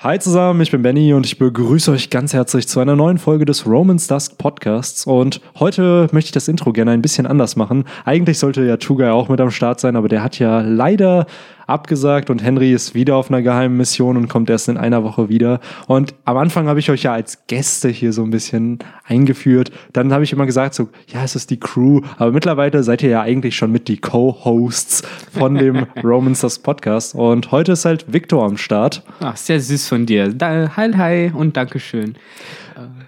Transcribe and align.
Hi 0.00 0.16
zusammen, 0.20 0.60
ich 0.60 0.70
bin 0.70 0.82
Benny 0.82 1.12
und 1.12 1.26
ich 1.26 1.38
begrüße 1.38 1.90
euch 1.90 2.08
ganz 2.08 2.32
herzlich 2.32 2.68
zu 2.68 2.78
einer 2.78 2.94
neuen 2.94 3.18
Folge 3.18 3.44
des 3.44 3.66
Romans 3.66 4.06
Dusk 4.06 4.38
Podcasts. 4.38 5.04
Und 5.04 5.40
heute 5.58 6.06
möchte 6.12 6.28
ich 6.28 6.32
das 6.32 6.46
Intro 6.46 6.72
gerne 6.72 6.92
ein 6.92 7.02
bisschen 7.02 7.26
anders 7.26 7.56
machen. 7.56 7.82
Eigentlich 8.04 8.38
sollte 8.38 8.64
ja 8.64 8.76
Tuga 8.76 9.10
auch 9.10 9.28
mit 9.28 9.40
am 9.40 9.50
Start 9.50 9.80
sein, 9.80 9.96
aber 9.96 10.06
der 10.06 10.22
hat 10.22 10.38
ja 10.38 10.60
leider 10.60 11.26
abgesagt 11.68 12.30
und 12.30 12.42
Henry 12.42 12.72
ist 12.72 12.94
wieder 12.94 13.16
auf 13.16 13.30
einer 13.30 13.42
geheimen 13.42 13.76
Mission 13.76 14.16
und 14.16 14.28
kommt 14.28 14.50
erst 14.50 14.68
in 14.68 14.76
einer 14.76 15.04
Woche 15.04 15.28
wieder. 15.28 15.60
Und 15.86 16.14
am 16.24 16.36
Anfang 16.36 16.66
habe 16.66 16.80
ich 16.80 16.90
euch 16.90 17.02
ja 17.02 17.12
als 17.12 17.46
Gäste 17.46 17.88
hier 17.88 18.12
so 18.12 18.22
ein 18.22 18.30
bisschen 18.30 18.78
eingeführt. 19.04 19.70
Dann 19.92 20.12
habe 20.12 20.24
ich 20.24 20.32
immer 20.32 20.46
gesagt 20.46 20.74
so, 20.74 20.88
ja, 21.12 21.22
es 21.22 21.36
ist 21.36 21.50
die 21.50 21.60
Crew. 21.60 22.00
Aber 22.16 22.32
mittlerweile 22.32 22.82
seid 22.82 23.02
ihr 23.02 23.10
ja 23.10 23.22
eigentlich 23.22 23.56
schon 23.56 23.70
mit 23.70 23.88
die 23.88 23.98
Co-Hosts 23.98 25.02
von 25.32 25.54
dem 25.54 25.86
Romans 26.02 26.40
Dusk 26.40 26.62
Podcast. 26.62 27.14
Und 27.14 27.52
heute 27.52 27.72
ist 27.72 27.84
halt 27.84 28.12
Victor 28.12 28.44
am 28.44 28.56
Start. 28.56 29.02
Ach, 29.20 29.36
sehr 29.36 29.60
süß 29.60 29.88
von 29.88 30.06
dir. 30.06 30.32
Da, 30.32 30.76
hi, 30.76 30.92
hi 30.92 31.32
und 31.34 31.56
Dankeschön. 31.56 32.16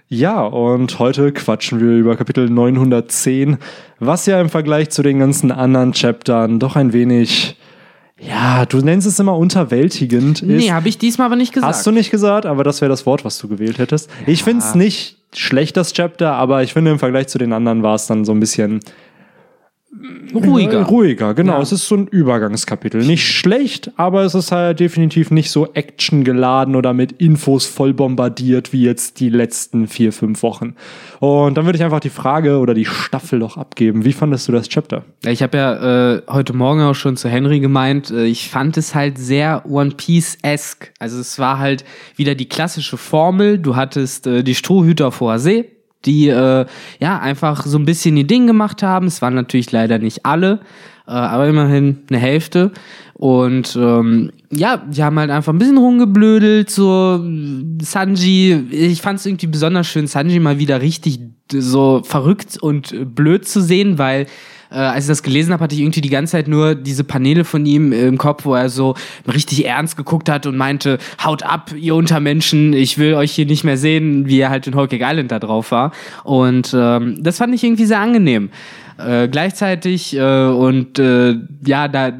Ja, 0.07 0.43
und 0.43 0.99
heute 0.99 1.31
quatschen 1.31 1.79
wir 1.79 1.95
über 1.95 2.17
Kapitel 2.17 2.49
910, 2.49 3.57
was 3.99 4.25
ja 4.25 4.41
im 4.41 4.49
Vergleich 4.49 4.89
zu 4.89 5.03
den 5.03 5.19
ganzen 5.19 5.51
anderen 5.51 5.93
Chaptern 5.93 6.59
doch 6.59 6.75
ein 6.75 6.91
wenig, 6.91 7.55
ja, 8.21 8.65
du 8.65 8.77
nennst 8.77 9.07
es 9.07 9.19
immer 9.19 9.35
unterwältigend. 9.35 10.43
Nee, 10.43 10.71
habe 10.71 10.87
ich 10.87 10.97
diesmal 10.97 11.25
aber 11.25 11.35
nicht 11.35 11.53
gesagt. 11.53 11.73
Hast 11.73 11.87
du 11.87 11.91
nicht 11.91 12.11
gesagt, 12.11 12.45
aber 12.45 12.63
das 12.63 12.81
wäre 12.81 12.89
das 12.89 13.05
Wort, 13.05 13.25
was 13.25 13.37
du 13.39 13.47
gewählt 13.47 13.79
hättest. 13.79 14.09
Ich 14.27 14.43
finde 14.43 14.63
es 14.63 14.75
nicht 14.75 15.17
schlecht, 15.33 15.75
das 15.75 15.93
Chapter, 15.93 16.33
aber 16.33 16.61
ich 16.61 16.73
finde 16.73 16.91
im 16.91 16.99
Vergleich 16.99 17.27
zu 17.27 17.37
den 17.37 17.51
anderen 17.51 17.83
war 17.83 17.95
es 17.95 18.05
dann 18.05 18.23
so 18.25 18.31
ein 18.31 18.39
bisschen 18.39 18.81
ruhiger. 20.33 20.83
Ruhiger, 20.83 21.33
genau. 21.33 21.53
Ja. 21.53 21.61
Es 21.61 21.71
ist 21.71 21.87
so 21.87 21.95
ein 21.95 22.07
Übergangskapitel. 22.07 23.05
Nicht 23.05 23.27
schlecht, 23.27 23.91
aber 23.97 24.23
es 24.23 24.35
ist 24.35 24.51
halt 24.51 24.79
definitiv 24.79 25.31
nicht 25.31 25.51
so 25.51 25.73
actiongeladen 25.73 26.75
oder 26.75 26.93
mit 26.93 27.11
Infos 27.13 27.65
voll 27.65 27.93
bombardiert 27.93 28.73
wie 28.73 28.83
jetzt 28.83 29.19
die 29.19 29.29
letzten 29.29 29.87
vier, 29.87 30.13
fünf 30.13 30.43
Wochen. 30.43 30.75
Und 31.19 31.57
dann 31.57 31.65
würde 31.65 31.77
ich 31.77 31.83
einfach 31.83 31.99
die 31.99 32.09
Frage 32.09 32.59
oder 32.59 32.73
die 32.73 32.85
Staffel 32.85 33.39
doch 33.39 33.57
abgeben. 33.57 34.05
Wie 34.05 34.13
fandest 34.13 34.47
du 34.47 34.51
das 34.51 34.69
Chapter? 34.69 35.03
Ich 35.25 35.43
habe 35.43 35.57
ja 35.57 36.13
äh, 36.13 36.21
heute 36.27 36.53
Morgen 36.53 36.81
auch 36.81 36.95
schon 36.95 37.17
zu 37.17 37.29
Henry 37.29 37.59
gemeint, 37.59 38.11
äh, 38.11 38.25
ich 38.25 38.49
fand 38.49 38.77
es 38.77 38.95
halt 38.95 39.17
sehr 39.17 39.63
One 39.69 39.91
Piece-esque. 39.91 40.91
Also 40.99 41.19
es 41.19 41.37
war 41.37 41.59
halt 41.59 41.83
wieder 42.15 42.35
die 42.35 42.47
klassische 42.47 42.97
Formel. 42.97 43.57
Du 43.57 43.75
hattest 43.75 44.25
äh, 44.27 44.43
die 44.43 44.55
Strohhüter 44.55 45.11
vor 45.11 45.39
See, 45.39 45.69
die 46.05 46.29
äh, 46.29 46.65
ja 46.99 47.19
einfach 47.19 47.65
so 47.65 47.77
ein 47.77 47.85
bisschen 47.85 48.17
ihr 48.17 48.27
Ding 48.27 48.47
gemacht 48.47 48.83
haben. 48.83 49.07
Es 49.07 49.21
waren 49.21 49.35
natürlich 49.35 49.71
leider 49.71 49.99
nicht 49.99 50.25
alle, 50.25 50.61
äh, 51.07 51.11
aber 51.11 51.47
immerhin 51.47 51.99
eine 52.09 52.19
Hälfte. 52.19 52.71
Und 53.13 53.75
ähm, 53.79 54.31
ja, 54.51 54.77
die 54.77 55.03
haben 55.03 55.19
halt 55.19 55.29
einfach 55.29 55.53
ein 55.53 55.59
bisschen 55.59 55.77
rumgeblödelt, 55.77 56.71
so 56.71 57.23
Sanji, 57.81 58.67
ich 58.71 59.01
fand 59.01 59.19
es 59.19 59.25
irgendwie 59.27 59.47
besonders 59.47 59.87
schön, 59.87 60.07
Sanji 60.07 60.39
mal 60.39 60.57
wieder 60.57 60.81
richtig 60.81 61.19
so 61.53 62.01
verrückt 62.03 62.57
und 62.59 63.13
blöd 63.13 63.47
zu 63.47 63.61
sehen, 63.61 63.97
weil 63.97 64.25
äh, 64.71 64.75
als 64.75 65.05
ich 65.05 65.09
das 65.09 65.23
gelesen 65.23 65.53
habe, 65.53 65.63
hatte 65.63 65.75
ich 65.75 65.81
irgendwie 65.81 66.01
die 66.01 66.09
ganze 66.09 66.31
Zeit 66.31 66.47
nur 66.47 66.75
diese 66.75 67.03
Paneele 67.03 67.43
von 67.43 67.65
ihm 67.65 67.91
im 67.91 68.17
Kopf, 68.17 68.45
wo 68.45 68.55
er 68.55 68.69
so 68.69 68.95
richtig 69.31 69.65
ernst 69.65 69.97
geguckt 69.97 70.29
hat 70.29 70.45
und 70.45 70.57
meinte, 70.57 70.97
haut 71.23 71.43
ab, 71.43 71.71
ihr 71.77 71.95
Untermenschen, 71.95 72.73
ich 72.73 72.97
will 72.97 73.13
euch 73.15 73.31
hier 73.31 73.45
nicht 73.45 73.63
mehr 73.63 73.77
sehen, 73.77 74.27
wie 74.27 74.39
er 74.39 74.49
halt 74.49 74.67
in 74.67 74.73
Cake 74.73 75.01
Island 75.01 75.31
da 75.31 75.39
drauf 75.39 75.71
war. 75.71 75.91
Und 76.23 76.75
ähm, 76.77 77.21
das 77.21 77.37
fand 77.37 77.53
ich 77.53 77.63
irgendwie 77.63 77.85
sehr 77.85 77.99
angenehm. 77.99 78.49
Äh, 78.97 79.27
gleichzeitig 79.27 80.15
äh, 80.15 80.45
und 80.45 80.99
äh, 80.99 81.35
ja, 81.65 81.87
da 81.87 82.11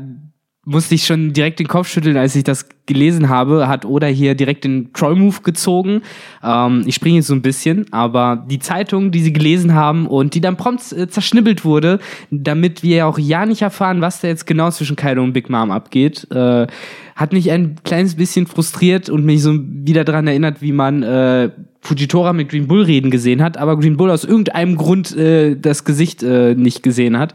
musste 0.64 0.94
ich 0.94 1.06
schon 1.06 1.34
direkt 1.34 1.59
den 1.59 1.67
Kopf 1.67 1.88
schütteln, 1.88 2.17
als 2.17 2.36
ich 2.36 2.44
das 2.44 2.67
gelesen 2.86 3.30
habe, 3.30 3.67
hat 3.67 3.84
Oda 3.84 4.06
hier 4.06 4.36
direkt 4.36 4.64
den 4.64 4.94
Troll-Move 4.94 5.42
gezogen. 5.42 6.02
Ähm, 6.44 6.84
ich 6.86 6.95
springe 6.95 7.17
jetzt 7.17 7.28
so 7.28 7.34
ein 7.34 7.42
bisschen, 7.42 7.92
aber 7.92 8.45
die 8.48 8.59
Zeitung, 8.59 9.12
die 9.12 9.22
sie 9.22 9.34
gelesen 9.34 9.73
haben 9.73 10.06
und 10.06 10.36
die 10.36 10.42
dann 10.42 10.58
prompt 10.58 10.92
äh, 10.92 11.08
zerschnibbelt 11.08 11.66
wurde, 11.66 12.00
damit 12.30 12.83
wir 12.83 13.08
auch 13.08 13.17
ja 13.17 13.48
nicht 13.48 13.64
erfahren, 13.64 14.02
was 14.02 14.22
da 14.22 14.27
jetzt 14.27 14.45
genau 14.45 14.70
zwischen 14.70 14.95
Kaido 14.95 15.23
und 15.23 15.33
Big 15.33 15.49
Mom 15.49 15.72
abgeht, 15.72 16.27
äh, 16.30 16.67
hat 17.16 17.33
mich 17.33 17.49
ein 17.49 17.78
kleines 17.83 18.16
bisschen 18.16 18.45
frustriert 18.45 19.10
und 19.10 19.26
mich 19.26 19.42
so 19.42 19.58
wieder 19.60 20.04
daran 20.04 20.28
erinnert, 20.28 20.61
wie 20.61 20.73
man 20.73 21.02
äh, 21.02 21.49
Fujitora 21.82 22.33
mit 22.33 22.49
Green 22.49 22.67
Bull 22.67 22.83
reden 22.83 23.10
gesehen 23.10 23.42
hat, 23.42 23.58
aber 23.58 23.80
Green 23.80 23.98
Bull 23.98 24.11
aus 24.11 24.23
irgendeinem 24.23 24.76
Grund 24.76 25.16
äh, 25.17 25.55
das 25.55 25.86
Gesicht 25.86 26.22
äh, 26.22 26.54
nicht 26.54 26.83
gesehen 26.83 27.17
hat. 27.17 27.33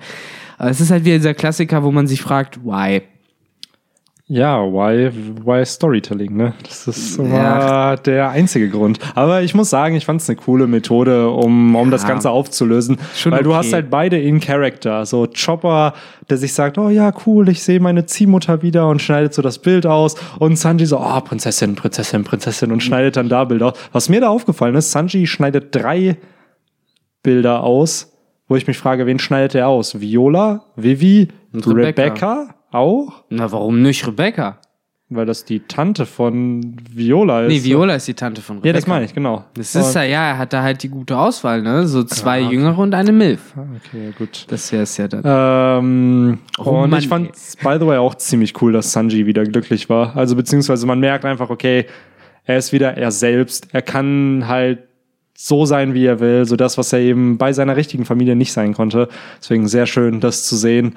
Äh, 0.60 0.69
Es 0.69 0.81
ist 0.81 0.93
halt 0.93 1.04
wieder 1.04 1.16
dieser 1.16 1.34
Klassiker, 1.34 1.82
wo 1.82 1.91
man 1.91 2.06
sich 2.06 2.20
fragt, 2.20 2.64
why? 2.64 3.03
Ja, 4.28 4.60
why, 4.60 5.09
why 5.44 5.64
Storytelling, 5.64 6.37
ne? 6.37 6.53
Das 6.64 6.88
ist 6.88 7.16
immer 7.16 7.37
Ja. 7.37 7.97
der 7.97 8.31
einzige 8.31 8.69
Grund. 8.69 8.98
Aber 9.14 9.42
ich 9.42 9.54
muss 9.54 9.70
sagen, 9.70 9.94
ich 9.94 10.04
fand 10.04 10.20
es 10.20 10.28
eine 10.28 10.34
coole 10.34 10.66
Methode, 10.66 11.31
um, 11.31 11.76
um 11.76 11.91
das. 11.92 12.06
Ganze 12.06 12.31
aufzulösen. 12.31 12.98
Schon 13.14 13.31
weil 13.32 13.44
du 13.44 13.50
okay. 13.50 13.59
hast 13.59 13.72
halt 13.72 13.88
beide 13.88 14.19
in 14.20 14.41
Character. 14.41 15.06
So 15.06 15.28
Chopper, 15.28 15.94
der 16.28 16.38
sich 16.38 16.54
sagt, 16.54 16.76
oh 16.76 16.88
ja, 16.88 17.12
cool, 17.25 17.48
ich 17.48 17.62
sehe 17.62 17.78
meine 17.78 18.06
Ziehmutter 18.06 18.62
wieder 18.62 18.88
und 18.88 19.00
schneidet 19.00 19.32
so 19.32 19.42
das 19.42 19.60
Bild 19.60 19.87
aus. 19.87 20.16
Und 20.41 20.56
Sanji 20.56 20.87
so, 20.87 20.98
oh, 20.98 21.20
Prinzessin, 21.20 21.76
Prinzessin, 21.76 22.25
Prinzessin 22.25 22.72
und 22.72 22.82
schneidet 22.82 23.16
dann 23.16 23.28
da 23.28 23.44
Bilder 23.44 23.66
aus. 23.66 23.75
Was 23.93 24.08
mir 24.08 24.20
da 24.20 24.28
aufgefallen 24.28 24.75
ist, 24.75 24.91
Sanji 24.91 25.28
schneidet 25.28 25.75
drei 25.75 26.16
Bilder 27.22 27.62
aus, 27.62 28.12
wo 28.48 28.56
ich 28.56 28.66
mich 28.66 28.78
frage, 28.78 29.06
wen 29.06 29.19
schneidet 29.20 29.54
er 29.54 29.69
aus? 29.69 30.00
Viola, 30.00 30.64
Vivi, 30.76 31.28
Rebecca, 31.54 31.72
Rebecca. 31.72 32.56
Auch? 32.76 33.25
Na, 33.31 33.50
warum 33.53 33.82
nicht 33.82 34.06
Rebecca? 34.06 34.59
Weil 35.09 35.25
das 35.25 35.44
die 35.44 35.60
Tante 35.60 36.04
von 36.04 36.76
Viola 36.91 37.42
ist. 37.42 37.53
Nee, 37.53 37.62
Viola 37.62 37.94
ist 37.94 38.09
die 38.09 38.14
Tante 38.14 38.42
von 38.42 38.56
Rebecca. 38.56 38.66
Ja, 38.69 38.72
das 38.72 38.87
meine 38.88 39.04
ich, 39.04 39.14
genau. 39.14 39.44
Das 39.54 39.72
ist 39.76 39.94
ja, 39.94 40.03
ja, 40.03 40.31
er 40.31 40.38
hat 40.38 40.53
da 40.53 40.62
halt 40.64 40.82
die 40.82 40.88
gute 40.88 41.16
Auswahl, 41.16 41.62
ne? 41.62 41.87
So 41.87 42.03
zwei 42.03 42.41
Ja, 42.41 42.47
okay. 42.47 42.54
Jüngere 42.56 42.78
und 42.78 42.92
eine 42.92 43.12
Milf. 43.12 43.54
Ah, 43.56 43.64
Okay, 43.76 44.12
gut. 44.19 44.47
Das 44.48 44.72
wäre 44.72 44.82
es 44.82 44.97
ja 44.97 45.06
dann. 45.06 45.22
Ähm, 45.25 46.38
Oh 46.59 46.82
und 46.82 46.91
Mann, 46.91 46.98
ich 46.98 47.06
fand 47.06 47.31
by 47.62 47.76
the 47.78 47.87
way, 47.87 47.98
auch 47.98 48.16
ziemlich 48.16 48.60
cool, 48.60 48.72
dass 48.72 48.91
Sanji 48.91 49.26
wieder 49.26 49.44
glücklich 49.44 49.88
war. 49.88 50.16
Also, 50.16 50.34
beziehungsweise 50.34 50.87
man 50.87 50.98
merkt 50.98 51.25
einfach, 51.25 51.50
okay, 51.50 51.87
er 52.44 52.58
ist 52.58 52.72
wieder 52.72 52.97
er 52.97 53.12
selbst. 53.12 53.69
Er 53.72 53.82
kann 53.82 54.48
halt 54.48 54.81
so 55.38 55.66
sein, 55.66 55.94
wie 55.94 56.06
er 56.06 56.19
will. 56.19 56.47
So 56.47 56.56
das, 56.56 56.78
was 56.78 56.93
er 56.93 56.98
eben 56.98 57.38
bei 57.38 57.53
seiner 57.53 57.76
richtigen 57.76 58.04
Familie 58.06 58.34
nicht 58.34 58.53
sein 58.53 58.75
konnte. 58.75 59.08
Deswegen 59.41 59.69
sehr 59.69 59.87
schön, 59.87 60.19
das 60.19 60.44
zu 60.47 60.56
sehen. 60.56 60.97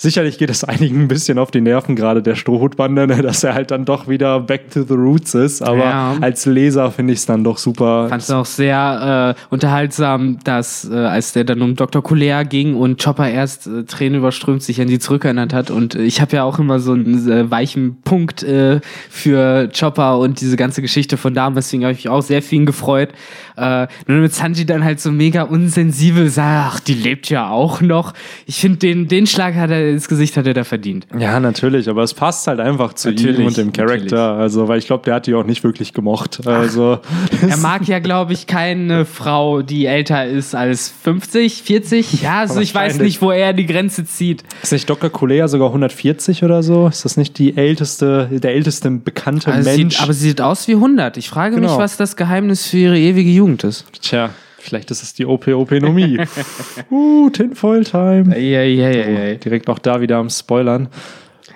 Sicherlich 0.00 0.38
geht 0.38 0.48
es 0.48 0.62
einigen 0.62 1.02
ein 1.02 1.08
bisschen 1.08 1.38
auf 1.40 1.50
die 1.50 1.60
Nerven, 1.60 1.96
gerade 1.96 2.22
der 2.22 2.36
Strohhutbande, 2.36 3.08
ne, 3.08 3.20
dass 3.20 3.42
er 3.42 3.54
halt 3.54 3.72
dann 3.72 3.84
doch 3.84 4.06
wieder 4.06 4.38
back 4.38 4.70
to 4.70 4.84
the 4.84 4.94
roots 4.94 5.34
ist. 5.34 5.60
Aber 5.60 5.78
Ja. 5.78 6.16
als 6.20 6.46
Leser 6.46 6.92
finde 6.92 7.14
ich 7.14 7.18
es 7.18 7.26
dann 7.26 7.42
doch 7.42 7.58
super. 7.58 8.08
Fand 8.08 8.22
es 8.22 8.30
auch 8.30 8.46
sehr 8.46 9.34
äh, 9.36 9.42
unterhaltsam, 9.52 10.38
dass 10.44 10.88
äh, 10.88 10.94
als 10.94 11.32
der 11.32 11.42
dann 11.42 11.62
um 11.62 11.74
Dr. 11.74 12.00
Kulea 12.00 12.44
ging 12.44 12.76
und 12.76 13.02
Chopper 13.02 13.28
erst 13.28 13.66
äh, 13.66 13.82
Tränen 13.82 14.18
überströmt 14.20 14.62
sich 14.62 14.80
an 14.80 14.86
die 14.86 15.00
zurückerinnert 15.00 15.52
hat 15.52 15.72
und 15.72 15.96
äh, 15.96 16.02
ich 16.02 16.20
habe 16.20 16.36
ja 16.36 16.44
auch 16.44 16.60
immer 16.60 16.78
so 16.78 16.92
einen 16.92 17.28
äh, 17.28 17.50
weichen 17.50 18.00
Punkt 18.02 18.44
äh, 18.44 18.80
für 19.10 19.68
Chopper 19.76 20.18
und 20.20 20.40
diese 20.40 20.56
ganze 20.56 20.80
Geschichte 20.80 21.16
von 21.16 21.34
damals, 21.34 21.66
deswegen 21.66 21.82
habe 21.82 21.92
ich 21.92 22.04
mich 22.04 22.08
auch 22.08 22.22
sehr 22.22 22.40
viel 22.40 22.64
gefreut. 22.64 23.08
Äh, 23.56 23.88
nur 24.06 24.18
mit 24.18 24.32
Sanji 24.32 24.64
dann 24.64 24.84
halt 24.84 25.00
so 25.00 25.10
mega 25.10 25.42
unsensibel 25.42 26.28
sagt, 26.30 26.74
ach, 26.76 26.80
die 26.80 26.94
lebt 26.94 27.28
ja 27.30 27.50
auch 27.50 27.80
noch. 27.80 28.14
Ich 28.46 28.60
finde, 28.60 28.78
den, 28.78 29.08
den 29.08 29.26
Schlag 29.26 29.56
hat 29.56 29.70
er 29.70 29.87
ins 29.90 30.08
Gesicht 30.08 30.36
hat 30.36 30.46
er 30.46 30.54
da 30.54 30.64
verdient. 30.64 31.06
Ja, 31.18 31.40
natürlich, 31.40 31.88
aber 31.88 32.02
es 32.02 32.14
passt 32.14 32.46
halt 32.46 32.60
einfach 32.60 32.92
zu 32.94 33.08
Natürlich, 33.10 33.38
ihm 33.40 33.46
und 33.46 33.56
dem 33.56 33.72
Charakter. 33.72 34.32
Also, 34.34 34.68
weil 34.68 34.78
ich 34.78 34.86
glaube, 34.86 35.04
der 35.04 35.14
hat 35.16 35.26
die 35.26 35.34
auch 35.34 35.44
nicht 35.44 35.64
wirklich 35.64 35.92
gemocht. 35.92 36.46
Also, 36.46 37.00
Er 37.48 37.56
mag 37.58 37.86
ja, 37.88 37.98
glaube 37.98 38.32
ich, 38.32 38.46
keine 38.46 39.04
Frau, 39.04 39.62
die 39.62 39.86
älter 39.86 40.26
ist 40.26 40.54
als 40.54 40.88
50, 41.02 41.62
40. 41.62 42.22
Ja, 42.22 42.40
also 42.40 42.60
ich 42.60 42.74
weiß 42.74 42.98
nicht, 42.98 43.20
wo 43.22 43.30
er 43.30 43.52
die 43.52 43.66
Grenze 43.66 44.04
zieht. 44.04 44.44
ist 44.62 44.72
nicht 44.72 44.88
Dr. 44.88 45.10
Kulea 45.10 45.48
sogar 45.48 45.68
140 45.68 46.44
oder 46.44 46.62
so? 46.62 46.88
Ist 46.88 47.04
das 47.04 47.16
nicht 47.16 47.38
die 47.38 47.56
älteste, 47.56 48.28
der 48.32 48.54
älteste 48.54 48.90
bekannte 48.90 49.52
Also 49.52 49.70
Mensch? 49.70 49.94
sieht, 49.96 50.02
aber 50.02 50.12
sie 50.12 50.28
sieht 50.28 50.40
aus 50.40 50.68
wie 50.68 50.74
100. 50.74 51.16
Ich 51.16 51.28
frage 51.28 51.54
Genau. 51.56 51.70
mich, 51.70 51.78
was 51.78 51.96
das 51.96 52.16
Geheimnis 52.16 52.66
für 52.66 52.76
ihre 52.78 52.98
ewige 52.98 53.30
Jugend 53.30 53.64
ist. 53.64 53.84
Tja, 54.02 54.30
vielleicht 54.58 54.90
ist 54.90 55.02
es 55.02 55.14
die 55.14 55.26
OP-Openomie. 55.26 56.20
uh, 56.90 57.30
Tinfoil 57.30 57.84
Time. 57.84 58.38
Ja, 58.38 58.62
ja, 58.62 58.90
ja, 58.90 59.34
Direkt 59.34 59.68
auch 59.68 59.78
da 59.78 60.00
wieder 60.00 60.18
am 60.18 60.30
Spoilern. 60.30 60.88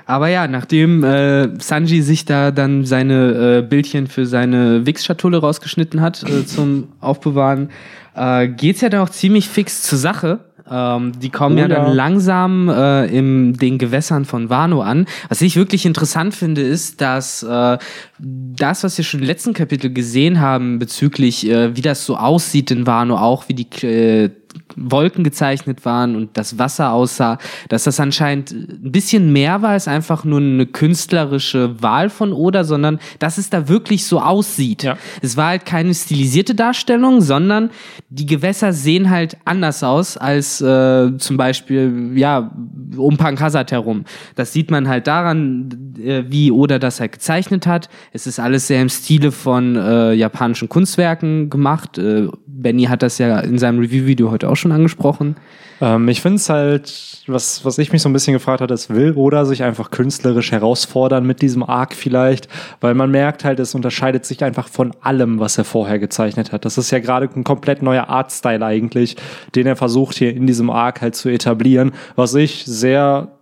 Aber 0.07 0.29
ja, 0.29 0.49
nachdem 0.49 1.05
äh, 1.05 1.49
Sanji 1.61 2.03
sich 2.03 2.25
da 2.25 2.51
dann 2.51 2.85
seine 2.85 3.59
äh, 3.59 3.63
Bildchen 3.63 4.07
für 4.07 4.27
seine 4.27 4.87
Wix-Schatulle 4.87 5.39
rausgeschnitten 5.39 6.01
hat 6.01 6.23
äh, 6.29 6.45
zum 6.45 6.89
Aufbewahren, 7.01 7.71
äh, 8.15 8.49
geht's 8.49 8.81
ja 8.81 8.89
dann 8.89 9.01
auch 9.01 9.11
ziemlich 9.11 9.49
fix 9.49 9.83
zur 9.83 9.99
Sache. 9.99 10.41
Ähm, 10.73 11.13
die 11.21 11.29
kommen 11.29 11.59
ja 11.59 11.69
ja. 11.69 11.69
dann 11.69 11.93
langsam 11.95 12.69
äh, 12.69 13.07
in 13.07 13.53
den 13.55 13.77
Gewässern 13.79 14.25
von 14.25 14.49
Wano 14.49 14.81
an. 14.81 15.07
Was 15.29 15.43
ich 15.43 15.57
wirklich 15.57 15.85
interessant 15.85 16.35
finde, 16.35 16.63
ist, 16.63 17.01
dass 17.01 17.43
äh, 17.43 17.79
das, 18.19 18.83
was 18.83 18.97
wir 18.97 19.05
schon 19.05 19.21
im 19.21 19.27
letzten 19.27 19.53
Kapitel 19.53 19.93
gesehen 19.93 20.41
haben 20.41 20.79
bezüglich, 20.79 21.49
äh, 21.49 21.77
wie 21.77 21.83
das 21.83 22.07
so 22.07 22.17
aussieht 22.17 22.71
in 22.71 22.87
Wano, 22.87 23.19
auch 23.19 23.49
wie 23.49 23.55
die 23.55 23.87
äh, 23.87 24.31
Wolken 24.77 25.25
gezeichnet 25.25 25.85
waren 25.85 26.17
und 26.17 26.37
das 26.37 26.59
Wasser 26.59 26.93
aussah, 26.93 27.39
dass 27.69 27.85
das 27.85 28.01
anscheinend 28.01 28.53
ein 28.53 28.93
bisschen 28.93 29.33
mehr 29.33 29.63
war 29.63 29.71
als 29.71 29.89
einfach 29.89 30.25
nur 30.25 30.41
eine 30.41 30.67
künstlerische 30.67 31.81
Wahl 31.83 32.11
von 32.11 32.33
Oda, 32.33 32.65
sondern 32.65 32.99
dass 33.19 33.39
es 33.39 33.51
da 33.51 33.69
wirklich 33.69 34.07
so 34.07 34.21
aussieht. 34.21 34.83
Ja. 34.83 34.97
Es 35.21 35.37
war 35.37 35.49
halt 35.49 35.67
keine 35.67 35.95
stilisierte 35.95 36.55
Darstellung, 36.55 37.21
sondern 37.21 37.71
die 38.09 38.27
Gewässer 38.27 38.73
sehen 38.73 39.11
halt 39.11 39.37
anders 39.45 39.83
aus 39.83 40.17
als 40.17 40.61
äh, 40.61 41.17
zum 41.19 41.37
Beispiel, 41.37 42.13
ja, 42.15 42.51
um 42.97 43.17
Pankasat 43.17 43.73
herum. 43.73 44.05
Das 44.35 44.53
sieht 44.53 44.71
man 44.71 44.89
halt 44.89 45.07
daran, 45.07 45.95
äh, 45.99 46.25
wie 46.29 46.51
Oda 46.51 46.79
das 46.79 47.01
halt 47.01 47.13
gezeichnet 47.13 47.67
hat. 47.67 47.89
Es 48.13 48.27
ist 48.27 48.39
alles 48.39 48.67
sehr 48.67 48.83
im 48.83 48.89
Stile 48.89 49.33
von 49.33 49.77
äh, 49.77 50.13
japanischen 50.13 50.69
Kunstwerken 50.69 51.51
gemacht. 51.51 51.99
Äh, 51.99 52.29
Benny 52.47 52.85
hat 52.85 53.03
das 53.03 53.19
ja 53.19 53.41
in 53.41 53.59
seinem 53.59 53.81
Review-Video 53.81 54.31
heute 54.31 54.42
auch 54.45 54.57
schon 54.57 54.73
angesprochen. 54.73 55.37
Ähm, 55.81 56.09
ich 56.09 56.23
finde 56.23 56.37
es 56.37 56.49
halt, 56.49 57.23
was, 57.27 57.65
was 57.65 57.79
ich 57.79 57.93
mich 57.93 58.03
so 58.03 58.09
ein 58.09 58.13
bisschen 58.13 58.33
gefragt 58.33 58.61
habe, 58.61 58.73
ist, 58.73 58.91
will 58.91 59.15
Oda 59.15 59.45
sich 59.45 59.63
einfach 59.63 59.91
künstlerisch 59.91 60.53
herausfordern 60.53 61.27
mit 61.27 61.43
diesem 61.43 61.63
Arc 61.63 61.95
vielleicht? 61.95 62.49
Weil 62.81 62.95
man 62.95 63.11
merkt 63.11 63.45
halt, 63.45 63.59
es 63.59 63.75
unterscheidet 63.75 64.25
sich 64.25 64.45
einfach 64.45 64.69
von 64.69 64.93
allem, 65.01 65.41
was 65.41 65.59
er 65.59 65.65
vorher 65.65 65.99
gezeichnet 65.99 66.53
hat. 66.53 66.65
Das 66.65 66.79
ist 66.79 66.91
ja 66.91 67.01
gerade 67.01 67.29
ein 67.35 67.45
komplett 67.45 67.83
neuer 67.83 68.09
Artstyle 68.09 68.65
eigentlich, 68.65 69.17
den 69.55 69.67
er 69.67 69.77
versucht 69.77 70.17
hier 70.17 70.35
in 70.35 70.47
diesem 70.47 70.71
Arc 70.71 71.01
halt 71.01 71.17
zu 71.17 71.29
etablieren, 71.29 71.93
was 72.15 72.35
ich 72.35 72.65
sehr, 72.65 73.33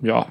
ja, 0.00 0.26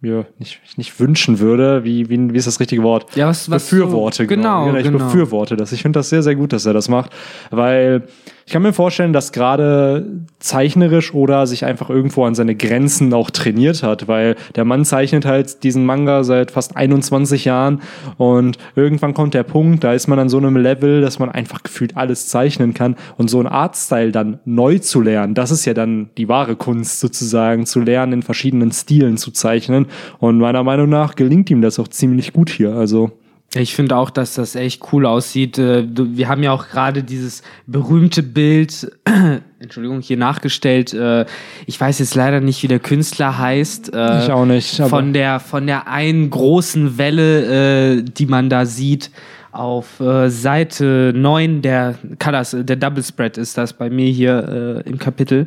mir 0.00 0.26
nicht, 0.38 0.60
nicht 0.76 1.00
wünschen 1.00 1.38
würde, 1.38 1.84
wie, 1.84 2.08
wie, 2.08 2.32
wie 2.32 2.36
ist 2.36 2.46
das 2.46 2.60
richtige 2.60 2.82
Wort? 2.82 3.16
Ja, 3.16 3.28
was, 3.28 3.50
was 3.50 3.64
befürworte. 3.64 4.24
so, 4.24 4.26
genau, 4.28 4.74
Ich 4.76 4.84
genau. 4.84 4.98
befürworte 4.98 5.56
das. 5.56 5.72
Ich 5.72 5.82
finde 5.82 5.98
das 5.98 6.10
sehr, 6.10 6.22
sehr 6.22 6.34
gut, 6.34 6.52
dass 6.52 6.66
er 6.66 6.74
das 6.74 6.88
macht, 6.88 7.12
weil 7.50 8.06
ich 8.46 8.52
kann 8.52 8.62
mir 8.62 8.72
vorstellen, 8.72 9.12
dass 9.12 9.32
gerade 9.32 10.06
zeichnerisch 10.38 11.12
oder 11.12 11.48
sich 11.48 11.64
einfach 11.64 11.90
irgendwo 11.90 12.24
an 12.24 12.36
seine 12.36 12.54
Grenzen 12.54 13.12
auch 13.12 13.30
trainiert 13.30 13.82
hat, 13.82 14.06
weil 14.06 14.36
der 14.54 14.64
Mann 14.64 14.84
zeichnet 14.84 15.26
halt 15.26 15.64
diesen 15.64 15.84
Manga 15.84 16.22
seit 16.22 16.52
fast 16.52 16.76
21 16.76 17.44
Jahren 17.44 17.80
und 18.18 18.56
irgendwann 18.76 19.14
kommt 19.14 19.34
der 19.34 19.42
Punkt, 19.42 19.82
da 19.82 19.94
ist 19.94 20.06
man 20.06 20.20
an 20.20 20.28
so 20.28 20.38
einem 20.38 20.56
Level, 20.56 21.00
dass 21.00 21.18
man 21.18 21.28
einfach 21.28 21.64
gefühlt 21.64 21.96
alles 21.96 22.28
zeichnen 22.28 22.72
kann 22.72 22.94
und 23.16 23.28
so 23.28 23.40
ein 23.40 23.48
Artstyle 23.48 24.12
dann 24.12 24.38
neu 24.44 24.78
zu 24.78 25.00
lernen, 25.00 25.34
das 25.34 25.50
ist 25.50 25.64
ja 25.64 25.74
dann 25.74 26.10
die 26.16 26.28
wahre 26.28 26.54
Kunst 26.54 27.00
sozusagen, 27.00 27.66
zu 27.66 27.80
lernen, 27.80 28.12
in 28.12 28.22
verschiedenen 28.22 28.70
Stilen 28.70 29.16
zu 29.16 29.32
zeichnen. 29.32 29.86
Und 30.18 30.38
meiner 30.38 30.62
Meinung 30.62 30.88
nach 30.88 31.16
gelingt 31.16 31.50
ihm 31.50 31.62
das 31.62 31.80
auch 31.80 31.88
ziemlich 31.88 32.32
gut 32.32 32.50
hier, 32.50 32.74
also 32.74 33.10
Ich 33.56 33.74
finde 33.74 33.96
auch, 33.96 34.10
dass 34.10 34.34
das 34.34 34.54
echt 34.54 34.82
cool 34.92 35.06
aussieht. 35.06 35.58
Äh, 35.58 35.86
Wir 35.88 36.28
haben 36.28 36.42
ja 36.42 36.52
auch 36.52 36.68
gerade 36.68 37.02
dieses 37.02 37.42
berühmte 37.66 38.22
Bild, 38.22 38.90
Entschuldigung, 39.58 40.00
hier 40.00 40.16
nachgestellt. 40.16 40.92
Äh, 40.94 41.24
Ich 41.66 41.80
weiß 41.80 41.98
jetzt 41.98 42.14
leider 42.14 42.40
nicht, 42.40 42.62
wie 42.62 42.68
der 42.68 42.78
Künstler 42.78 43.38
heißt. 43.38 43.94
Äh, 43.94 44.24
Ich 44.24 44.30
auch 44.30 44.44
nicht, 44.44 44.76
Von 44.76 45.12
der, 45.12 45.40
von 45.40 45.66
der 45.66 45.88
einen 45.88 46.30
großen 46.30 46.98
Welle, 46.98 48.02
die 48.02 48.26
man 48.26 48.48
da 48.50 48.66
sieht. 48.66 49.10
Auf 49.52 50.02
Seite 50.26 51.12
9 51.16 51.62
der 51.62 51.94
Colors, 52.18 52.54
der 52.60 52.76
Double 52.76 53.02
Spread 53.02 53.38
ist 53.38 53.56
das 53.56 53.72
bei 53.72 53.88
mir 53.88 54.10
hier 54.10 54.82
im 54.84 54.98
Kapitel. 54.98 55.46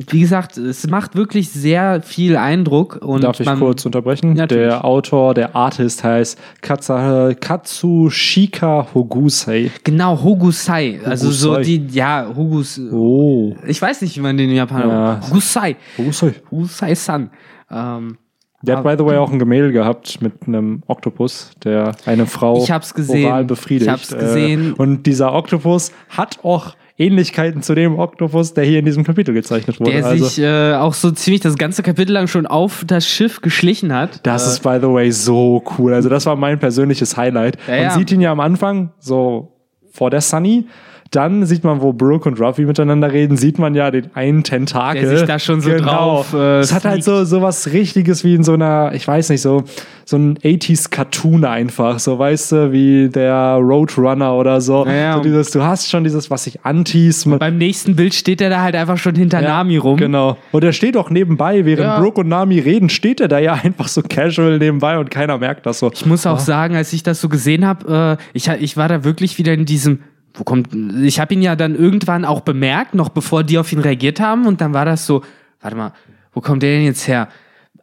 Wie 0.00 0.20
gesagt, 0.20 0.56
es 0.56 0.86
macht 0.86 1.16
wirklich 1.16 1.50
sehr 1.50 2.02
viel 2.02 2.36
Eindruck. 2.36 3.00
Und 3.04 3.24
Darf 3.24 3.40
ich 3.40 3.48
kurz 3.56 3.84
unterbrechen? 3.84 4.34
Natürlich. 4.34 4.68
der 4.68 4.84
Autor, 4.84 5.34
der 5.34 5.56
Artist 5.56 6.04
heißt 6.04 6.38
Katsa, 6.60 7.34
Katsushika 7.34 8.86
Hogusei. 8.94 9.72
Genau, 9.82 10.22
Hogusai. 10.22 11.00
Also 11.04 11.32
so 11.32 11.56
die, 11.58 11.84
ja, 11.90 12.26
Hogus. 12.34 12.80
Oh. 12.92 13.56
Ich 13.66 13.82
weiß 13.82 14.02
nicht, 14.02 14.16
wie 14.16 14.20
man 14.20 14.36
den 14.36 14.50
in 14.50 14.56
Japan. 14.56 14.88
Ja. 14.88 15.20
Hogusai. 15.28 15.74
Hogusei. 15.96 16.34
Hogusai-san. 16.50 17.30
Ähm, 17.68 18.18
Der 18.62 18.76
hat, 18.76 18.84
by 18.84 18.94
the 18.96 19.04
way, 19.04 19.16
auch 19.16 19.32
ein 19.32 19.38
Gemälde 19.40 19.72
gehabt 19.72 20.22
mit 20.22 20.46
einem 20.46 20.82
Oktopus, 20.86 21.50
der 21.64 21.96
eine 22.06 22.26
Frau 22.26 22.62
Ich 22.62 22.70
hab's 22.70 22.94
gesehen. 22.94 23.26
oral 23.26 23.44
befriedigt. 23.44 23.86
Ich 23.86 23.92
hab's 23.92 24.16
gesehen. 24.16 24.70
Äh, 24.76 24.80
Und 24.80 25.06
dieser 25.06 25.32
Oktopus 25.34 25.92
hat 26.08 26.38
auch 26.44 26.74
Ähnlichkeiten 26.98 27.62
zu 27.62 27.74
dem 27.74 27.98
Oktopus, 27.98 28.54
der 28.54 28.64
hier 28.64 28.80
in 28.80 28.84
diesem 28.84 29.04
Kapitel 29.04 29.32
gezeichnet 29.32 29.78
wurde. 29.78 29.92
der 29.92 30.04
also, 30.04 30.24
sich 30.26 30.44
äh, 30.44 30.74
auch 30.74 30.94
so 30.94 31.12
ziemlich 31.12 31.40
das 31.40 31.56
ganze 31.56 31.82
Kapitel 31.84 32.12
lang 32.12 32.26
schon 32.26 32.46
auf 32.46 32.84
das 32.86 33.06
Schiff 33.06 33.40
geschlichen 33.40 33.94
hat. 33.94 34.26
das 34.26 34.46
ist, 34.48 34.62
by 34.62 34.78
the 34.80 34.88
way, 34.88 35.10
so 35.12 35.62
cool. 35.78 35.94
Also, 35.94 36.08
das 36.08 36.26
war 36.26 36.34
mein 36.34 36.58
persönliches 36.58 37.16
Highlight. 37.16 37.56
Ja, 37.68 37.74
Man 37.74 37.82
ja. 37.82 37.90
sieht 37.90 38.10
ihn 38.10 38.20
ja 38.20 38.32
am 38.32 38.40
Anfang 38.40 38.90
so 38.98 39.52
vor 39.92 40.10
der 40.10 40.20
Sunny. 40.20 40.66
Dann 41.10 41.46
sieht 41.46 41.64
man, 41.64 41.80
wo 41.80 41.92
Brooke 41.94 42.28
und 42.28 42.38
Ruffy 42.38 42.66
miteinander 42.66 43.10
reden, 43.10 43.36
sieht 43.38 43.58
man 43.58 43.74
ja 43.74 43.90
den 43.90 44.10
einen 44.14 44.42
Tentakel. 44.44 45.00
Der 45.02 45.18
sich 45.18 45.26
da 45.26 45.38
schon 45.38 45.62
so 45.62 45.70
drauf, 45.76 46.34
äh, 46.34 46.58
es 46.58 46.72
hat 46.74 46.84
halt 46.84 47.02
so, 47.02 47.24
so 47.24 47.40
was 47.40 47.72
Richtiges 47.72 48.24
wie 48.24 48.34
in 48.34 48.44
so 48.44 48.52
einer, 48.52 48.92
ich 48.92 49.08
weiß 49.08 49.30
nicht, 49.30 49.40
so, 49.40 49.64
so 50.04 50.16
ein 50.18 50.38
80s 50.38 50.90
Cartoon 50.90 51.44
einfach. 51.46 51.98
So, 51.98 52.18
weißt 52.18 52.52
du, 52.52 52.72
wie 52.72 53.08
der 53.08 53.54
Roadrunner 53.54 54.34
oder 54.34 54.60
so. 54.60 54.84
Ja, 54.86 54.92
ja. 54.92 55.14
so 55.16 55.22
dieses, 55.22 55.50
du 55.50 55.62
hast 55.62 55.88
schon 55.88 56.04
dieses, 56.04 56.30
was 56.30 56.44
sich 56.44 56.58
mit- 56.64 57.38
Beim 57.38 57.56
nächsten 57.56 57.96
Bild 57.96 58.14
steht 58.14 58.40
er 58.40 58.50
da 58.50 58.60
halt 58.60 58.74
einfach 58.74 58.98
schon 58.98 59.14
hinter 59.14 59.40
Ja, 59.40 59.48
Nami 59.48 59.78
rum. 59.78 59.96
Genau. 59.96 60.36
Und 60.52 60.62
er 60.62 60.72
steht 60.72 60.96
auch 60.96 61.08
nebenbei, 61.08 61.64
während 61.64 61.84
Ja. 61.84 62.00
Brooke 62.00 62.20
und 62.20 62.28
Nami 62.28 62.58
reden, 62.58 62.90
steht 62.90 63.20
er 63.20 63.28
da 63.28 63.38
ja 63.38 63.54
einfach 63.62 63.88
so 63.88 64.02
casual 64.02 64.58
nebenbei 64.58 64.98
und 64.98 65.10
keiner 65.10 65.38
merkt 65.38 65.64
das 65.64 65.78
so. 65.78 65.90
Ich 65.92 66.04
muss 66.04 66.26
auch 66.26 66.38
sagen, 66.38 66.76
als 66.76 66.92
ich 66.92 67.02
das 67.02 67.20
so 67.20 67.28
gesehen 67.28 67.66
habe, 67.66 68.18
äh, 68.20 68.22
ich, 68.34 68.48
ich 68.48 68.76
war 68.76 68.88
da 68.88 69.04
wirklich 69.04 69.38
wieder 69.38 69.54
in 69.54 69.64
diesem. 69.64 70.00
Wo 70.38 70.44
kommt. 70.44 70.68
Ich 71.02 71.18
habe 71.18 71.34
ihn 71.34 71.42
ja 71.42 71.56
dann 71.56 71.74
irgendwann 71.74 72.24
auch 72.24 72.40
bemerkt, 72.40 72.94
noch 72.94 73.08
bevor 73.08 73.42
die 73.42 73.58
auf 73.58 73.72
ihn 73.72 73.80
reagiert 73.80 74.20
haben. 74.20 74.46
Und 74.46 74.60
dann 74.60 74.72
war 74.72 74.84
das 74.84 75.04
so, 75.04 75.22
warte 75.60 75.76
mal, 75.76 75.92
wo 76.32 76.40
kommt 76.40 76.62
der 76.62 76.70
denn 76.70 76.84
jetzt 76.84 77.08
her? 77.08 77.28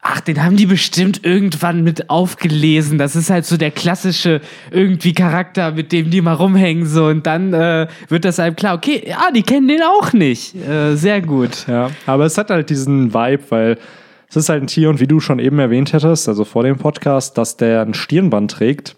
Ach, 0.02 0.22
den 0.22 0.42
haben 0.42 0.56
die 0.56 0.68
bestimmt 0.68 1.25
irgendwann 1.25 1.84
mit 1.84 2.10
aufgelesen. 2.10 2.98
Das 2.98 3.16
ist 3.16 3.30
halt 3.30 3.46
so 3.46 3.57
der 3.57 3.72
klassische 3.72 4.40
irgendwie 4.72 5.13
Charakter, 5.13 5.72
mit 5.72 5.92
dem 5.92 6.12
die 6.12 6.22
mal 6.22 6.34
rumhängen. 6.34 6.86
So. 6.86 7.07
Und 7.07 7.25
dann 7.25 7.54
äh, 7.54 7.88
wird 8.07 8.24
das 8.24 8.40
einem 8.40 8.56
klar, 8.56 8.75
okay, 8.75 9.04
ja, 9.06 9.31
die 9.36 9.44
kennen 9.44 9.68
den 9.68 9.81
auch 9.81 10.13
nicht. 10.13 10.56
Äh, 10.56 10.96
sehr 10.96 11.22
gut. 11.22 11.66
Ja, 11.68 11.90
aber 12.06 12.25
es 12.25 12.38
hat 12.38 12.52
halt 12.52 12.69
diesen 12.69 13.13
Vibe, 13.13 13.44
weil 13.50 13.78
es 14.30 14.36
ist 14.36 14.50
halt 14.50 14.63
ein 14.63 14.68
Tier 14.68 14.90
und 14.90 15.00
wie 15.00 15.07
du 15.07 15.19
schon 15.19 15.40
eben 15.40 15.60
erwähnt 15.60 15.92
hättest, 15.92 16.30
also 16.30 16.46
vor 16.46 16.63
dem 16.63 16.78
Podcast, 16.78 17.38
dass 17.38 17.57
der 17.57 17.81
ein 17.81 17.94
Stirnband 17.94 18.52
trägt. 18.52 18.96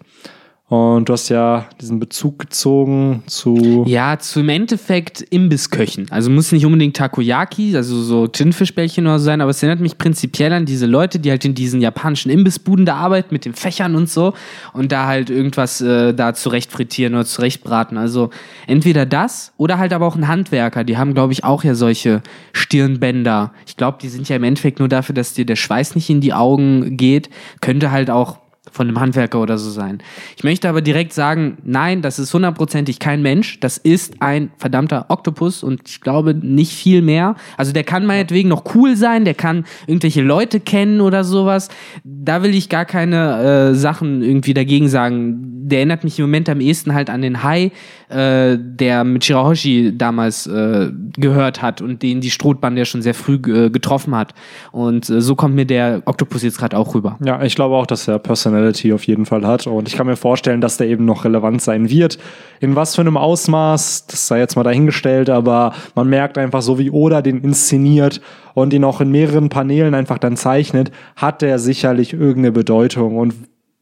Und 0.68 1.08
du 1.08 1.14
hast 1.14 1.30
ja 1.30 1.66
diesen 1.80 1.98
Bezug 1.98 2.38
gezogen 2.38 3.22
zu. 3.26 3.84
Ja, 3.86 4.18
zum 4.18 4.50
Endeffekt 4.50 5.22
Imbissköchen. 5.22 6.08
Also 6.10 6.28
muss 6.28 6.52
nicht 6.52 6.66
unbedingt 6.66 6.94
Takoyaki, 6.94 7.74
also 7.74 8.02
so 8.02 8.26
Tinfischbällchen 8.26 9.06
oder 9.06 9.18
so 9.18 9.24
sein, 9.24 9.40
aber 9.40 9.50
es 9.50 9.62
erinnert 9.62 9.80
mich 9.80 9.96
prinzipiell 9.96 10.52
an 10.52 10.66
diese 10.66 10.84
Leute, 10.84 11.20
die 11.20 11.30
halt 11.30 11.46
in 11.46 11.54
diesen 11.54 11.80
japanischen 11.80 12.30
Imbissbuden 12.30 12.84
da 12.84 12.96
arbeiten 12.96 13.28
mit 13.32 13.46
den 13.46 13.54
Fächern 13.54 13.94
und 13.94 14.10
so 14.10 14.34
und 14.74 14.92
da 14.92 15.06
halt 15.06 15.30
irgendwas 15.30 15.80
äh, 15.80 16.12
da 16.12 16.34
zurecht 16.34 16.70
frittieren 16.70 17.14
oder 17.14 17.24
zurechtbraten. 17.24 17.96
Also 17.96 18.28
entweder 18.66 19.06
das 19.06 19.54
oder 19.56 19.78
halt 19.78 19.94
aber 19.94 20.06
auch 20.06 20.16
ein 20.16 20.28
Handwerker. 20.28 20.84
Die 20.84 20.98
haben, 20.98 21.14
glaube 21.14 21.32
ich, 21.32 21.44
auch 21.44 21.64
ja 21.64 21.74
solche 21.74 22.20
Stirnbänder. 22.52 23.52
Ich 23.66 23.78
glaube, 23.78 23.96
die 24.02 24.08
sind 24.08 24.28
ja 24.28 24.36
im 24.36 24.44
Endeffekt 24.44 24.80
nur 24.80 24.88
dafür, 24.88 25.14
dass 25.14 25.32
dir 25.32 25.46
der 25.46 25.56
Schweiß 25.56 25.94
nicht 25.94 26.10
in 26.10 26.20
die 26.20 26.34
Augen 26.34 26.98
geht. 26.98 27.30
Könnte 27.62 27.90
halt 27.90 28.10
auch 28.10 28.36
von 28.70 28.88
einem 28.88 29.00
Handwerker 29.00 29.40
oder 29.40 29.58
so 29.58 29.70
sein. 29.70 29.98
Ich 30.36 30.44
möchte 30.44 30.68
aber 30.68 30.80
direkt 30.80 31.12
sagen, 31.12 31.58
nein, 31.64 32.02
das 32.02 32.18
ist 32.18 32.32
hundertprozentig 32.34 32.98
kein 32.98 33.22
Mensch. 33.22 33.60
Das 33.60 33.78
ist 33.78 34.20
ein 34.20 34.50
verdammter 34.56 35.06
Oktopus 35.08 35.62
und 35.62 35.82
ich 35.86 36.00
glaube 36.00 36.34
nicht 36.34 36.72
viel 36.72 37.02
mehr. 37.02 37.36
Also 37.56 37.72
der 37.72 37.84
kann 37.84 38.06
meinetwegen 38.06 38.48
noch 38.48 38.74
cool 38.74 38.96
sein, 38.96 39.24
der 39.24 39.34
kann 39.34 39.64
irgendwelche 39.86 40.22
Leute 40.22 40.60
kennen 40.60 41.00
oder 41.00 41.24
sowas. 41.24 41.68
Da 42.04 42.42
will 42.42 42.54
ich 42.54 42.68
gar 42.68 42.84
keine 42.84 43.70
äh, 43.70 43.74
Sachen 43.74 44.22
irgendwie 44.22 44.54
dagegen 44.54 44.88
sagen. 44.88 45.68
Der 45.68 45.80
erinnert 45.80 46.04
mich 46.04 46.18
im 46.18 46.24
Moment 46.24 46.48
am 46.48 46.60
ehesten 46.60 46.94
halt 46.94 47.10
an 47.10 47.20
den 47.20 47.42
Hai, 47.42 47.72
äh, 48.08 48.56
der 48.58 49.04
mit 49.04 49.24
Shirahoshi 49.24 49.92
damals 49.96 50.46
äh, 50.46 50.90
gehört 51.16 51.60
hat 51.60 51.82
und 51.82 52.02
den 52.02 52.20
die 52.20 52.30
Strohbande 52.30 52.80
ja 52.80 52.84
schon 52.84 53.02
sehr 53.02 53.14
früh 53.14 53.34
äh, 53.34 53.70
getroffen 53.70 54.14
hat. 54.14 54.34
Und 54.72 55.10
äh, 55.10 55.20
so 55.20 55.34
kommt 55.34 55.54
mir 55.54 55.66
der 55.66 56.02
Oktopus 56.06 56.42
jetzt 56.42 56.58
gerade 56.58 56.76
auch 56.76 56.94
rüber. 56.94 57.18
Ja, 57.24 57.42
ich 57.42 57.54
glaube 57.54 57.74
auch, 57.74 57.86
dass 57.86 58.08
er 58.08 58.18
Personality 58.58 58.92
auf 58.92 59.06
jeden 59.06 59.26
Fall 59.26 59.46
hat. 59.46 59.66
Und 59.66 59.88
ich 59.88 59.96
kann 59.96 60.06
mir 60.06 60.16
vorstellen, 60.16 60.60
dass 60.60 60.76
der 60.76 60.88
eben 60.88 61.04
noch 61.04 61.24
relevant 61.24 61.62
sein 61.62 61.88
wird. 61.88 62.18
In 62.60 62.76
was 62.76 62.94
für 62.94 63.00
einem 63.02 63.16
Ausmaß, 63.16 64.06
das 64.06 64.26
sei 64.26 64.38
jetzt 64.38 64.56
mal 64.56 64.64
dahingestellt, 64.64 65.30
aber 65.30 65.74
man 65.94 66.08
merkt 66.08 66.38
einfach, 66.38 66.62
so 66.62 66.78
wie 66.78 66.90
Oda 66.90 67.22
den 67.22 67.40
inszeniert 67.40 68.20
und 68.54 68.72
ihn 68.72 68.84
auch 68.84 69.00
in 69.00 69.10
mehreren 69.10 69.48
Paneelen 69.48 69.94
einfach 69.94 70.18
dann 70.18 70.36
zeichnet, 70.36 70.90
hat 71.16 71.42
der 71.42 71.58
sicherlich 71.58 72.12
irgendeine 72.12 72.52
Bedeutung. 72.52 73.16
Und 73.16 73.34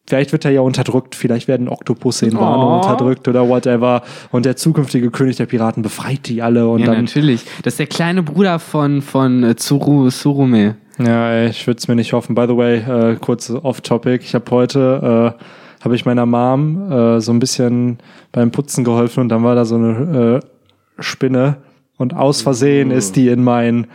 Vielleicht 0.08 0.30
wird 0.32 0.44
er 0.44 0.52
ja 0.52 0.60
unterdrückt, 0.60 1.14
vielleicht 1.16 1.48
werden 1.48 1.68
Oktopusse 1.68 2.26
in 2.26 2.34
Wano 2.36 2.72
Oh. 2.72 2.76
unterdrückt 2.76 3.26
oder 3.26 3.48
whatever. 3.48 4.02
Und 4.30 4.46
der 4.46 4.56
zukünftige 4.56 5.10
König 5.10 5.36
der 5.36 5.46
Piraten 5.46 5.82
befreit 5.82 6.28
die 6.28 6.42
alle 6.42 6.68
und 6.68 6.80
Ja, 6.80 6.86
dann 6.86 7.04
natürlich. 7.04 7.44
Das 7.64 7.75
ist 7.75 7.78
der 7.80 7.88
kleine 7.88 8.22
Bruder 8.22 8.58
von, 8.60 9.02
von 9.02 9.42
äh, 9.42 9.56
Tsuru, 9.56 10.08
Tsurume. 10.10 10.76
Ja, 10.98 11.44
ich 11.46 11.66
würde 11.66 11.78
es 11.78 11.88
mir 11.88 11.96
nicht 11.96 12.12
hoffen. 12.12 12.34
By 12.34 12.46
the 12.48 12.56
way, 12.56 12.76
äh, 12.78 13.16
kurz 13.16 13.50
off-topic. 13.50 14.22
Ich 14.25 14.34
habe 14.34 14.50
heute, 14.50 15.34
äh, 15.36 15.84
habe 15.84 15.94
ich 15.96 16.04
meiner 16.06 16.25
Mom 16.25 16.90
äh, 16.90 17.20
so 17.20 17.32
ein 17.32 17.38
bisschen 17.40 17.98
beim 18.32 18.50
Putzen 18.52 18.84
geholfen 18.84 19.20
und 19.20 19.28
dann 19.28 19.42
war 19.42 19.54
da 19.56 19.64
so 19.64 19.75
eine 19.75 20.40
äh, 20.40 21.02
Spinne 21.02 21.56
und 21.98 22.14
aus 22.14 22.42
Versehen 22.42 22.90
ist 22.90 23.16
die 23.16 23.28
in 23.28 23.42
mein, 23.44 23.88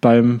beim, 0.00 0.40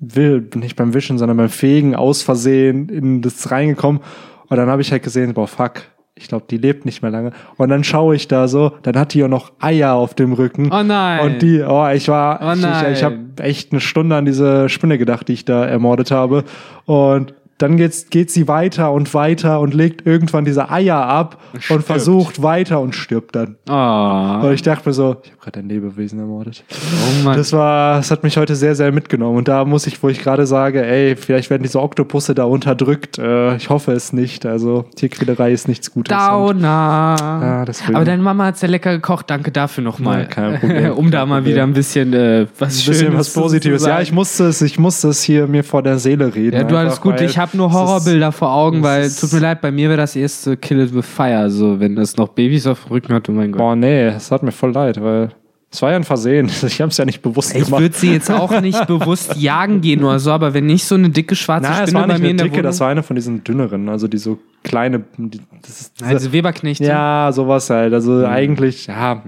will, 0.00 0.48
nicht 0.56 0.76
beim 0.76 0.94
Wischen, 0.94 1.16
sondern 1.18 1.36
beim 1.36 1.48
Fegen 1.48 1.94
aus 1.94 2.22
Versehen 2.22 2.88
in 2.88 3.22
das 3.22 3.50
reingekommen. 3.50 4.00
Und 4.48 4.56
dann 4.56 4.68
habe 4.68 4.82
ich 4.82 4.92
halt 4.92 5.02
gesehen, 5.02 5.34
boah, 5.34 5.46
fuck, 5.46 5.82
ich 6.14 6.28
glaube, 6.28 6.46
die 6.50 6.56
lebt 6.56 6.84
nicht 6.84 7.02
mehr 7.02 7.10
lange. 7.10 7.32
Und 7.56 7.68
dann 7.68 7.84
schaue 7.84 8.16
ich 8.16 8.28
da 8.28 8.48
so, 8.48 8.72
dann 8.82 8.98
hat 8.98 9.14
die 9.14 9.20
ja 9.20 9.28
noch 9.28 9.52
Eier 9.60 9.94
auf 9.94 10.14
dem 10.14 10.32
Rücken. 10.32 10.70
Oh 10.72 10.82
nein. 10.82 11.20
Und 11.20 11.42
die, 11.42 11.62
oh, 11.62 11.88
ich 11.88 12.08
war, 12.08 12.40
Oh 12.42 12.52
ich, 12.52 12.64
ich, 12.64 12.98
ich 12.98 13.04
habe 13.04 13.18
echt 13.40 13.72
eine 13.72 13.80
Stunde 13.80 14.16
an 14.16 14.24
diese 14.24 14.68
Spinne 14.68 14.98
gedacht, 14.98 15.28
die 15.28 15.34
ich 15.34 15.44
da 15.44 15.64
ermordet 15.64 16.10
habe. 16.10 16.44
Und 16.86 17.34
dann 17.58 17.76
geht's, 17.76 18.08
geht 18.10 18.30
sie 18.30 18.46
weiter 18.48 18.92
und 18.92 19.12
weiter 19.14 19.60
und 19.60 19.74
legt 19.74 20.06
irgendwann 20.06 20.44
diese 20.44 20.70
Eier 20.70 20.96
ab 21.04 21.38
und 21.52 21.62
Stirbt. 21.62 21.84
versucht 21.84 22.42
weiter 22.42 22.80
und 22.80 22.94
stirbt 22.94 23.34
dann. 23.36 23.56
Oh, 23.68 24.46
Und 24.46 24.52
ich 24.54 24.62
dachte 24.62 24.88
mir 24.88 24.92
so, 24.92 25.16
ich 25.24 25.30
habe 25.32 25.40
gerade 25.42 25.58
ein 25.60 25.68
Lebewesen 25.68 26.18
ermordet. 26.20 26.64
oh 26.70 27.24
Mann. 27.24 27.36
Das 27.36 27.52
war, 27.52 27.96
das 27.96 28.10
hat 28.10 28.22
mich 28.22 28.36
heute 28.36 28.54
sehr, 28.56 28.74
sehr 28.74 28.92
mitgenommen. 28.92 29.36
Und 29.38 29.48
da 29.48 29.64
muss 29.64 29.86
ich, 29.86 30.02
wo 30.02 30.08
ich 30.08 30.20
gerade 30.22 30.46
sage, 30.46 30.84
ey, 30.86 31.16
vielleicht 31.16 31.50
werden 31.50 31.62
diese 31.64 31.80
Oktopusse 31.82 32.34
da 32.34 32.44
unterdrückt. 32.44 33.18
Äh, 33.18 33.56
ich 33.56 33.70
hoffe 33.70 33.92
es 33.92 34.12
nicht. 34.12 34.46
Also 34.46 34.84
Tierquälerei 34.96 35.52
ist 35.52 35.68
nichts 35.68 35.92
Gutes. 35.92 36.16
Und- 36.16 36.62
Downer. 36.62 37.16
Ja, 37.18 37.64
deswegen. 37.64 37.96
Aber 37.96 38.04
deine 38.04 38.22
Mama 38.22 38.44
hat 38.46 38.58
sehr 38.58 38.68
lecker 38.68 38.92
gekocht. 38.92 39.30
Danke 39.30 39.50
dafür 39.50 39.82
nochmal. 39.84 40.20
Ja, 40.20 40.24
kein 40.26 40.60
Problem, 40.60 40.92
um 40.96 41.10
da 41.10 41.26
mal 41.26 41.44
wieder 41.44 41.62
ein 41.62 41.72
bisschen 41.72 42.12
äh, 42.12 42.46
was 42.58 42.74
ein 42.74 42.86
bisschen 42.90 42.94
Schönes 43.08 43.18
was 43.18 43.32
Positives. 43.32 43.82
zu 43.82 43.88
Ja, 43.88 44.00
ich 44.00 44.12
musste 44.12 44.44
es, 44.46 44.62
ich 44.62 44.78
musste 44.78 45.08
es 45.08 45.22
hier 45.22 45.46
mir 45.46 45.64
vor 45.64 45.82
der 45.82 45.98
Seele 45.98 46.34
reden. 46.34 46.56
Ja, 46.56 46.64
du 46.64 46.76
alles 46.76 47.00
gut. 47.00 47.20
Ich 47.20 47.36
habe 47.38 47.47
nur 47.54 47.66
es 47.68 47.72
ist- 47.72 47.78
Horrorbilder 47.78 48.32
vor 48.32 48.52
Augen, 48.52 48.82
weil, 48.82 49.10
tut 49.10 49.32
mir 49.32 49.40
leid, 49.40 49.60
bei 49.60 49.70
mir 49.70 49.88
wäre 49.88 49.98
das 49.98 50.16
erste 50.16 50.56
Kill 50.56 50.80
It 50.80 50.94
With 50.94 51.06
Fire. 51.06 51.50
So, 51.50 51.78
wenn 51.80 51.96
das 51.96 52.16
noch 52.16 52.28
Babys 52.28 52.66
auf 52.66 52.84
dem 52.84 52.92
Rücken 52.92 53.12
hat, 53.14 53.28
oh 53.28 53.32
mein 53.32 53.52
Gott. 53.52 53.58
Boah, 53.58 53.76
nee, 53.76 54.06
es 54.06 54.30
hat 54.30 54.42
mir 54.42 54.52
voll 54.52 54.72
leid, 54.72 55.02
weil 55.02 55.30
es 55.70 55.82
war 55.82 55.90
ja 55.90 55.96
ein 55.96 56.04
Versehen. 56.04 56.48
Ich 56.66 56.80
habe 56.80 56.90
es 56.90 56.96
ja 56.96 57.04
nicht 57.04 57.20
bewusst 57.20 57.54
Ich 57.54 57.64
gemacht. 57.66 57.82
würde 57.82 57.94
sie 57.96 58.10
jetzt 58.12 58.30
auch 58.30 58.58
nicht 58.62 58.86
bewusst 58.86 59.36
jagen 59.36 59.80
gehen 59.82 60.02
oder 60.02 60.18
so, 60.18 60.30
aber 60.30 60.54
wenn 60.54 60.64
nicht 60.66 60.84
so 60.86 60.94
eine 60.94 61.10
dicke 61.10 61.34
schwarze 61.36 61.68
Nein, 61.70 61.86
Spinne 61.88 62.06
bei 62.06 62.06
mir 62.06 62.14
in 62.16 62.22
eine 62.24 62.34
der 62.36 62.44
dicke, 62.44 62.52
Wohnung. 62.56 62.62
das 62.64 62.80
war 62.80 62.88
eine 62.88 63.02
von 63.02 63.16
diesen 63.16 63.44
dünneren, 63.44 63.88
also 63.90 64.08
die 64.08 64.16
so 64.18 64.38
kleine. 64.64 65.02
Die, 65.18 65.40
das 65.62 65.80
ist, 65.82 66.00
Nein, 66.00 66.16
diese 66.16 66.32
Weberknechte. 66.32 66.84
ja, 66.84 67.30
sowas 67.32 67.68
halt. 67.70 67.92
Also 67.92 68.24
eigentlich, 68.26 68.86
ja, 68.86 69.22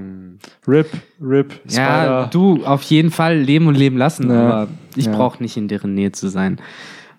RIP, 0.67 0.87
RIP, 1.23 1.53
Hm. 1.53 1.59
Ja, 1.69 2.01
Spider. 2.03 2.29
du, 2.33 2.65
auf 2.65 2.83
jeden 2.85 3.11
Fall 3.11 3.37
leben 3.37 3.67
und 3.67 3.75
leben 3.77 3.99
lassen, 3.99 4.31
Ja. 4.31 4.41
aber 4.41 4.69
ich 4.97 5.05
Ja. 5.07 5.13
brauche 5.13 5.43
nicht 5.43 5.57
in 5.59 5.69
deren 5.69 5.93
Nähe 5.95 6.13
zu 6.13 6.29
sein. 6.29 6.59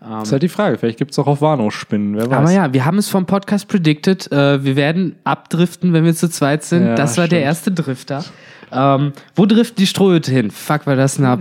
Das 0.01 0.23
ist 0.23 0.31
halt 0.31 0.41
die 0.43 0.49
Frage. 0.49 0.77
Vielleicht 0.79 0.97
gibt 0.97 1.11
es 1.11 1.19
auch 1.19 1.27
auf 1.27 1.41
Warnow-Spinnen, 1.41 2.15
wer 2.17 2.29
weiß. 2.29 2.37
Aber 2.37 2.51
ja, 2.51 2.73
wir 2.73 2.85
haben 2.85 2.97
es 2.97 3.07
vom 3.07 3.25
Podcast 3.27 3.67
predicted. 3.67 4.31
Äh, 4.31 4.63
wir 4.63 4.75
werden 4.75 5.15
abdriften, 5.23 5.93
wenn 5.93 6.03
wir 6.03 6.15
zu 6.15 6.27
zweit 6.29 6.63
sind. 6.63 6.85
Ja, 6.85 6.95
das 6.95 7.17
war 7.17 7.27
der 7.27 7.37
stimmt. 7.37 7.45
erste 7.45 7.71
Drifter. 7.71 8.25
Ähm, 8.71 9.13
wo 9.35 9.45
trifft 9.45 9.77
die 9.77 9.85
Strohhütte 9.85 10.31
hin? 10.31 10.49
Fuck, 10.49 10.87
war 10.87 10.95
das 10.95 11.19
eine. 11.19 11.37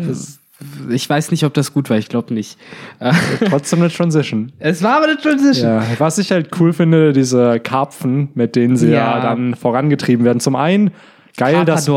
Ich 0.90 1.08
weiß 1.08 1.30
nicht, 1.30 1.44
ob 1.44 1.54
das 1.54 1.72
gut 1.72 1.88
war. 1.88 1.96
Ich 1.96 2.08
glaube 2.10 2.34
nicht. 2.34 2.58
Trotzdem 3.48 3.80
eine 3.80 3.88
Transition. 3.90 4.52
es 4.58 4.82
war 4.82 4.96
aber 4.96 5.06
eine 5.06 5.16
Transition. 5.16 5.66
Ja, 5.70 5.82
was 5.98 6.18
ich 6.18 6.30
halt 6.30 6.50
cool 6.60 6.74
finde, 6.74 7.14
diese 7.14 7.60
Karpfen, 7.60 8.28
mit 8.34 8.56
denen 8.56 8.76
sie 8.76 8.88
ja, 8.90 9.16
Ja. 9.16 9.20
dann 9.22 9.54
vorangetrieben 9.54 10.24
werden. 10.26 10.40
Zum 10.40 10.56
einen, 10.56 10.90
geil, 11.38 11.64
dass. 11.64 11.88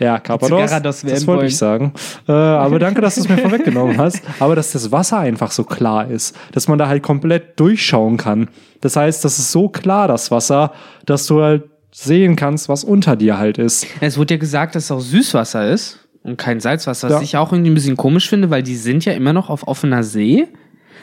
Ja, 0.00 0.18
Carpados. 0.18 0.70
Das 0.82 1.04
wollte 1.04 1.26
wollen. 1.26 1.46
ich 1.46 1.56
sagen. 1.56 1.92
Äh, 2.26 2.32
aber 2.32 2.78
danke, 2.80 3.00
dass 3.00 3.14
du 3.16 3.20
es 3.20 3.28
mir 3.28 3.38
vorweggenommen 3.38 3.98
hast. 3.98 4.22
Aber 4.40 4.56
dass 4.56 4.72
das 4.72 4.90
Wasser 4.90 5.18
einfach 5.18 5.50
so 5.50 5.64
klar 5.64 6.10
ist, 6.10 6.34
dass 6.52 6.68
man 6.68 6.78
da 6.78 6.88
halt 6.88 7.02
komplett 7.02 7.60
durchschauen 7.60 8.16
kann. 8.16 8.48
Das 8.80 8.96
heißt, 8.96 9.24
das 9.24 9.38
ist 9.38 9.52
so 9.52 9.68
klar, 9.68 10.08
das 10.08 10.30
Wasser, 10.30 10.72
dass 11.06 11.26
du 11.26 11.42
halt 11.42 11.64
sehen 11.92 12.34
kannst, 12.36 12.68
was 12.68 12.82
unter 12.84 13.14
dir 13.16 13.36
halt 13.38 13.58
ist. 13.58 13.86
Es 14.00 14.16
wurde 14.16 14.34
ja 14.34 14.38
gesagt, 14.40 14.74
dass 14.74 14.84
es 14.84 14.90
auch 14.90 15.00
Süßwasser 15.00 15.68
ist 15.70 15.98
und 16.22 16.38
kein 16.38 16.60
Salzwasser, 16.60 17.08
was 17.08 17.16
Ja. 17.16 17.22
ich 17.22 17.36
auch 17.36 17.52
irgendwie 17.52 17.70
ein 17.70 17.74
bisschen 17.74 17.96
komisch 17.96 18.28
finde, 18.28 18.48
weil 18.50 18.62
die 18.62 18.76
sind 18.76 19.04
ja 19.04 19.12
immer 19.12 19.32
noch 19.32 19.50
auf 19.50 19.66
offener 19.68 20.02
See. 20.02 20.46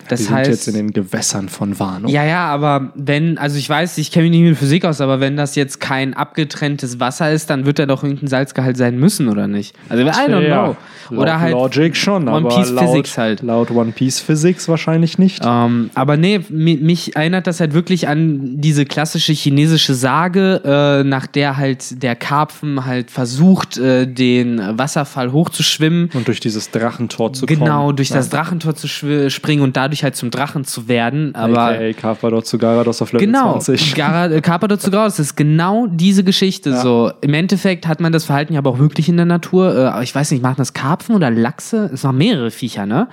Das 0.09 0.19
Die 0.21 0.25
sind 0.27 0.35
heißt, 0.35 0.49
jetzt 0.49 0.67
in 0.67 0.73
den 0.75 0.91
Gewässern 0.91 1.49
von 1.49 1.79
Warnow. 1.79 2.09
Ja, 2.09 2.23
ja, 2.23 2.45
aber 2.47 2.91
wenn, 2.95 3.37
also 3.37 3.57
ich 3.57 3.69
weiß, 3.69 3.97
ich 3.97 4.11
kenne 4.11 4.23
mich 4.29 4.31
nicht 4.39 4.49
mit 4.49 4.57
Physik 4.57 4.85
aus, 4.85 5.01
aber 5.01 5.19
wenn 5.19 5.35
das 5.37 5.55
jetzt 5.55 5.79
kein 5.79 6.13
abgetrenntes 6.13 6.99
Wasser 6.99 7.31
ist, 7.31 7.49
dann 7.49 7.65
wird 7.65 7.79
da 7.79 7.85
doch 7.85 8.03
irgendein 8.03 8.27
Salzgehalt 8.27 8.77
sein 8.77 8.97
müssen, 8.99 9.27
oder 9.27 9.47
nicht? 9.47 9.75
Also, 9.89 10.03
I 10.05 10.07
don't 10.09 10.41
Ja, 10.47 10.63
know. 10.65 10.75
laut 11.09 11.19
Oder 11.23 11.39
halt. 11.39 11.51
Logic 11.53 11.95
schon, 11.95 12.27
One 12.27 12.47
Piece 12.47 12.71
laut, 12.71 12.85
Physics 12.89 13.17
halt. 13.17 13.41
laut 13.41 13.71
One 13.71 13.91
Piece 13.91 14.19
Physics 14.19 14.67
wahrscheinlich 14.67 15.17
nicht. 15.17 15.41
Ähm, 15.45 15.89
aber 15.93 16.17
nee, 16.17 16.39
mi- 16.49 16.77
mich 16.77 17.15
erinnert 17.15 17.47
das 17.47 17.59
halt 17.59 17.73
wirklich 17.73 18.07
an 18.07 18.59
diese 18.61 18.85
klassische 18.85 19.33
chinesische 19.33 19.93
Sage, 19.93 20.61
äh, 20.65 21.03
nach 21.03 21.27
der 21.27 21.57
halt 21.57 22.01
der 22.03 22.15
Karpfen 22.15 22.85
halt 22.85 23.11
versucht, 23.11 23.77
äh, 23.77 24.05
den 24.07 24.59
Wasserfall 24.77 25.31
hochzuschwimmen. 25.31 26.09
Und 26.13 26.27
durch 26.27 26.39
dieses 26.39 26.71
Drachentor 26.71 27.33
zu 27.33 27.45
Genau, 27.45 27.85
kommen. 27.85 27.95
durch 27.97 28.09
das 28.09 28.29
Drachentor 28.29 28.75
zu 28.75 28.87
springen 28.87 29.61
und 29.61 29.77
dadurch 29.77 29.96
halt 30.03 30.15
zum 30.15 30.31
Drachen 30.31 30.63
zu 30.65 30.87
werden. 30.87 31.33
Aber 31.35 31.67
AKA 31.69 31.93
Carpador 31.93 32.43
zu 32.43 32.57
Garados 32.57 33.01
auf 33.01 33.11
Level 33.11 33.25
Genau, 33.27 33.53
20. 33.59 33.95
Gara- 33.95 34.27
äh, 34.31 34.41
Carpador 34.41 34.79
zu 34.79 34.91
Grau, 34.91 35.03
das 35.05 35.19
ist 35.19 35.35
genau 35.35 35.87
diese 35.87 36.23
Geschichte. 36.23 36.71
Ja. 36.71 36.81
So, 36.81 37.11
im 37.21 37.33
Endeffekt 37.33 37.87
hat 37.87 37.99
man 37.99 38.11
das 38.11 38.25
Verhalten 38.25 38.53
ja 38.53 38.59
aber 38.59 38.69
auch 38.71 38.79
wirklich 38.79 39.09
in 39.09 39.17
der 39.17 39.25
Natur. 39.25 39.75
Äh, 39.75 39.85
aber 39.85 40.03
ich 40.03 40.13
weiß 40.13 40.31
nicht, 40.31 40.41
machen 40.43 40.55
das 40.57 40.73
Karpfen 40.73 41.15
oder 41.15 41.29
Lachse? 41.31 41.89
Es 41.93 42.03
waren 42.03 42.17
mehrere 42.17 42.51
Viecher, 42.51 42.85
ne? 42.85 43.07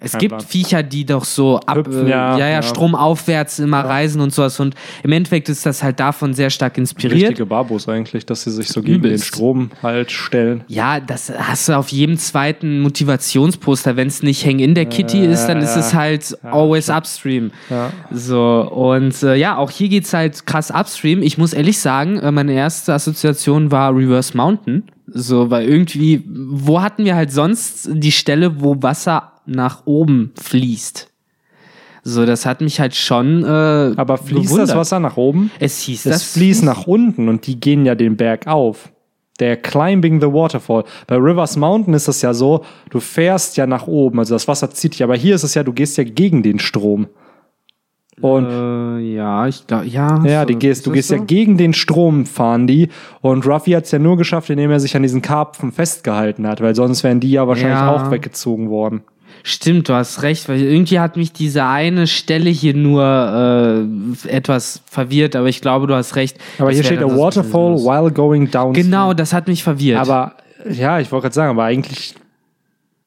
Es 0.00 0.12
kein 0.12 0.20
gibt 0.20 0.38
Plan. 0.38 0.46
Viecher, 0.46 0.82
die 0.82 1.04
doch 1.04 1.24
so 1.24 1.60
ab, 1.60 1.78
Hüpfen, 1.78 2.06
äh, 2.06 2.10
ja, 2.10 2.38
ja, 2.38 2.38
ja, 2.38 2.48
ja. 2.48 2.62
stromaufwärts 2.62 3.58
immer 3.58 3.80
reisen 3.80 4.20
und 4.20 4.32
sowas. 4.32 4.60
Und 4.60 4.74
im 5.02 5.12
Endeffekt 5.12 5.48
ist 5.48 5.66
das 5.66 5.82
halt 5.82 6.00
davon 6.00 6.34
sehr 6.34 6.50
stark 6.50 6.78
inspiriert. 6.78 7.30
Richtige 7.30 7.46
Babos 7.46 7.88
eigentlich, 7.88 8.26
dass 8.26 8.42
sie 8.42 8.50
sich 8.50 8.68
so 8.68 8.82
gegen 8.82 9.02
den. 9.02 9.18
Strom 9.18 9.70
halt 9.82 10.12
stellen. 10.12 10.64
Ja, 10.68 11.00
das 11.00 11.32
hast 11.36 11.68
du 11.68 11.76
auf 11.76 11.88
jedem 11.88 12.18
zweiten 12.18 12.80
Motivationsposter. 12.80 13.96
Wenn 13.96 14.08
es 14.08 14.22
nicht 14.22 14.44
Hang 14.46 14.58
in 14.58 14.74
der 14.74 14.86
Kitty 14.86 15.24
Äh, 15.24 15.32
ist, 15.32 15.46
dann 15.46 15.58
ist 15.58 15.74
ja. 15.74 15.80
es 15.80 15.94
halt 15.94 16.38
always 16.42 16.88
upstream. 16.88 17.50
Ja. 17.70 17.90
So, 18.10 18.68
und 18.70 19.22
äh, 19.22 19.36
ja, 19.36 19.56
auch 19.56 19.70
hier 19.70 19.88
geht's 19.88 20.12
halt 20.12 20.46
krass 20.46 20.70
upstream. 20.70 21.22
Ich 21.22 21.38
muss 21.38 21.52
ehrlich 21.52 21.78
sagen, 21.78 22.18
äh, 22.18 22.30
meine 22.30 22.52
erste 22.52 22.94
Assoziation 22.94 23.70
war 23.70 23.94
Reverse 23.94 24.36
Mountain. 24.36 24.84
So, 25.08 25.50
weil 25.50 25.68
irgendwie, 25.68 26.24
wo 26.26 26.82
hatten 26.82 27.04
wir 27.04 27.14
halt 27.14 27.32
sonst 27.32 27.88
die 27.92 28.12
Stelle, 28.12 28.60
wo 28.60 28.82
Wasser 28.82 29.32
nach 29.46 29.82
oben 29.86 30.32
fließt? 30.40 31.10
So, 32.02 32.24
das 32.24 32.46
hat 32.46 32.60
mich 32.60 32.78
halt 32.78 32.94
schon. 32.94 33.42
Äh, 33.42 33.46
Aber 33.96 34.16
fließt 34.16 34.44
bewundert. 34.44 34.68
das 34.68 34.76
Wasser 34.76 35.00
nach 35.00 35.16
oben? 35.16 35.50
Es 35.58 35.80
hieß 35.80 36.06
Es 36.06 36.12
das. 36.12 36.22
fließt 36.34 36.62
nach 36.62 36.86
unten 36.86 37.28
und 37.28 37.46
die 37.48 37.58
gehen 37.58 37.84
ja 37.84 37.94
den 37.96 38.16
Berg 38.16 38.46
auf. 38.46 38.90
Der 39.40 39.56
Climbing 39.56 40.20
the 40.20 40.28
Waterfall. 40.28 40.84
Bei 41.08 41.16
Rivers 41.16 41.56
Mountain 41.56 41.94
ist 41.94 42.08
das 42.08 42.22
ja 42.22 42.32
so, 42.32 42.64
du 42.90 43.00
fährst 43.00 43.56
ja 43.56 43.66
nach 43.66 43.86
oben, 43.86 44.18
also 44.20 44.34
das 44.34 44.46
Wasser 44.48 44.70
zieht 44.70 44.94
dich, 44.94 45.02
aber 45.04 45.16
hier 45.16 45.34
ist 45.34 45.42
es 45.42 45.54
ja, 45.54 45.62
du 45.62 45.72
gehst 45.72 45.98
ja 45.98 46.04
gegen 46.04 46.42
den 46.42 46.58
Strom. 46.58 47.08
Und 48.22 48.46
Äh, 48.48 48.98
ja, 49.14 49.46
ich 49.46 49.66
glaube, 49.66 49.84
ja. 49.86 50.24
ja, 50.24 50.40
so, 50.40 50.46
die 50.46 50.54
gehst, 50.56 50.86
du 50.86 50.92
gehst 50.92 51.08
so? 51.08 51.16
ja 51.16 51.22
gegen 51.22 51.58
den 51.58 51.74
Strom, 51.74 52.24
fahren 52.24 52.66
die. 52.66 52.88
Und 53.20 53.46
Ruffy 53.46 53.72
hat 53.72 53.84
es 53.84 53.90
ja 53.90 53.98
nur 53.98 54.16
geschafft, 54.16 54.48
indem 54.48 54.70
er 54.70 54.80
sich 54.80 54.96
an 54.96 55.02
diesen 55.02 55.20
Karpfen 55.20 55.70
festgehalten 55.70 56.46
hat, 56.46 56.62
weil 56.62 56.74
sonst 56.74 57.04
wären 57.04 57.20
die 57.20 57.32
ja 57.32 57.46
wahrscheinlich 57.46 57.76
Ja. 57.78 57.94
auch 57.94 58.10
weggezogen 58.10 58.70
worden. 58.70 59.02
Stimmt, 59.42 59.88
du 59.88 59.94
hast 59.94 60.22
recht, 60.22 60.48
weil 60.48 60.60
irgendwie 60.60 60.98
hat 60.98 61.16
mich 61.16 61.32
diese 61.32 61.64
eine 61.64 62.06
Stelle 62.06 62.50
hier 62.50 62.74
nur 62.74 63.04
äh, 63.04 64.28
etwas 64.28 64.82
verwirrt, 64.90 65.36
aber 65.36 65.48
ich 65.48 65.60
glaube, 65.60 65.86
du 65.86 65.94
hast 65.94 66.16
recht. 66.16 66.38
Aber 66.58 66.72
hier 66.72 66.82
steht 66.82 67.02
a 67.02 67.06
waterfall 67.06 67.76
while 67.76 68.10
going 68.10 68.50
down. 68.50 68.72
Genau, 68.72 69.14
das 69.14 69.32
hat 69.32 69.48
mich 69.48 69.62
verwirrt. 69.62 70.00
Aber 70.00 70.34
ja, 70.68 70.98
ich 70.98 71.12
wollte 71.12 71.24
gerade 71.24 71.34
sagen, 71.34 71.50
aber 71.50 71.64
eigentlich 71.64 72.14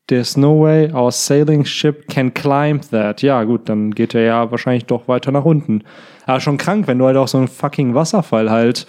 there's 0.08 0.36
no 0.36 0.62
way 0.62 0.92
our 0.92 1.12
sailing 1.12 1.66
ship 1.66 2.08
can 2.08 2.34
climb 2.34 2.82
that. 2.90 3.22
Ja, 3.22 3.44
gut, 3.44 3.70
dann 3.70 3.92
geht 3.92 4.16
er 4.16 4.22
ja 4.22 4.52
wahrscheinlich 4.52 4.86
doch 4.86 5.08
weiter 5.08 5.32
nach 5.32 5.46
unten. 5.46 5.84
Aber 6.26 6.40
schon 6.40 6.58
krank, 6.58 6.88
wenn 6.88 7.00
du 7.00 7.06
halt 7.06 7.18
auch 7.18 7.28
so 7.28 7.38
einen 7.38 7.48
fucking 7.48 7.96
Wasserfall 7.96 8.50
halt 8.50 8.86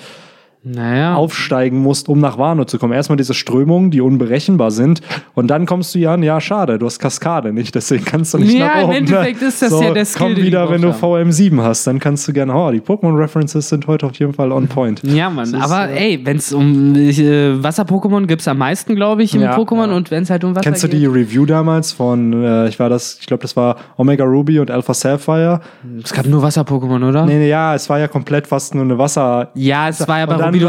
naja. 0.62 1.14
aufsteigen 1.14 1.78
musst, 1.78 2.08
um 2.08 2.20
nach 2.20 2.36
Wano 2.38 2.64
zu 2.64 2.78
kommen. 2.78 2.92
Erstmal 2.92 3.16
diese 3.16 3.32
Strömungen, 3.34 3.90
die 3.90 4.00
unberechenbar 4.00 4.70
sind. 4.70 5.00
Und 5.34 5.48
dann 5.48 5.64
kommst 5.66 5.94
du 5.94 5.98
ja 5.98 6.14
an, 6.14 6.22
ja, 6.22 6.40
schade, 6.40 6.78
du 6.78 6.86
hast 6.86 6.98
Kaskade 6.98 7.52
nicht, 7.52 7.74
deswegen 7.74 8.04
kannst 8.04 8.34
du 8.34 8.38
nicht 8.38 8.52
Ja, 8.58 8.66
nach 8.66 8.74
im 8.76 8.82
oben. 8.84 8.90
ne? 8.92 8.96
Endeffekt 8.98 9.42
ist 9.42 9.62
das 9.62 9.70
so, 9.70 9.82
ja 9.82 9.92
der 9.92 10.04
Skill, 10.04 10.34
Komm 10.34 10.42
wieder, 10.44 10.68
wenn 10.70 10.82
du 10.82 10.88
gebraucht 10.92 11.02
haben. 11.20 11.30
VM7 11.30 11.62
hast, 11.62 11.86
dann 11.86 11.98
kannst 11.98 12.28
du 12.28 12.32
gerne, 12.32 12.54
oh, 12.54 12.70
die 12.70 12.80
Pokémon-References 12.80 13.68
sind 13.68 13.86
heute 13.86 14.06
auf 14.06 14.14
jeden 14.18 14.32
Fall 14.34 14.52
on 14.52 14.68
point. 14.68 15.02
ja, 15.02 15.30
Mann, 15.30 15.44
ist, 15.46 15.54
aber 15.54 15.88
äh, 15.90 16.10
ey, 16.14 16.20
wenn 16.26 16.36
es 16.36 16.52
um 16.52 16.94
äh, 16.94 17.62
Wasser-Pokémon 17.62 18.26
gibt 18.26 18.42
es 18.42 18.48
am 18.48 18.58
meisten, 18.58 18.94
glaube 18.96 19.22
ich, 19.22 19.34
im 19.34 19.40
Ja, 19.42 19.56
Pokémon 19.56 19.88
ja. 19.88 19.96
und 19.96 20.10
wenn 20.10 20.24
es 20.24 20.30
halt 20.30 20.44
um 20.44 20.54
Wasser 20.54 20.62
Kennst 20.64 20.82
du 20.84 20.88
geht. 20.88 21.00
die 21.00 21.06
Review 21.06 21.46
damals 21.46 21.92
von, 21.92 22.42
äh, 22.44 22.68
ich 22.68 22.78
war 22.78 22.88
das, 22.90 23.16
ich 23.20 23.26
glaube, 23.26 23.40
das 23.42 23.56
war 23.56 23.76
Omega 23.96 24.24
Ruby 24.24 24.58
und 24.58 24.70
Alpha 24.70 24.92
Sapphire? 24.94 25.60
Es 26.04 26.12
gab 26.12 26.26
nur 26.26 26.42
Wasser-Pokémon, 26.42 27.08
oder? 27.08 27.24
Nee, 27.24 27.38
nee, 27.38 27.48
ja, 27.48 27.74
es 27.74 27.88
war 27.88 27.98
ja 27.98 28.08
komplett 28.08 28.46
fast 28.46 28.74
nur 28.74 28.84
eine 28.84 28.98
Wasser. 28.98 29.50
Ja, 29.54 29.88
es 29.88 30.06
war 30.06 30.18
ja 30.18 30.26
bei 30.26 30.50
dann 30.52 30.62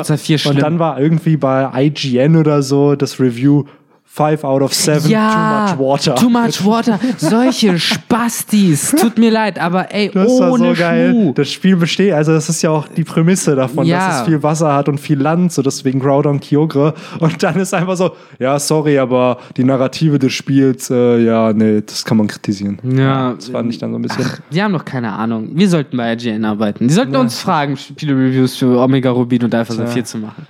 war-. 0.45 0.51
Und 0.55 0.61
dann 0.61 0.79
war 0.79 0.99
irgendwie 0.99 1.37
bei 1.37 1.69
IGN 1.73 2.35
oder 2.35 2.61
so 2.61 2.95
das 2.95 3.19
Review 3.19 3.65
Five 4.13 4.43
out 4.43 4.61
of 4.61 4.73
seven, 4.73 5.09
Ja, 5.09 5.67
too 5.67 5.71
much 5.77 5.79
water. 5.79 6.15
Too 6.15 6.29
much 6.29 6.65
water. 6.65 6.99
Solche 7.17 7.79
Spastis. 7.79 8.91
Tut 8.99 9.17
mir 9.17 9.31
leid, 9.31 9.57
aber 9.57 9.93
ey, 9.93 10.11
Das 10.13 10.27
war 10.37 10.51
ohne 10.51 10.75
so 10.75 10.81
geil. 10.81 11.11
Schuh. 11.13 11.31
Das 11.33 11.49
Spiel 11.49 11.77
besteht, 11.77 12.11
also 12.11 12.33
das 12.33 12.49
ist 12.49 12.61
ja 12.61 12.71
auch 12.71 12.89
die 12.89 13.05
Prämisse 13.05 13.55
davon, 13.55 13.85
Ja. 13.85 14.07
dass 14.09 14.19
es 14.21 14.27
viel 14.27 14.43
Wasser 14.43 14.73
hat 14.73 14.89
und 14.89 14.99
viel 14.99 15.17
Land, 15.17 15.53
so 15.53 15.61
deswegen 15.61 15.99
Groudon 16.01 16.41
Kyogre. 16.41 16.93
Und 17.19 17.41
dann 17.41 17.55
ist 17.55 17.73
einfach 17.73 17.95
so, 17.95 18.11
ja, 18.37 18.59
sorry, 18.59 18.99
aber 18.99 19.37
die 19.55 19.63
Narrative 19.63 20.19
des 20.19 20.33
Spiels, 20.33 20.89
äh, 20.89 21.19
ja, 21.23 21.53
nee, 21.53 21.81
das 21.81 22.03
kann 22.03 22.17
man 22.17 22.27
kritisieren. 22.27 22.79
Ja. 22.83 23.31
Das 23.33 23.47
fand 23.47 23.71
ich 23.71 23.79
dann 23.79 23.91
so 23.93 23.97
ein 23.99 24.01
bisschen. 24.01 24.25
Die 24.51 24.61
haben 24.61 24.73
doch 24.73 24.83
keine 24.83 25.13
Ahnung. 25.13 25.51
Wir 25.53 25.69
sollten 25.69 25.95
bei 25.95 26.11
IGN 26.11 26.43
arbeiten. 26.43 26.85
Die 26.89 26.93
sollten 26.93 27.15
uns 27.15 27.39
fragen, 27.39 27.77
Spiele-Reviews 27.77 28.57
für 28.57 28.77
Omega 28.77 29.09
Rubin 29.11 29.43
und 29.45 29.55
Alpha 29.55 29.73
Saphir 29.73 30.03
zu 30.03 30.17
machen. 30.17 30.45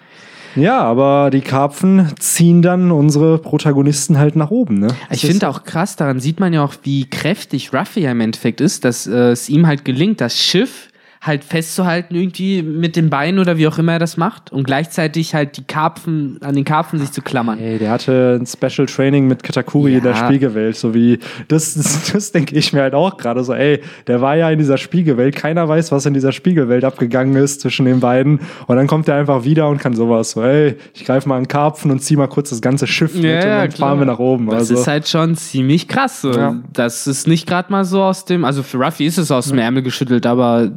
Ja, 0.56 0.82
aber 0.82 1.30
die 1.32 1.42
Karpfen 1.42 2.12
ziehen 2.20 2.62
dann 2.62 2.92
unsere 2.92 3.38
Protagonisten 3.38 4.18
halt 4.18 4.36
nach 4.36 4.52
oben, 4.52 4.80
ne? 4.80 4.88
Ich 5.10 5.22
finde 5.22 5.48
auch 5.48 5.64
krass, 5.64 5.96
daran 5.96 6.20
sieht 6.20 6.40
man 6.40 6.54
ja 6.54 6.64
auch, 6.64 6.74
wie 6.84 7.10
kräftig 7.10 7.74
Ruffy 7.74 8.06
im 8.06 8.22
Endeffekt 8.22 8.62
ist, 8.62 8.86
dass 8.86 9.08
äh, 9.08 9.32
es 9.32 9.50
ihm 9.50 9.68
halt 9.68 9.86
gelingt, 9.86 10.22
das 10.22 10.38
Schiff 10.38 10.91
halt 11.22 11.44
festzuhalten 11.44 12.16
irgendwie 12.16 12.64
mit 12.64 12.96
den 12.96 13.12
Beinen 13.12 13.40
oder 13.40 13.56
wie 13.58 13.68
auch 13.68 13.78
immer 13.78 13.94
er 13.94 14.00
das 14.00 14.18
macht 14.18 14.52
und 14.52 14.64
gleichzeitig 14.64 15.36
halt 15.36 15.56
die 15.56 15.64
Karpfen, 15.64 16.40
an 16.42 16.56
den 16.56 16.66
Karpfen 16.66 16.98
sich 16.98 17.12
zu 17.12 17.22
klammern. 17.22 17.60
Ey, 17.60 17.78
der 17.78 17.92
hatte 17.92 18.40
ein 18.42 18.48
Special 18.48 18.88
Training 18.88 19.28
mit 19.28 19.44
Katakuri 19.44 19.98
in 19.98 20.04
der 20.04 20.14
Ja. 20.14 20.26
Spiegelwelt, 20.26 20.76
so 20.78 20.96
wie, 20.96 21.20
das, 21.48 21.76
das, 21.76 22.12
das 22.14 22.32
denke 22.32 22.56
ich 22.56 22.74
mir 22.74 22.82
halt 22.82 22.96
auch 22.96 23.18
gerade 23.18 23.44
so, 23.44 23.54
ey, 23.54 23.82
der 24.08 24.20
war 24.22 24.36
ja 24.36 24.50
in 24.50 24.58
dieser 24.58 24.78
Spiegelwelt, 24.78 25.36
keiner 25.36 25.70
weiß, 25.70 25.92
was 25.92 26.08
in 26.08 26.16
dieser 26.16 26.32
Spiegelwelt 26.32 26.84
abgegangen 26.84 27.36
ist 27.36 27.62
zwischen 27.62 27.86
den 27.86 28.00
beiden 28.00 28.40
und 28.66 28.76
dann 28.76 28.88
kommt 28.88 29.08
er 29.08 29.16
einfach 29.16 29.44
wieder 29.44 29.70
und 29.70 29.78
kann 29.78 29.94
sowas, 29.94 30.32
so, 30.32 30.42
ey, 30.42 30.76
ich 30.96 31.06
greife 31.06 31.30
mal 31.30 31.38
einen 31.38 31.48
Karpfen 31.48 31.92
und 31.92 32.00
zieh 32.00 32.16
mal 32.16 32.28
kurz 32.30 32.50
das 32.50 32.62
ganze 32.62 32.88
Schiff 32.88 33.14
mit 33.14 33.26
und 33.26 33.46
dann 33.46 33.72
fahren 33.72 34.00
wir 34.00 34.08
nach 34.08 34.20
oben. 34.20 34.48
Das 34.48 34.56
also, 34.56 34.74
ist 34.74 34.88
halt 34.88 35.08
schon 35.08 35.36
ziemlich 35.36 35.88
krass. 35.88 36.22
So. 36.22 36.32
Ja. 36.32 36.56
Das 36.74 37.06
ist 37.06 37.28
nicht 37.28 37.46
gerade 37.46 37.72
mal 37.72 37.86
so 37.86 38.02
aus 38.02 38.26
dem, 38.26 38.44
also 38.44 38.64
für 38.64 38.78
Ruffy 38.78 39.06
ist 39.06 39.20
es 39.20 39.30
aus 39.30 39.50
dem 39.50 39.60
Ärmel 39.60 39.84
geschüttelt, 39.84 40.26
aber 40.26 40.68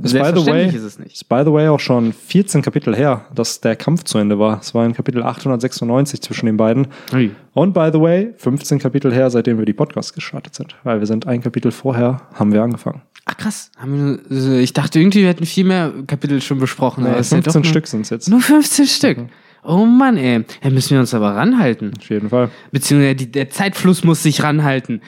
the 0.40 0.46
way, 0.46 0.66
ist 0.68 0.82
es 0.82 0.98
nicht. 0.98 1.14
ist 1.14 1.28
by 1.28 1.42
the 1.44 1.52
way 1.52 1.68
auch 1.68 1.80
schon 1.80 2.12
14 2.12 2.62
Kapitel 2.62 2.94
her, 2.94 3.24
dass 3.34 3.60
der 3.60 3.76
Kampf 3.76 4.04
zu 4.04 4.18
Ende 4.18 4.38
war. 4.38 4.60
Es 4.60 4.74
war 4.74 4.84
in 4.86 4.94
Kapitel 4.94 5.22
896 5.22 6.20
zwischen 6.22 6.46
den 6.46 6.56
beiden. 6.56 6.86
Ui. 7.12 7.30
Und 7.52 7.72
by 7.74 7.90
the 7.92 8.00
way, 8.00 8.32
15 8.36 8.78
Kapitel 8.78 9.12
her, 9.12 9.30
seitdem 9.30 9.58
wir 9.58 9.64
die 9.66 9.72
Podcasts 9.72 10.12
gestartet 10.12 10.54
sind. 10.54 10.74
Weil 10.84 11.00
wir 11.00 11.06
sind 11.06 11.26
ein 11.26 11.42
Kapitel 11.42 11.70
vorher, 11.72 12.22
haben 12.34 12.52
wir 12.52 12.62
angefangen. 12.62 13.02
Ach 13.26 13.36
krass, 13.38 13.70
ich 14.28 14.72
dachte 14.74 14.98
irgendwie, 15.00 15.22
wir 15.22 15.28
hätten 15.28 15.46
viel 15.46 15.64
mehr 15.64 15.92
Kapitel 16.06 16.42
schon 16.42 16.58
besprochen. 16.58 17.04
aber 17.04 17.14
Nee, 17.14 17.20
es 17.20 17.26
ist 17.28 17.32
ja 17.32 17.38
doch 17.38 17.44
15 17.52 17.62
nur- 17.62 17.68
Stück 17.70 17.86
sind 17.86 18.00
es 18.02 18.10
jetzt. 18.10 18.28
Nur 18.28 18.40
15 18.40 18.86
Stück. 18.86 19.18
Oh 19.66 19.86
Mann, 19.86 20.18
ey. 20.18 20.44
Da 20.62 20.68
müssen 20.68 20.90
wir 20.90 21.00
uns 21.00 21.14
aber 21.14 21.30
ranhalten. 21.34 21.92
Auf 21.98 22.10
jeden 22.10 22.28
Fall. 22.28 22.50
Beziehungsweise 22.70 23.14
die, 23.14 23.32
der 23.32 23.48
Zeitfluss 23.48 24.04
muss 24.04 24.22
sich 24.22 24.42
ranhalten. 24.42 25.00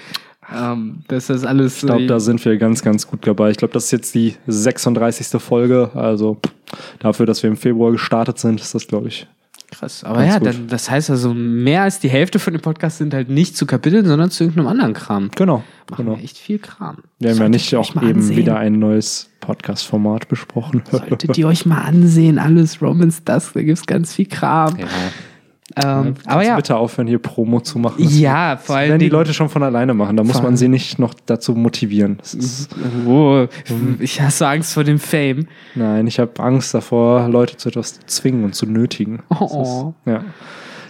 Ähm, 0.54 0.98
das 1.08 1.30
alles. 1.44 1.82
Ich 1.82 1.86
glaube, 1.86 2.06
da 2.06 2.20
sind 2.20 2.44
wir 2.44 2.56
ganz, 2.56 2.82
ganz 2.82 3.06
gut 3.06 3.26
dabei. 3.26 3.50
Ich 3.50 3.56
glaube, 3.56 3.74
das 3.74 3.86
ist 3.86 3.90
jetzt 3.90 4.14
die 4.14 4.34
36. 4.46 5.40
Folge. 5.42 5.90
Also 5.94 6.38
dafür, 6.98 7.26
dass 7.26 7.42
wir 7.42 7.50
im 7.50 7.56
Februar 7.56 7.92
gestartet 7.92 8.38
sind, 8.38 8.60
ist 8.60 8.74
das, 8.74 8.86
glaube 8.86 9.08
ich. 9.08 9.26
krass. 9.70 10.04
Aber 10.04 10.18
ganz 10.18 10.32
ja, 10.34 10.38
gut. 10.38 10.48
dann, 10.48 10.66
das 10.68 10.90
heißt 10.90 11.10
also, 11.10 11.34
mehr 11.34 11.82
als 11.82 11.98
die 11.98 12.08
Hälfte 12.08 12.38
von 12.38 12.52
dem 12.52 12.62
Podcast 12.62 12.98
sind 12.98 13.12
halt 13.12 13.28
nicht 13.28 13.56
zu 13.56 13.66
Kapiteln, 13.66 14.06
sondern 14.06 14.30
zu 14.30 14.44
irgendeinem 14.44 14.68
anderen 14.68 14.94
Kram. 14.94 15.30
Genau. 15.34 15.64
Machen 15.90 16.04
genau. 16.04 16.16
wir 16.16 16.24
echt 16.24 16.38
viel 16.38 16.58
Kram. 16.58 16.98
Wir 17.18 17.30
haben 17.30 17.38
ja 17.38 17.48
nicht 17.48 17.74
auch 17.74 17.96
eben 17.96 18.16
ansehen. 18.16 18.36
wieder 18.36 18.56
ein 18.58 18.78
neues 18.78 19.30
Podcast-Format 19.40 20.28
besprochen. 20.28 20.82
Solltet 20.90 21.38
ihr 21.38 21.46
euch 21.46 21.66
mal 21.66 21.82
ansehen, 21.82 22.38
alles 22.38 22.82
Romans 22.82 23.22
Dusk, 23.24 23.54
da 23.54 23.62
gibt's 23.62 23.86
ganz 23.86 24.14
viel 24.14 24.26
Kram. 24.26 24.76
Ähm, 25.74 26.14
aber 26.26 26.44
ja, 26.44 26.54
Bitte 26.54 26.76
aufhören, 26.76 27.08
hier 27.08 27.18
Promo 27.18 27.60
zu 27.60 27.80
machen. 27.80 27.96
ja, 27.98 28.56
vor 28.56 28.76
Das 28.76 28.76
allem 28.76 28.88
werden 28.90 29.00
die 29.00 29.08
Leute 29.08 29.34
schon 29.34 29.48
von 29.48 29.64
alleine 29.64 29.94
machen. 29.94 30.16
Da 30.16 30.22
muss 30.22 30.40
man 30.40 30.56
sie 30.56 30.68
nicht 30.68 31.00
noch 31.00 31.12
dazu 31.26 31.54
motivieren. 31.54 32.18
Das 32.18 32.68
Oh, 33.06 33.46
ich 33.98 34.20
hasse 34.20 34.46
Angst 34.46 34.74
vor 34.74 34.84
dem 34.84 35.00
Fame. 35.00 35.48
nein, 35.74 36.06
ich 36.06 36.20
habe 36.20 36.40
Angst 36.40 36.72
davor, 36.72 37.28
Leute 37.28 37.56
zu 37.56 37.68
etwas 37.70 37.94
zu 37.94 38.06
zwingen 38.06 38.44
und 38.44 38.54
zu 38.54 38.66
nötigen. 38.66 39.22
Das 39.28 39.40
Oh. 39.40 39.94
Ist, 40.06 40.12
ja. 40.12 40.24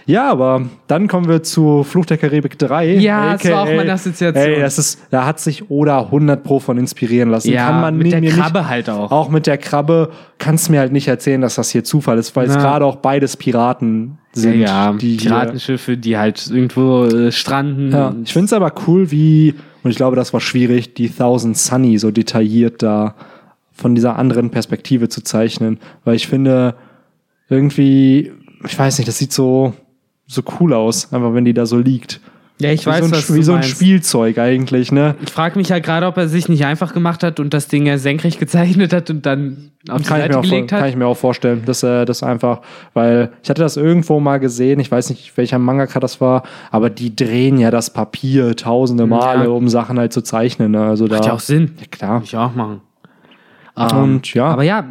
Ja, 0.07 0.31
aber 0.31 0.63
dann 0.87 1.07
kommen 1.09 1.27
wir 1.27 1.43
zu 1.43 1.83
Fluch 1.83 2.05
der 2.05 2.17
Karibik 2.17 2.57
3. 2.57 2.93
Ja, 2.95 3.33
das 3.33 3.43
war 3.51 3.63
auch 3.63 3.65
meine 3.75 3.91
Assoziation. 3.91 4.41
Ey, 4.41 4.59
das 4.61 4.79
ist, 4.79 4.99
da 5.11 5.25
hat 5.25 5.39
sich 5.41 5.69
Oda 5.69 5.99
100 5.99 6.43
Pro 6.43 6.59
von 6.59 6.77
inspirieren 6.77 7.29
lassen. 7.29 7.51
Ja, 7.51 7.67
Kann 7.67 7.81
man 7.81 7.97
mit 7.97 8.11
der 8.13 8.21
Krabbe 8.21 8.59
nicht, 8.59 8.69
halt 8.69 8.89
auch. 8.89 9.11
Auch 9.11 9.29
mit 9.29 9.45
der 9.47 9.57
Krabbe 9.57 10.09
kannst 10.37 10.67
du 10.67 10.71
mir 10.71 10.79
halt 10.79 10.93
nicht 10.93 11.09
erzählen, 11.09 11.41
dass 11.41 11.55
das 11.55 11.71
hier 11.71 11.83
Zufall 11.83 12.17
ist, 12.17 12.35
weil 12.37 12.47
es 12.47 12.55
gerade 12.55 12.85
auch 12.85 12.95
beides 12.95 13.35
Piraten 13.35 14.17
sind. 14.31 14.61
ja, 14.61 14.93
die 14.93 15.17
hier- 15.17 15.29
Piratenschiffe, 15.31 15.97
die 15.97 16.17
halt 16.17 16.47
irgendwo 16.49 17.03
äh, 17.03 17.31
stranden. 17.33 17.91
Ja, 17.91 18.15
ich 18.23 18.31
finde 18.31 18.45
es 18.45 18.53
aber 18.53 18.71
cool, 18.87 19.11
wie, 19.11 19.55
und 19.83 19.91
ich 19.91 19.97
glaube, 19.97 20.15
das 20.15 20.31
war 20.31 20.39
schwierig, 20.39 20.93
die 20.93 21.09
Thousand 21.09 21.57
Sunny 21.57 21.97
so 21.97 22.11
detailliert 22.11 22.81
da 22.81 23.13
von 23.73 23.93
dieser 23.93 24.15
anderen 24.15 24.51
Perspektive 24.51 25.09
zu 25.09 25.21
zeichnen, 25.21 25.79
weil 26.05 26.15
ich 26.15 26.27
finde, 26.27 26.75
irgendwie, 27.49 28.31
ich 28.65 28.77
weiß 28.79 28.97
nicht, 28.97 29.07
das 29.07 29.17
sieht 29.17 29.33
so, 29.33 29.73
so 30.27 30.41
cool 30.59 30.73
aus, 30.73 31.11
einfach 31.13 31.33
wenn 31.33 31.45
die 31.45 31.53
da 31.53 31.65
so 31.65 31.77
liegt. 31.77 32.19
ja, 32.59 32.71
ich 32.71 32.81
Wie 32.85 32.89
weiß, 32.89 32.99
so 32.99 33.05
ein, 33.05 33.11
was 33.11 33.33
wie 33.33 33.43
so 33.43 33.53
ein. 33.53 33.63
Spielzeug 33.63 34.37
eigentlich, 34.39 34.91
ne? 34.91 35.15
Ich 35.23 35.31
frage 35.31 35.57
mich 35.57 35.71
halt 35.71 35.85
gerade, 35.85 36.05
ob 36.07 36.17
er 36.17 36.27
sich 36.27 36.49
nicht 36.49 36.65
einfach 36.65 36.93
gemacht 36.93 37.23
hat 37.23 37.39
und 37.39 37.53
das 37.53 37.67
Ding 37.67 37.85
ja 37.85 37.97
senkrecht 37.97 38.39
gezeichnet 38.39 38.91
hat 38.93 39.09
und 39.09 39.25
dann 39.25 39.71
auf 39.89 40.01
die 40.01 40.07
Kann 40.07 40.17
ich, 40.17 40.23
Seite 40.23 40.29
mir 40.33 40.39
auch, 40.39 40.43
vor- 40.43 40.49
gelegt 40.51 40.69
kann 40.71 40.81
hat. 40.81 40.89
ich 40.89 40.95
mir 40.97 41.05
auch 41.05 41.15
vorstellen, 41.17 41.63
dass 41.65 41.83
er 41.83 42.03
das 42.05 42.23
einfach, 42.23 42.61
weil 42.93 43.31
ich 43.43 43.49
hatte 43.49 43.61
das 43.61 43.77
irgendwo 43.77 44.19
mal 44.19 44.39
gesehen, 44.39 44.79
ich 44.81 44.91
weiß 44.91 45.09
nicht, 45.11 45.37
welcher 45.37 45.59
Mangaka 45.59 45.99
das 46.01 46.19
war, 46.19 46.43
aber 46.71 46.89
die 46.89 47.15
drehen 47.15 47.57
ja 47.59 47.71
das 47.71 47.93
Papier 47.93 48.55
tausende 48.55 49.05
Male, 49.05 49.43
Ja. 49.45 49.49
um 49.51 49.69
Sachen 49.69 49.97
halt 49.99 50.11
zu 50.11 50.21
zeichnen. 50.23 50.71
Ne? 50.71 50.81
Also 50.83 51.07
da, 51.07 51.17
Macht 51.17 51.25
ja 51.27 51.33
auch 51.33 51.39
Sinn. 51.39 51.75
Ja, 51.79 51.85
klar. 51.89 52.21
Ich 52.23 52.35
auch 52.35 52.53
machen. 52.55 52.81
Und 53.75 54.33
ja. 54.33 54.45
Aber 54.45 54.63
ja, 54.63 54.83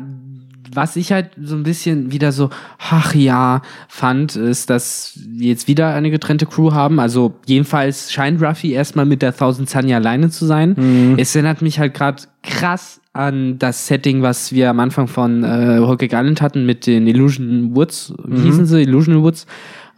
was 0.74 0.96
ich 0.96 1.12
halt 1.12 1.30
so 1.40 1.54
ein 1.56 1.62
bisschen 1.62 2.10
wieder 2.12 2.32
so, 2.32 2.50
ach 2.78 3.14
ja, 3.14 3.62
fand, 3.88 4.36
ist, 4.36 4.70
dass 4.70 5.18
wir 5.26 5.48
jetzt 5.48 5.68
wieder 5.68 5.94
eine 5.94 6.10
getrennte 6.10 6.46
Crew 6.46 6.72
haben. 6.72 6.98
Also 7.00 7.34
jedenfalls 7.46 8.12
scheint 8.12 8.42
Ruffy 8.42 8.72
erstmal 8.72 9.06
mit 9.06 9.22
der 9.22 9.36
Thousand 9.36 9.68
Sunny 9.70 9.94
alleine 9.94 10.30
zu 10.30 10.46
sein. 10.46 10.74
Mhm. 10.76 11.14
Es 11.18 11.34
erinnert 11.34 11.62
mich 11.62 11.78
halt 11.78 11.94
gerade 11.94 12.22
krass 12.42 13.00
an 13.12 13.58
das 13.58 13.86
Setting, 13.86 14.22
was 14.22 14.52
wir 14.52 14.68
am 14.70 14.80
Anfang 14.80 15.08
von 15.08 15.42
äh, 15.42 15.80
Cake 15.98 16.14
Island 16.16 16.42
hatten 16.42 16.66
mit 16.66 16.86
den 16.86 17.06
Illusion 17.06 17.74
Woods. 17.74 18.12
Wie 18.24 18.38
Mhm. 18.38 18.42
hießen 18.42 18.66
sie? 18.66 18.82
Illusion 18.82 19.22
Woods. 19.22 19.46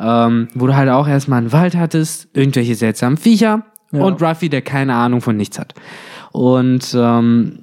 Ähm, 0.01 0.47
wo 0.55 0.69
du 0.69 0.77
halt 0.77 0.89
auch 0.91 1.09
erstmal 1.09 1.39
einen 1.41 1.53
Wald 1.53 1.75
hattest, 1.75 2.29
irgendwelche 2.33 2.77
seltsamen 2.77 3.17
Viecher 3.17 3.65
Ja. 3.91 4.03
und 4.05 4.23
Ruffy, 4.23 4.49
der 4.49 4.63
keine 4.63 4.95
Ahnung 4.95 5.21
von 5.21 5.37
nichts 5.37 5.59
hat. 5.59 5.75
Und 6.39 6.95
ähm, 6.97 7.59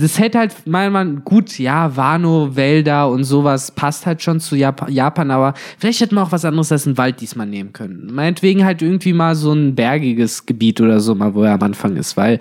das 0.00 0.18
hätte 0.18 0.38
halt 0.38 0.66
meiner 0.66 0.88
Meinung 0.88 1.22
gut, 1.22 1.58
ja, 1.58 1.94
Wano, 1.94 2.56
Wälder 2.56 3.10
und 3.10 3.24
sowas 3.24 3.72
passt 3.72 4.06
halt 4.06 4.22
schon 4.22 4.40
zu 4.40 4.56
Jap 4.56 4.88
Japan, 4.88 5.30
aber 5.30 5.52
vielleicht 5.76 6.00
hätten 6.00 6.14
wir 6.14 6.22
auch 6.22 6.32
was 6.32 6.46
anderes 6.46 6.72
als 6.72 6.86
einen 6.86 6.96
Wald 6.96 7.20
diesmal 7.20 7.46
nehmen 7.46 7.74
können. 7.74 8.08
Meinetwegen 8.10 8.64
halt 8.64 8.80
irgendwie 8.80 9.12
mal 9.12 9.34
so 9.34 9.52
ein 9.52 9.74
bergiges 9.74 10.46
Gebiet 10.46 10.80
oder 10.80 10.98
so, 11.00 11.14
mal 11.14 11.34
wo 11.34 11.42
er 11.42 11.52
am 11.52 11.62
Anfang 11.62 11.96
ist, 11.96 12.16
weil 12.16 12.38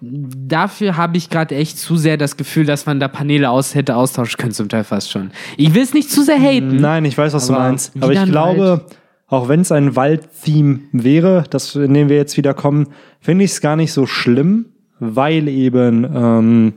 dafür 0.00 0.96
habe 0.96 1.18
ich 1.18 1.28
gerade 1.28 1.56
echt 1.56 1.78
zu 1.78 1.98
sehr 1.98 2.16
das 2.16 2.38
Gefühl, 2.38 2.64
dass 2.64 2.86
man 2.86 3.00
da 3.00 3.08
Paneele 3.08 3.50
aus 3.50 3.74
hätte 3.74 3.96
austauschen 3.96 4.38
können, 4.38 4.52
zum 4.52 4.70
Teil 4.70 4.84
fast 4.84 5.10
schon. 5.10 5.30
Ich 5.58 5.74
will 5.74 5.82
es 5.82 5.92
nicht 5.92 6.10
zu 6.10 6.22
sehr 6.24 6.40
haten. 6.40 6.76
Nein, 6.76 7.04
ich 7.04 7.18
weiß, 7.18 7.34
was 7.34 7.48
du 7.48 7.52
meinst. 7.52 7.92
Aber 8.00 8.14
ich 8.14 8.24
glaube, 8.24 8.86
auch 9.30 9.48
wenn 9.48 9.60
es 9.60 9.72
ein 9.72 9.96
Wald-Theme 9.96 10.80
wäre, 10.92 11.44
das, 11.50 11.74
in 11.76 11.94
dem 11.94 12.08
wir 12.10 12.16
jetzt 12.16 12.36
wieder 12.36 12.52
kommen, 12.52 12.88
finde 13.20 13.44
ich 13.44 13.52
es 13.52 13.60
gar 13.60 13.76
nicht 13.76 13.92
so 13.92 14.04
schlimm, 14.06 14.66
weil 14.98 15.48
eben 15.48 16.04
ähm, 16.04 16.72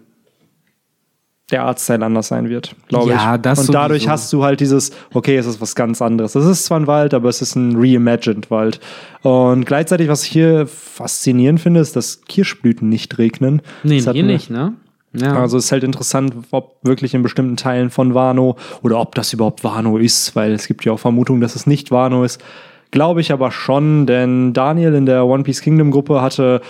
der 1.52 1.64
Artstyle 1.66 2.04
anders 2.06 2.30
sein 2.30 2.50
wird, 2.50 2.76
glaube 2.88 3.12
Ja, 3.12 3.36
ich. 3.36 3.42
das 3.42 3.68
Und 3.68 3.74
dadurch 3.76 4.04
sowieso. 4.04 4.12
hast 4.12 4.34
du 4.34 4.44
halt 4.44 4.60
dieses, 4.60 4.92
okay, 5.14 5.36
es 5.36 5.46
ist 5.46 5.60
was 5.62 5.76
ganz 5.76 6.02
anderes. 6.02 6.36
Es 6.36 6.46
ist 6.46 6.66
zwar 6.66 6.80
ein 6.80 6.88
Wald, 6.88 7.14
aber 7.14 7.28
es 7.30 7.42
ist 7.42 7.56
ein 7.56 7.76
reimagined 7.76 8.50
Wald. 8.50 8.80
Und 9.24 9.66
gleichzeitig, 9.66 10.08
was 10.08 10.24
ich 10.24 10.32
hier 10.32 10.66
faszinierend 10.68 11.60
finde, 11.60 11.82
ist, 11.82 11.96
dass 11.96 12.22
Kirschblüten 12.22 12.88
nicht 12.88 13.18
regnen. 13.18 13.62
Nee, 13.84 14.02
Das 14.02 14.14
hier 14.14 14.24
mir- 14.24 14.32
nicht, 14.34 14.50
ne? 14.50 14.74
Ja. 15.16 15.40
also 15.40 15.58
es 15.58 15.66
ist 15.66 15.72
halt 15.72 15.84
interessant, 15.84 16.34
ob 16.52 16.78
wirklich 16.82 17.14
in 17.14 17.22
bestimmten 17.22 17.56
Teilen 17.56 17.92
von 17.92 18.16
Wano 18.16 18.58
oder 18.82 19.00
ob 19.00 19.14
das 19.16 19.32
überhaupt 19.32 19.64
Wano 19.64 19.98
ist, 19.98 20.36
weil 20.36 20.54
es 20.54 20.68
gibt 20.68 20.86
ja 20.86 20.92
auch 20.92 21.00
Vermutungen, 21.00 21.42
dass 21.42 21.56
es 21.56 21.68
nicht 21.68 21.92
Wano 21.92 22.24
ist. 22.24 22.44
Glaube 22.90 23.22
ich 23.22 23.32
aber 23.32 23.52
schon, 23.52 24.06
denn 24.06 24.54
Daniel 24.54 24.94
in 24.96 25.06
der 25.06 25.26
One 25.26 25.44
Piece 25.44 25.62
Kingdom 25.62 25.92
Gruppe 25.92 26.22
hatte 26.22 26.62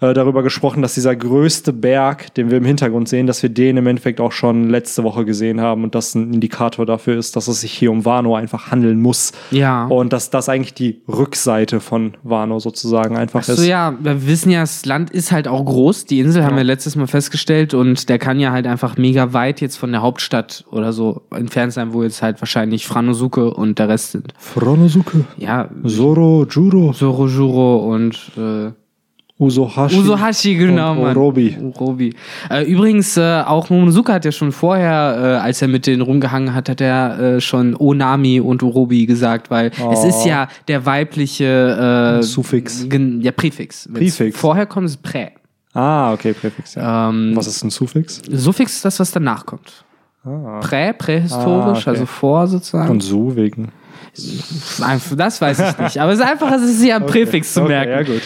äh, 0.00 0.14
darüber 0.14 0.42
gesprochen, 0.42 0.82
dass 0.82 0.94
dieser 0.94 1.16
größte 1.16 1.72
Berg, 1.72 2.32
den 2.34 2.50
wir 2.50 2.58
im 2.58 2.64
Hintergrund 2.64 3.08
sehen, 3.08 3.26
dass 3.26 3.42
wir 3.42 3.50
den 3.50 3.76
im 3.76 3.86
Endeffekt 3.86 4.20
auch 4.20 4.32
schon 4.32 4.68
letzte 4.70 5.02
Woche 5.02 5.24
gesehen 5.24 5.60
haben 5.60 5.84
und 5.84 5.94
das 5.94 6.14
ein 6.14 6.32
Indikator 6.32 6.86
dafür 6.86 7.16
ist, 7.18 7.34
dass 7.36 7.48
es 7.48 7.60
sich 7.62 7.72
hier 7.72 7.90
um 7.90 8.04
Wano 8.04 8.36
einfach 8.36 8.70
handeln 8.70 9.00
muss. 9.00 9.32
Ja. 9.50 9.86
Und 9.86 10.12
dass 10.12 10.30
das 10.30 10.48
eigentlich 10.48 10.74
die 10.74 11.02
Rückseite 11.08 11.80
von 11.80 12.12
Wano 12.22 12.58
sozusagen 12.58 13.16
einfach 13.16 13.42
So 13.42 13.54
ist. 13.54 13.66
ja, 13.66 13.94
wir 14.00 14.26
wissen 14.26 14.50
ja, 14.50 14.60
das 14.60 14.84
Land 14.86 15.10
ist 15.10 15.32
halt 15.32 15.48
auch 15.48 15.64
groß. 15.64 16.04
Die 16.04 16.20
Insel 16.20 16.44
haben 16.44 16.56
wir 16.56 16.64
letztes 16.64 16.94
Mal 16.96 17.06
festgestellt 17.06 17.74
und 17.74 18.08
der 18.08 18.18
kann 18.18 18.38
ja 18.38 18.52
halt 18.52 18.66
einfach 18.66 18.96
mega 18.96 19.32
weit 19.32 19.60
jetzt 19.60 19.76
von 19.76 19.90
der 19.92 20.02
Hauptstadt 20.02 20.64
oder 20.70 20.92
so 20.92 21.22
entfernt 21.30 21.72
sein, 21.72 21.92
wo 21.92 22.02
jetzt 22.02 22.22
halt 22.22 22.40
wahrscheinlich 22.40 22.86
Franosuke 22.86 23.52
und 23.52 23.78
der 23.78 23.88
Rest 23.88 24.12
sind. 24.12 24.32
Fronosuke, 24.38 25.24
Ja, 25.38 25.68
Zoro, 25.86 26.46
Juro, 26.48 26.92
Sorojuro 26.92 27.92
und 27.92 28.30
äh, 28.36 28.70
Usohashi. 29.38 29.96
Usohashi, 30.00 30.54
genau, 30.56 30.92
und 30.92 31.02
Mann. 31.02 31.16
Orobi. 31.16 31.56
Orobi. 31.76 32.12
Äh, 32.50 32.64
übrigens, 32.64 33.16
äh, 33.16 33.42
auch 33.46 33.70
Momonosuke 33.70 34.12
hat 34.12 34.24
ja 34.24 34.32
schon 34.32 34.50
vorher, 34.50 35.38
äh, 35.40 35.44
als 35.44 35.62
er 35.62 35.68
mit 35.68 35.86
denen 35.86 36.02
rumgehangen 36.02 36.54
hat, 36.54 36.68
hat 36.68 36.80
er 36.80 37.18
äh, 37.36 37.40
schon 37.40 37.76
Onami 37.78 38.40
und 38.40 38.64
Orobi 38.64 39.06
gesagt, 39.06 39.48
weil 39.50 39.70
es 39.92 40.04
ist 40.04 40.24
ja 40.26 40.48
der 40.66 40.84
weibliche 40.86 42.18
äh, 42.18 42.22
Suffix. 42.24 42.86
Ja, 43.20 43.30
Präfix. 43.30 43.88
Wenn's 43.88 44.16
Präfix. 44.16 44.38
Vorher 44.40 44.66
kommt 44.66 44.86
es 44.88 44.96
Prä. 44.96 45.28
Ah, 45.72 46.12
okay, 46.12 46.32
Präfix. 46.32 46.74
Ja. 46.74 47.08
Ähm, 47.10 47.32
Was 47.36 47.46
ist 47.46 47.62
ein 47.62 47.70
Suffix? 47.70 48.20
Suffix 48.32 48.74
ist 48.76 48.84
das, 48.84 48.98
was 48.98 49.12
danach 49.12 49.46
kommt. 49.46 49.84
Prä, 50.60 50.92
prähistorisch, 50.92 51.78
Ah, 51.78 51.80
okay. 51.82 51.90
also 51.90 52.06
vor 52.06 52.46
sozusagen. 52.48 52.90
Und 52.90 53.02
so 53.02 53.36
wegen. 53.36 53.68
Das 55.16 55.40
weiß 55.40 55.58
ich 55.60 55.78
nicht. 55.78 55.98
Aber 55.98 56.12
es 56.12 56.18
ist 56.18 56.24
einfach, 56.24 56.52
es 56.52 56.62
ist 56.62 56.84
ja 56.84 56.96
ein 56.96 57.06
Präfix 57.06 57.54
zu 57.54 57.62
okay, 57.62 57.68
merken. 57.68 57.90
ja, 57.92 58.02
gut. 58.02 58.22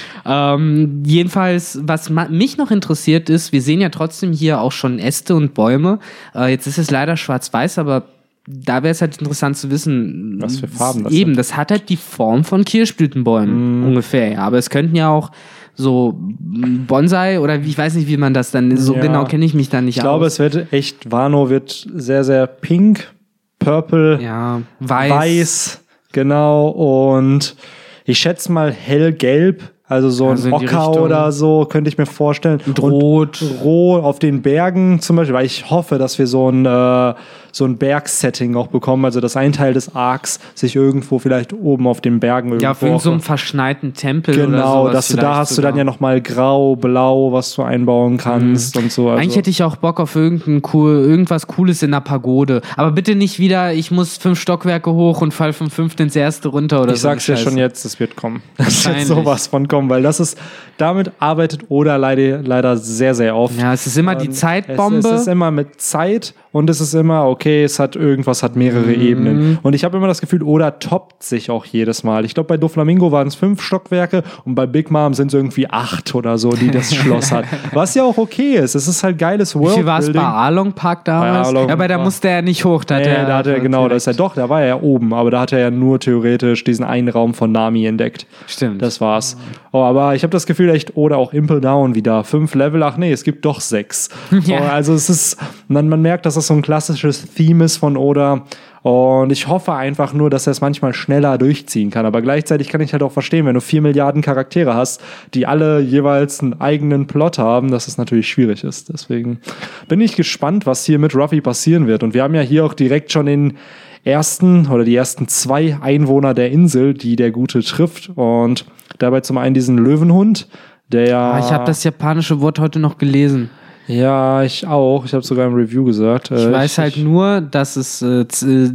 Ähm, 0.61 1.03
jedenfalls, 1.07 1.79
was 1.83 2.11
mich 2.11 2.57
noch 2.57 2.71
interessiert 2.71 3.31
ist, 3.31 3.53
wir 3.53 3.63
sehen 3.63 3.81
ja 3.81 3.89
trotzdem 3.89 4.33
hier 4.33 4.61
auch 4.61 4.73
schon 4.73 4.99
Äste 4.99 5.35
und 5.35 5.55
Bäume. 5.55 5.99
Äh, 6.35 6.51
jetzt 6.51 6.67
ist 6.67 6.79
es 6.79 6.91
leider 6.91 7.17
schwarz-weiß, 7.17 7.79
aber 7.79 8.05
da 8.47 8.83
wäre 8.83 8.91
es 8.91 9.01
halt 9.01 9.19
interessant 9.19 9.57
zu 9.57 9.71
wissen, 9.71 10.37
Was 10.41 10.59
für 10.59 10.67
Farben 10.69 11.05
das 11.05 11.13
Eben, 11.13 11.31
sind. 11.31 11.39
das 11.39 11.57
hat 11.57 11.71
halt 11.71 11.89
die 11.89 11.97
Form 11.97 12.43
von 12.45 12.65
Kirschblütenbäumen 12.65 13.85
ungefähr. 13.85 14.33
Ja. 14.33 14.39
Aber 14.41 14.59
es 14.59 14.69
könnten 14.69 14.97
ja 14.97 15.09
auch 15.11 15.31
so 15.75 16.19
Bonsai 16.19 17.39
oder 17.41 17.59
ich 17.61 17.79
weiß 17.79 17.95
nicht, 17.95 18.09
wie 18.09 18.17
man 18.17 18.35
das 18.35 18.51
dann, 18.51 18.77
so 18.77 18.95
Ja. 18.95 19.01
genau 19.01 19.25
kenne 19.25 19.45
ich 19.45 19.55
mich 19.55 19.69
da 19.69 19.81
nicht 19.81 19.97
Ich 19.97 20.03
glaube, 20.03 20.27
aus. 20.27 20.35
es 20.35 20.39
wird 20.41 20.73
echt, 20.73 21.11
Wano 21.11 21.51
wird 21.51 21.87
sehr, 21.95 22.25
sehr 22.25 22.47
pink, 22.47 23.11
purple, 23.59 24.21
ja, 24.21 24.61
weiß. 24.81 25.11
weiß, 25.13 25.82
genau. 26.13 26.69
Und 26.69 27.57
ich 28.05 28.19
schätze 28.19 28.51
mal 28.51 28.73
hellgelb, 28.73 29.63
also 29.87 30.11
so 30.11 30.25
ein 30.25 30.31
Also 30.31 30.49
in 30.49 30.59
die 30.59 30.67
Ocker 30.67 31.03
oder 31.03 31.33
so, 31.33 31.67
könnte 31.67 31.89
ich 31.89 31.99
mir 31.99 32.07
vorstellen. 32.07 32.61
Und 32.67 32.81
rot. 32.81 33.43
Rot 33.63 34.03
auf 34.03 34.19
den 34.19 34.43
Bergen 34.43 35.01
zum 35.01 35.17
Beispiel, 35.17 35.35
weil 35.35 35.47
ich 35.47 35.71
hoffe, 35.71 35.99
dass 35.99 36.19
wir 36.19 36.27
so 36.27 36.49
ein, 36.49 36.65
äh, 36.65 37.15
so 37.53 37.65
ein 37.65 37.77
Bergsetting 37.77 38.57
auch 38.57 38.67
bekommen, 38.67 39.05
also 39.05 39.21
dass 39.21 39.37
ein 39.37 39.53
Teil 39.53 39.75
des 39.75 39.95
Arcs 39.95 40.41
sich 40.55 40.75
irgendwo 40.75 41.19
vielleicht 41.19 41.53
oben 41.53 41.87
auf 41.87 42.01
den 42.01 42.19
Bergen 42.19 42.49
irgendwo 42.49 42.65
Ja, 42.65 42.71
irgendeinem 42.73 42.99
so 42.99 43.11
einem 43.13 43.21
verschneiten 43.21 43.95
Tempel 43.95 44.35
oder 44.35 44.47
Genau, 44.47 44.83
sowas 44.83 44.93
dass 44.95 45.09
du 45.09 45.17
da 45.19 45.37
hast 45.37 45.51
du 45.59 45.63
dann 45.63 45.73
sogar. 45.73 45.79
ja 45.79 45.85
nochmal 45.85 46.21
grau, 46.21 46.77
blau, 46.77 47.33
was 47.33 47.55
du 47.55 47.63
einbauen 47.63 48.17
kannst 48.17 48.77
und 48.77 48.91
so. 48.91 49.11
Also, 49.11 49.23
Eigentlich 49.23 49.37
hätte 49.37 49.51
ich 49.51 49.63
auch 49.63 49.77
Bock 49.77 50.01
auf 50.01 50.17
irgendein 50.17 50.63
cool, 50.73 50.93
irgendwas 50.95 51.47
Cooles 51.47 51.83
in 51.83 51.91
der 51.93 52.01
Pagode. 52.01 52.63
Aber 52.77 52.91
bitte 52.91 53.15
nicht 53.15 53.39
wieder, 53.39 53.73
ich 53.75 53.91
muss 53.91 54.17
fünf 54.17 54.41
Stockwerke 54.41 54.91
hoch 54.93 55.21
und 55.21 55.33
fall 55.35 55.53
vom 55.53 55.71
fünften 55.71 56.03
ins 56.05 56.17
erste 56.17 56.49
runter 56.49 56.81
oder 56.83 56.93
ich 56.95 57.01
so. 57.01 57.09
sag's 57.09 57.27
dir 57.27 57.37
schon 57.37 57.59
jetzt, 57.59 57.85
es 57.85 58.01
wird 58.01 58.17
kommen. 58.17 58.43
Es 58.57 58.87
wird 58.89 59.01
sowas 59.07 59.47
von 59.49 59.69
kommen, 59.69 59.91
weil 59.91 60.03
das 60.03 60.19
ist, 60.21 60.39
damit 60.79 61.13
arbeitet 61.19 61.67
Oda 61.69 61.97
leider, 61.97 62.39
leider 62.43 62.77
sehr, 62.79 63.15
sehr 63.15 63.37
oft. 63.37 63.59
Ja, 63.59 63.73
es 63.75 63.87
ist 63.87 63.99
immer 63.99 64.15
die 64.15 64.29
Und 64.29 64.33
Zeitbombe. 64.35 64.99
Es, 65.01 65.05
es 65.15 65.21
ist 65.23 65.29
immer 65.29 65.51
mit 65.51 65.81
Zeit 65.81 66.35
und 66.53 66.71
es 66.71 66.81
ist 66.81 66.95
immer, 66.95 67.27
okay, 67.27 67.42
es 67.47 67.79
hat 67.79 67.97
irgendwas, 67.97 68.43
hat 68.43 68.57
mehrere 68.57 68.87
Mhm. 68.87 69.01
Ebenen. 69.03 69.59
Und 69.63 69.75
ich 69.75 69.85
habe 69.85 69.97
immer 69.97 70.07
das 70.07 70.21
Gefühl, 70.21 70.43
Oda 70.43 70.73
toppt 70.73 71.23
sich 71.23 71.51
auch 71.51 71.65
jedes 71.65 72.03
Mal. 72.05 72.25
Ich 72.25 72.35
glaube, 72.35 72.47
bei 72.49 72.57
Doflamingo 72.57 73.13
waren 73.13 73.29
es 73.29 73.35
fünf 73.35 73.63
Stockwerke 73.63 74.23
und 74.45 74.55
bei 74.55 74.67
Big 74.67 74.91
Mom 74.91 75.15
sind 75.15 75.29
es 75.29 75.35
irgendwie 75.35 75.69
acht 75.69 76.15
oder 76.15 76.39
so, 76.39 76.51
die 76.51 76.71
das 76.71 76.95
Schloss 76.95 77.33
hat. 77.33 77.45
Was 77.73 77.95
ja 77.95 78.05
auch 78.05 78.19
okay 78.19 78.57
ist. 78.57 78.75
Es 78.75 78.89
ist 78.89 79.03
halt 79.03 79.19
geiles 79.19 79.59
Wie 79.59 79.67
viel 79.69 79.87
war 79.87 79.99
es 80.01 80.13
bei. 80.13 80.21
Along 80.21 80.73
Park 80.73 81.05
damals? 81.05 81.49
Along 81.49 81.69
ja, 81.69 81.75
aber 81.75 81.89
da 81.89 81.99
musste 81.99 82.29
er 82.29 82.43
nicht 82.43 82.65
hoch. 82.65 82.85
Da 82.85 82.97
hat 82.97 83.03
Nee, 83.05 83.09
er, 83.11 83.27
da 83.27 83.37
hat 83.39 83.47
er, 83.47 83.61
genau, 83.61 83.89
da 83.89 83.97
ist 83.97 84.07
er 84.07 84.15
doch, 84.15 84.35
da 84.35 84.49
war 84.49 84.61
er 84.63 84.67
ja 84.69 84.81
oben, 84.81 85.13
aber 85.15 85.31
da 85.31 85.41
hat 85.41 85.53
er 85.53 85.59
ja 85.59 85.71
nur 85.71 85.99
theoretisch 86.01 86.65
diesen 86.65 86.85
einen 86.85 87.09
Raum 87.09 87.35
von 87.35 87.53
Nami 87.53 87.87
entdeckt. 87.87 88.27
Stimmt. 88.47 88.83
Das 88.83 89.01
war's. 89.01 89.37
Oh, 89.73 89.83
aber 89.83 90.15
ich 90.15 90.23
habe 90.23 90.31
das 90.31 90.47
Gefühl, 90.47 90.69
echt, 90.71 90.97
oder 90.97 91.17
auch 91.19 91.33
Impel 91.33 91.61
Down 91.61 91.95
wieder. 91.95 92.25
Fünf 92.25 92.55
Level, 92.55 92.83
ach 92.83 92.97
nee, 92.97 93.11
es 93.13 93.25
gibt 93.25 93.45
doch 93.45 93.61
sechs. 93.61 94.09
Ja. 94.45 94.59
Oh, 94.61 94.65
also 94.73 94.93
es 94.95 95.09
ist, 95.09 95.37
man, 95.73 95.89
man 95.89 96.03
merkt, 96.03 96.27
dass 96.27 96.35
das 96.35 96.47
so 96.47 96.55
ein 96.55 96.63
klassisches 96.63 97.35
Theme 97.35 97.65
ist 97.65 97.77
von 97.77 97.97
Oda. 97.97 98.45
Und 98.83 99.31
ich 99.31 99.47
hoffe 99.47 99.75
einfach 99.75 100.13
nur, 100.13 100.29
dass 100.29 100.49
er 100.49 100.51
es 100.51 100.61
manchmal 100.61 100.93
schneller 100.93 101.39
durchziehen 101.39 101.91
kann. 101.91 102.05
Aber 102.05 102.21
gleichzeitig 102.21 102.69
kann 102.69 102.81
ich 102.81 102.93
halt 102.93 103.03
auch 103.03 103.13
verstehen, 103.13 103.47
wenn 103.47 103.55
du 103.55 103.61
vier 103.61 103.81
Milliarden 103.81 104.23
Charaktere 104.23 104.75
hast, 104.75 105.01
die 105.35 105.47
alle 105.47 105.81
jeweils 105.81 106.41
einen 106.41 106.61
eigenen 106.61 107.07
Plot 107.07 107.39
haben, 107.39 107.71
dass 107.71 107.87
es 107.87 107.97
natürlich 107.97 108.29
schwierig 108.29 108.65
ist. 108.65 108.93
Deswegen 108.93 109.39
bin 109.87 110.01
ich 110.01 110.17
gespannt, 110.17 110.67
was 110.67 110.85
hier 110.85 110.99
mit 110.99 111.15
Ruffy 111.15 111.41
passieren 111.41 111.87
wird. 111.87 112.03
Und 112.03 112.13
wir 112.13 112.25
haben 112.25 112.35
ja 112.35 112.41
hier 112.41 112.65
auch 112.65 112.75
direkt 112.75 113.13
schon 113.13 113.27
den 113.27 113.57
ersten 114.05 114.67
oder 114.67 114.83
die 114.83 114.97
ersten 114.97 115.29
zwei 115.29 115.79
Einwohner 115.81 116.35
der 116.35 116.51
Insel, 116.51 116.93
die 116.95 117.15
der 117.15 117.31
Gute 117.31 117.63
trifft. 117.63 118.11
Und 118.17 118.67
dabei 118.99 119.21
zum 119.21 119.39
einen 119.39 119.55
diesen 119.55 119.79
Löwenhund, 119.79 120.49
der 120.89 121.09
ja. 121.09 121.33
Ah, 121.33 121.39
ich 121.39 121.53
habe 121.53 121.65
das 121.65 121.85
japanische 121.85 122.41
Wort 122.41 122.59
heute 122.59 122.81
noch 122.81 122.99
gelesen. 122.99 123.51
Ja, 123.89 124.43
ich 124.45 124.67
auch. 124.67 125.05
Ich 125.05 125.13
habe 125.13 125.25
sogar 125.25 125.47
im 125.49 125.55
Review 125.55 125.85
gesagt. 125.85 126.31
Ich 126.31 126.51
weiß 126.51 126.79
halt 126.79 126.97
nur, 126.99 127.41
dass 127.41 127.77
es 127.77 128.01
äh, 128.01 128.21
äh, 128.21 128.27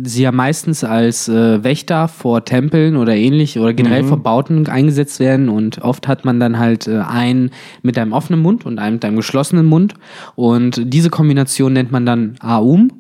sie 0.04 0.22
ja 0.24 0.32
meistens 0.32 0.84
als 0.84 1.30
äh, 1.30 1.64
Wächter 1.64 2.08
vor 2.10 2.44
Tempeln 2.44 2.98
oder 2.98 3.16
ähnlich 3.16 3.58
oder 3.58 3.74
generell 3.74 4.04
Mhm. 4.04 4.08
vor 4.10 4.18
Bauten 4.24 4.68
eingesetzt 4.68 5.20
werden 5.20 5.48
und 5.50 5.82
oft 5.82 6.08
hat 6.08 6.26
man 6.26 6.40
dann 6.40 6.60
halt 6.60 6.88
äh, 6.88 6.98
einen 7.00 7.52
mit 7.84 7.98
einem 7.98 8.12
offenen 8.12 8.42
Mund 8.42 8.66
und 8.66 8.80
einen 8.80 8.96
mit 8.96 9.06
einem 9.06 9.16
geschlossenen 9.16 9.66
Mund 9.66 9.94
und 10.36 10.82
diese 10.84 11.10
Kombination 11.10 11.74
nennt 11.74 11.92
man 11.92 12.06
dann 12.06 12.36
Aum, 12.42 12.92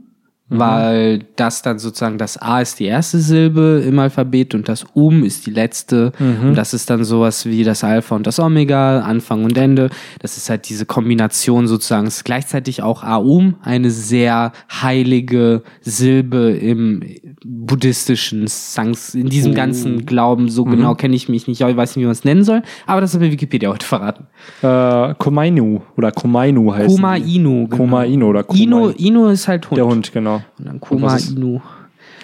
Mhm. 0.49 0.59
weil 0.59 1.19
das 1.35 1.61
dann 1.61 1.77
sozusagen 1.77 2.17
das 2.17 2.37
A 2.37 2.61
ist 2.61 2.79
die 2.79 2.85
erste 2.85 3.19
Silbe 3.19 3.83
im 3.85 3.99
Alphabet 3.99 4.55
und 4.55 4.69
das 4.69 4.85
Um 4.93 5.23
ist 5.25 5.45
die 5.45 5.51
letzte 5.51 6.13
Mhm. 6.19 6.49
und 6.49 6.55
das 6.55 6.73
ist 6.73 6.89
dann 6.89 7.03
sowas 7.03 7.45
wie 7.45 7.63
das 7.65 7.83
Alpha 7.83 8.15
und 8.15 8.25
das 8.27 8.39
Omega, 8.39 9.01
Anfang 9.01 9.43
und 9.43 9.57
Ende. 9.57 9.89
Das 10.19 10.37
ist 10.37 10.49
halt 10.49 10.69
diese 10.69 10.85
Kombination 10.85 11.67
sozusagen. 11.67 12.07
Es 12.07 12.17
ist 12.17 12.23
gleichzeitig 12.23 12.81
auch 12.81 13.03
Aum, 13.03 13.55
eine 13.61 13.91
sehr 13.91 14.53
heilige 14.71 15.63
Silbe 15.81 16.51
im 16.51 17.01
buddhistischen 17.45 18.47
Sangs, 18.47 19.15
in 19.15 19.27
diesem 19.27 19.51
Oh. 19.51 19.55
ganzen 19.55 20.05
Glauben. 20.05 20.49
So 20.49 20.65
Mhm. 20.65 20.71
genau 20.71 20.95
kenne 20.95 21.15
ich 21.15 21.27
mich 21.29 21.47
nicht, 21.47 21.61
ich 21.61 21.77
weiß 21.77 21.95
nicht, 21.95 22.03
wie 22.03 22.05
man 22.05 22.11
es 22.13 22.23
nennen 22.23 22.43
soll, 22.43 22.61
aber 22.85 23.01
das 23.01 23.13
hat 23.13 23.19
mir 23.21 23.31
Wikipedia 23.31 23.69
heute 23.69 23.85
verraten. 23.85 24.27
äh, 24.61 25.13
Komainu 25.17 25.81
oder 25.97 26.11
Komainu 26.11 26.73
heißt 26.73 26.95
Kuma 26.95 27.15
Inu. 27.17 27.65
Genau. 27.67 27.75
Koma 27.77 28.03
Inu 28.05 28.27
oder 28.27 28.43
Koma 28.43 28.59
Inu, 28.61 28.89
Inu 28.89 29.27
ist 29.27 29.47
halt 29.47 29.69
Hund. 29.69 29.77
Der 29.77 29.85
Hund, 29.85 30.13
genau. 30.13 30.36
Und 30.59 30.65
dann 30.67 30.77
Und 30.79 31.01
was 31.01 31.23
ist- 31.23 31.37
Inu. 31.37 31.59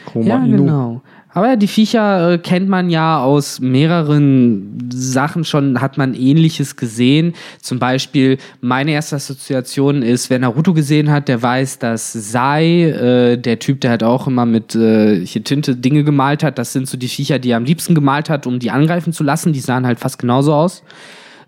Koma 0.06 0.26
Ja, 0.28 0.44
Inu. 0.44 0.58
genau. 0.58 1.02
Aber 1.36 1.48
ja, 1.48 1.56
die 1.56 1.68
Viecher 1.68 2.34
äh, 2.34 2.38
kennt 2.38 2.70
man 2.70 2.92
ja 2.92 3.20
aus 3.24 3.60
mehreren 3.60 4.78
Sachen 4.94 5.44
schon, 5.46 5.82
hat 5.82 5.98
man 5.98 6.14
ähnliches 6.14 6.76
gesehen. 6.76 7.34
Zum 7.60 7.80
Beispiel, 7.80 8.38
meine 8.62 8.92
erste 8.92 9.16
Assoziation 9.16 10.04
ist, 10.04 10.30
wer 10.30 10.38
Naruto 10.38 10.74
gesehen 10.76 11.10
hat, 11.10 11.28
der 11.30 11.42
weiß, 11.42 11.80
dass 11.80 12.14
Sai, 12.14 12.84
äh, 12.84 13.38
der 13.38 13.58
Typ, 13.58 13.82
der 13.82 13.90
halt 13.92 14.04
auch 14.04 14.28
immer 14.28 14.46
mit 14.46 14.76
äh, 14.76 15.26
hier 15.26 15.44
Tinte 15.44 15.76
Dinge 15.76 16.04
gemalt 16.04 16.44
hat, 16.44 16.60
das 16.60 16.72
sind 16.72 16.88
so 16.88 16.98
die 16.98 17.08
Viecher, 17.08 17.40
die 17.40 17.50
er 17.50 17.58
am 17.58 17.66
liebsten 17.66 17.96
gemalt 17.96 18.30
hat, 18.30 18.46
um 18.46 18.60
die 18.60 18.70
angreifen 18.70 19.12
zu 19.12 19.24
lassen. 19.24 19.54
Die 19.54 19.60
sahen 19.60 19.88
halt 19.88 20.00
fast 20.00 20.20
genauso 20.20 20.54
aus. 20.54 20.84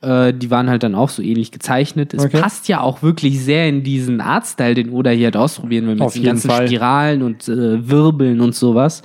Äh, 0.05 0.33
die 0.33 0.51
waren 0.51 0.69
halt 0.69 0.83
dann 0.83 0.93
auch 0.95 1.09
so 1.09 1.21
ähnlich 1.21 1.51
gezeichnet. 1.51 2.13
Es 2.13 2.23
Okay. 2.25 2.39
passt 2.39 2.67
ja 2.67 2.81
auch 2.81 3.01
wirklich 3.01 3.41
sehr 3.43 3.67
in 3.67 3.83
diesen 3.83 4.21
Artstyle, 4.21 4.75
den 4.75 4.91
Oda 4.91 5.09
hier 5.09 5.25
halt 5.25 5.37
ausprobieren 5.37 5.87
will, 5.87 5.95
mit 5.95 6.03
Auf 6.03 6.15
jeden 6.15 6.27
ganzen 6.27 6.49
Fall. 6.49 6.67
Spiralen 6.67 7.23
und 7.23 7.47
äh, 7.47 7.89
Wirbeln 7.89 8.39
und 8.41 8.53
sowas. 8.55 9.01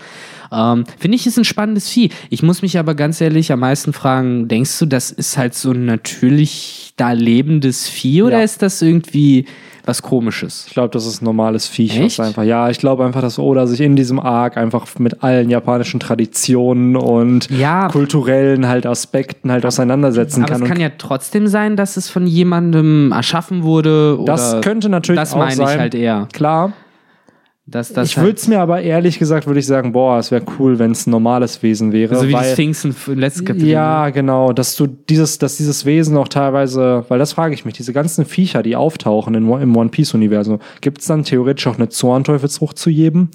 Ähm, 0.53 0.85
Finde 0.99 1.17
ich, 1.17 1.27
ist 1.27 1.39
ein 1.39 1.45
spannendes 1.45 1.89
Vieh. 1.89 2.11
Ich 2.29 2.43
muss 2.43 2.63
mich 2.63 2.79
aber 2.79 2.95
ganz 2.95 3.21
ehrlich 3.21 3.53
am 3.53 3.61
meisten 3.61 3.93
fragen, 3.93 4.49
denkst 4.49 4.79
du, 4.79 4.87
das 4.87 5.11
ist 5.11 5.37
halt 5.39 5.55
so 5.55 5.71
ein 5.73 5.85
natürlich 5.85 6.93
da 6.97 7.13
lebendes 7.13 7.89
Vieh 7.89 8.23
oder 8.23 8.39
Ja. 8.39 8.45
ist 8.45 8.61
das 8.63 8.83
irgendwie 8.83 9.47
was 9.87 10.03
komisches? 10.03 10.65
Ich 10.69 10.75
glaube, 10.75 10.91
das 10.91 11.07
ist 11.07 11.23
ein 11.23 11.25
normales 11.25 11.67
Viech. 11.67 11.99
Echt? 11.99 12.21
Einfach. 12.21 12.43
Ja, 12.43 12.69
ich 12.69 12.79
glaube 12.79 13.05
einfach, 13.05 13.23
dass 13.23 13.39
Oda 13.39 13.67
sich 13.67 13.81
in 13.81 13.97
diesem 13.97 14.21
Arc 14.21 14.57
einfach 14.59 14.87
mit 14.99 15.23
allen 15.25 15.49
japanischen 15.49 15.99
Traditionen 16.01 16.97
und 16.97 17.51
Ja. 17.51 17.89
kulturellen 17.89 18.69
halt 18.69 18.85
Aspekten 18.87 19.51
halt 19.51 19.65
auseinandersetzen 19.65 20.43
Aber 20.45 20.53
kann. 20.53 20.63
es 20.63 20.69
kann 20.69 20.81
ja 20.81 20.91
trotzdem 20.99 21.47
sein, 21.47 21.77
dass 21.77 21.97
es 21.97 22.09
von 22.11 22.27
jemandem 22.27 23.11
erschaffen 23.13 23.63
wurde. 23.63 24.19
das 24.27 24.53
oder 24.53 24.61
könnte 24.61 24.89
natürlich 24.91 25.21
das 25.21 25.33
auch 25.33 25.39
meine 25.39 25.53
ich 25.53 25.57
sein. 25.57 25.79
halt 25.81 25.95
eher. 25.95 26.29
Klar. 26.33 26.73
Dass 27.71 27.93
das 27.93 28.09
ich 28.09 28.17
würde 28.17 28.35
es 28.35 28.49
mir 28.49 28.59
aber 28.59 28.83
ehrlich 28.83 29.21
gesagt, 29.21 29.47
würde 29.47 29.61
ich 29.61 29.67
sagen, 29.67 29.93
boah, 29.93 30.19
es 30.19 30.33
wäre 30.33 30.43
cool, 30.59 30.81
wenn 30.81 30.91
es 30.91 31.07
ein 31.07 31.11
normales 31.11 31.63
Wesen 31.63 31.93
wäre. 31.93 32.17
so 32.17 32.27
wie 32.27 32.33
weil, 32.33 32.43
die 32.43 32.53
Sphinxen 32.53 32.97
im 33.07 33.19
letzten 33.19 33.45
Kapitel. 33.45 33.67
ne? 33.67 33.73
Ja, 33.73 34.11
genau, 34.11 34.53
dass 34.53 34.75
du 34.75 34.89
dieses, 34.89 35.39
dass 35.39 35.57
dieses 35.57 35.85
Wesen 35.85 36.17
auch 36.17 36.27
teilweise, 36.27 37.05
weil 37.09 37.21
das 37.21 37.33
frage 37.33 37.55
ich 37.55 37.65
mich, 37.65 37.75
diese 37.75 37.93
ganzen 37.93 38.25
Viecher, 38.25 38.65
die 38.65 38.75
auftauchen 38.75 39.35
in, 39.35 39.49
im 39.49 39.77
One 39.77 39.91
Piece 39.91 40.15
Universum, 40.15 40.59
gibt 40.81 41.01
es 41.01 41.07
dann 41.07 41.23
theoretisch 41.23 41.69
auch 41.69 41.77
eine 41.77 41.89
Zornteufelsfrucht 41.89 42.77
zu 42.77 42.91
jedem? 42.91 43.29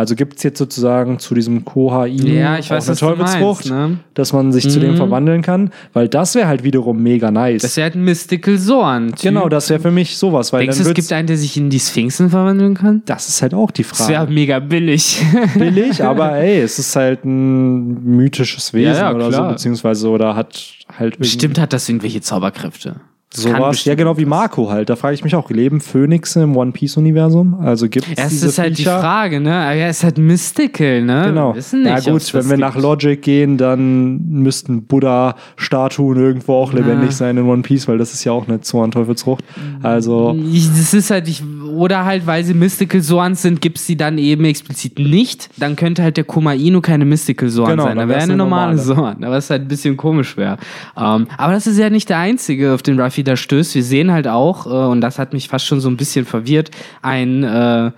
Also 0.00 0.14
gibt 0.16 0.38
es 0.38 0.42
jetzt 0.42 0.58
sozusagen 0.58 1.18
zu 1.18 1.34
diesem 1.34 1.64
Koha 1.64 2.06
Inu 2.06 2.26
Ja, 2.26 2.58
ich 2.58 2.70
weiß, 2.70 2.88
eine 2.88 2.96
Teufelsfrucht, 2.96 3.70
ne? 3.70 3.98
dass 4.14 4.32
man 4.32 4.50
sich 4.52 4.68
zu 4.68 4.80
dem 4.80 4.92
Mhm. 4.92 4.96
verwandeln 4.96 5.42
kann, 5.42 5.70
weil 5.92 6.08
das 6.08 6.34
wäre 6.34 6.48
halt 6.48 6.64
wiederum 6.64 7.02
mega 7.02 7.30
nice. 7.30 7.62
Das 7.62 7.76
wäre 7.76 7.84
halt 7.84 7.94
ein 7.96 8.04
Mystical 8.04 8.56
Zoan. 8.58 9.12
genau, 9.20 9.48
das 9.48 9.68
wäre 9.70 9.78
für 9.80 9.90
mich 9.90 10.16
sowas, 10.16 10.52
weil 10.52 10.62
Denkst 10.62 10.78
du, 10.78 10.88
es 10.88 10.94
gibt 10.94 11.12
einen, 11.12 11.26
der 11.26 11.36
sich 11.36 11.56
in 11.56 11.70
die 11.70 11.78
Sphinxen 11.80 12.30
verwandeln 12.30 12.74
kann? 12.74 13.02
das 13.06 13.28
ist 13.28 13.42
halt 13.42 13.54
auch 13.54 13.70
die 13.70 13.82
Das 13.82 14.08
wäre 14.08 14.20
Frage. 14.22 14.32
mega 14.32 14.58
billig. 14.58 15.22
Billig, 15.56 16.02
aber 16.02 16.36
ey, 16.38 16.60
es 16.60 16.78
ist 16.78 16.96
halt 16.96 17.24
ein 17.24 18.02
mythisches 18.16 18.72
Wesen 18.72 18.94
Ja, 18.94 19.10
ja, 19.10 19.14
oder 19.14 19.26
so, 19.26 19.38
klar. 19.38 19.48
beziehungsweise 19.50 20.08
oder 20.08 20.34
hat 20.34 20.64
halt 20.98 21.18
Bestimmt 21.18 21.58
hat 21.60 21.72
das 21.72 21.88
irgendwelche 21.88 22.20
Zauberkräfte. 22.20 22.96
Das 23.32 23.44
kann 23.44 23.56
sowas. 23.62 23.84
Ja, 23.84 23.94
genau 23.94 24.18
wie 24.18 24.24
Marco 24.24 24.70
halt. 24.70 24.90
Da 24.90 24.96
frage 24.96 25.14
ich 25.14 25.22
mich 25.22 25.36
auch, 25.36 25.50
leben 25.50 25.80
Phönixe 25.80 26.42
im 26.42 26.56
One 26.56 26.72
Piece 26.72 26.96
Universum? 26.96 27.54
Also 27.60 27.88
gibt 27.88 28.06
es 28.08 28.18
Es 28.18 28.42
ist 28.42 28.58
halt 28.58 28.76
Viecher? 28.76 28.96
die 28.96 29.00
Frage, 29.00 29.40
ne? 29.40 29.54
Aber 29.54 29.74
Ja, 29.74 29.86
es 29.86 29.98
ist 29.98 30.04
halt 30.04 30.18
mystical, 30.18 31.00
ne? 31.02 31.24
Genau. 31.26 31.50
Wir 31.50 31.56
wissen 31.58 31.82
nicht, 31.84 32.06
ja 32.06 32.12
gut, 32.12 32.34
wenn 32.34 32.44
wir 32.46 32.48
gibt. 32.56 32.60
nach 32.60 32.76
Logic 32.76 33.22
gehen, 33.22 33.56
dann 33.56 34.20
müssten 34.28 34.82
Buddha-Statuen 34.84 36.16
irgendwo 36.18 36.54
auch 36.54 36.72
lebendig 36.72 37.12
sein 37.12 37.36
in 37.36 37.44
One 37.44 37.62
Piece, 37.62 37.86
weil 37.88 37.98
das 37.98 38.12
ist 38.14 38.24
ja 38.24 38.32
auch 38.32 38.48
eine 38.48 38.60
Zorn-Teufelsfrucht. 38.62 39.44
Also 39.82 40.36
Ich, 40.52 40.68
das 40.68 40.92
ist 40.92 41.10
halt, 41.10 41.28
ich, 41.28 41.42
oder 41.72 42.04
halt, 42.04 42.26
weil 42.26 42.42
sie 42.44 42.54
Mystical 42.54 43.00
Zoans 43.00 43.42
sind, 43.42 43.60
gibt 43.60 43.78
es 43.78 43.86
sie 43.86 43.96
dann 43.96 44.18
eben 44.18 44.44
explizit 44.44 44.98
nicht. 44.98 45.50
Dann 45.56 45.76
könnte 45.76 46.02
halt 46.02 46.16
der 46.16 46.24
Kuma 46.24 46.54
Inu 46.54 46.80
keine 46.80 47.04
Mystical 47.04 47.48
Zoan 47.48 47.70
Genau, 47.70 47.84
sein. 47.84 47.96
dann 47.96 48.08
wäre 48.08 48.20
eine 48.20 48.36
normale 48.36 48.74
normale. 48.74 48.78
Zoan. 49.16 49.24
Aber 49.24 49.36
es 49.36 49.50
halt 49.50 49.62
ein 49.62 49.68
bisschen 49.68 49.96
komisch 49.96 50.36
wäre. 50.36 50.56
Ähm, 50.96 51.26
aber 51.38 51.52
das 51.52 51.66
ist 51.68 51.78
ja 51.78 51.90
nicht 51.90 52.08
der 52.08 52.18
einzige, 52.18 52.74
auf 52.74 52.82
den 52.82 52.98
Ruffy 53.00 53.19
da 53.24 53.36
stößt. 53.36 53.74
Wir 53.74 53.82
sehen 53.84 54.10
halt 54.12 54.26
auch, 54.28 54.66
äh, 54.66 54.70
und 54.90 55.00
das 55.00 55.18
hat 55.18 55.32
mich 55.32 55.48
fast 55.48 55.66
schon 55.66 55.80
so 55.80 55.88
ein 55.88 55.96
bisschen 55.96 56.24
verwirrt, 56.24 56.70
ein 57.02 57.42
äh, 57.44 57.90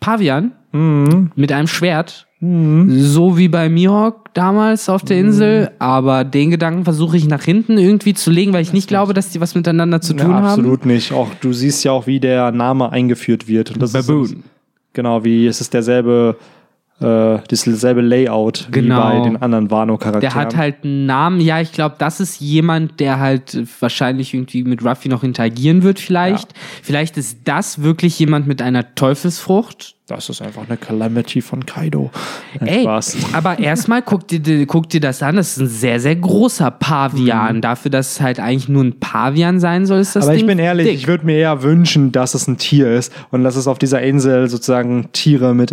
Pavian 0.00 0.52
Mhm. 0.72 1.30
mit 1.36 1.52
einem 1.52 1.66
Schwert. 1.68 2.26
So 2.40 3.38
wie 3.38 3.46
bei 3.46 3.68
Mihawk 3.68 4.34
damals 4.34 4.88
auf 4.88 5.02
Mhm. 5.04 5.06
der 5.06 5.18
Insel, 5.20 5.70
aber 5.78 6.24
den 6.24 6.50
Gedanken 6.50 6.82
versuche 6.82 7.16
ich 7.16 7.28
nach 7.28 7.42
hinten 7.44 7.78
irgendwie 7.78 8.14
zu 8.14 8.30
legen, 8.32 8.52
weil 8.52 8.62
ich 8.62 8.72
nicht 8.72 8.88
glaube, 8.88 9.14
dass 9.14 9.28
die 9.30 9.40
was 9.40 9.54
miteinander 9.54 10.00
zu 10.00 10.12
tun 10.14 10.30
ja, 10.30 10.36
haben. 10.36 10.44
absolut 10.46 10.84
nicht. 10.84 11.12
Auch 11.12 11.28
du 11.40 11.52
siehst 11.52 11.84
ja 11.84 11.92
auch, 11.92 12.08
wie 12.08 12.18
der 12.18 12.50
Name 12.50 12.90
eingeführt 12.90 13.46
wird. 13.46 13.70
Und 13.70 13.80
das 13.80 13.92
Baboon. 13.92 14.24
Ist, 14.24 14.36
genau, 14.92 15.22
wie 15.24 15.46
es 15.46 15.60
ist 15.60 15.72
derselbe, 15.72 16.36
äh, 17.00 17.38
dasselbe 17.48 18.00
Layout 18.00 18.68
Genau. 18.70 18.96
wie 18.96 19.18
bei 19.18 19.24
den 19.24 19.36
anderen 19.42 19.70
Wano-Charakteren. 19.70 20.20
Der 20.20 20.34
hat 20.34 20.56
halt 20.56 20.84
einen 20.84 21.06
Namen. 21.06 21.40
Ja, 21.40 21.60
ich 21.60 21.72
glaube, 21.72 21.96
das 21.98 22.20
ist 22.20 22.40
jemand, 22.40 23.00
der 23.00 23.18
halt 23.18 23.54
äh, 23.54 23.64
wahrscheinlich 23.80 24.34
irgendwie 24.34 24.62
mit 24.64 24.84
Ruffy 24.84 25.08
noch 25.08 25.24
interagieren 25.24 25.82
wird, 25.82 25.98
vielleicht. 25.98 26.52
Vielleicht 26.82 27.16
ist 27.16 27.38
das 27.44 27.82
wirklich 27.82 28.18
jemand 28.18 28.46
mit 28.46 28.62
einer 28.62 28.94
Teufelsfrucht. 28.94 29.96
Das 30.06 30.28
ist 30.28 30.42
einfach 30.42 30.66
eine 30.68 30.76
Calamity 30.76 31.40
von 31.40 31.64
Kaido. 31.64 32.10
Nein, 32.60 32.68
Ey, 32.68 32.82
Spaß. 32.82 33.16
aber 33.32 33.58
erstmal 33.58 34.02
guck 34.02 34.28
dir, 34.28 34.66
guck 34.66 34.88
dir 34.90 35.00
das 35.00 35.22
an. 35.22 35.36
Das 35.36 35.52
ist 35.56 35.58
ein 35.58 35.68
sehr, 35.68 36.00
sehr 36.00 36.16
großer 36.16 36.70
Pavian. 36.70 37.60
Dafür, 37.62 37.90
dass 37.90 38.12
es 38.12 38.20
halt 38.20 38.38
eigentlich 38.38 38.68
nur 38.68 38.84
ein 38.84 39.00
Pavian 39.00 39.58
sein 39.58 39.86
soll, 39.86 40.00
ist 40.00 40.14
das 40.14 40.24
Mhm. 40.24 40.28
Aber 40.28 40.34
ich 40.34 40.40
Ding 40.42 40.48
bin 40.48 40.58
ehrlich, 40.58 40.86
dick. 40.86 40.96
ich 40.96 41.06
würde 41.08 41.24
mir 41.24 41.36
eher 41.36 41.62
wünschen, 41.62 42.12
dass 42.12 42.34
es 42.34 42.46
ein 42.46 42.58
Tier 42.58 42.92
ist 42.92 43.12
und 43.30 43.42
dass 43.42 43.56
es 43.56 43.66
auf 43.66 43.78
dieser 43.78 44.02
Insel 44.02 44.48
sozusagen 44.48 45.08
Tiere 45.12 45.54
mit 45.54 45.70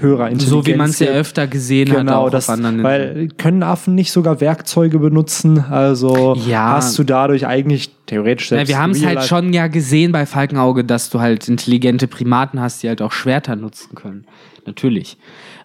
höherer 0.00 0.28
Intelligenz 0.30 0.50
so 0.50 0.66
wie 0.66 0.74
man 0.74 0.90
es 0.90 0.98
ja 0.98 1.08
öfter 1.08 1.46
gesehen 1.46 1.90
hat, 1.90 1.98
Genau, 1.98 2.26
auch 2.26 2.30
das, 2.30 2.48
auf 2.48 2.54
anderen 2.54 2.82
weil 2.82 3.28
können 3.38 3.62
Affen 3.62 3.94
nicht 3.94 4.12
sogar 4.12 4.40
Werkzeuge 4.40 4.98
benutzen? 4.98 5.58
Also 5.70 6.36
Ja. 6.46 6.72
hast 6.72 6.98
du 6.98 7.04
dadurch 7.04 7.46
eigentlich 7.46 7.90
theoretisch 8.06 8.50
Ja, 8.50 8.58
selbst 8.58 8.68
wir 8.70 8.78
haben 8.78 8.90
es 8.92 9.04
halt 9.04 9.24
schon 9.24 9.52
ja 9.52 9.66
gesehen 9.68 10.12
bei 10.12 10.26
Falkenauge, 10.26 10.84
dass 10.84 11.10
du 11.10 11.20
halt 11.20 11.48
intelligente 11.48 12.06
Primaten 12.08 12.60
hast, 12.60 12.82
die 12.82 12.88
halt 12.88 13.02
auch 13.02 13.12
Schwerter 13.12 13.56
nutzen 13.56 13.94
können. 13.94 14.24
Natürlich. 14.66 15.16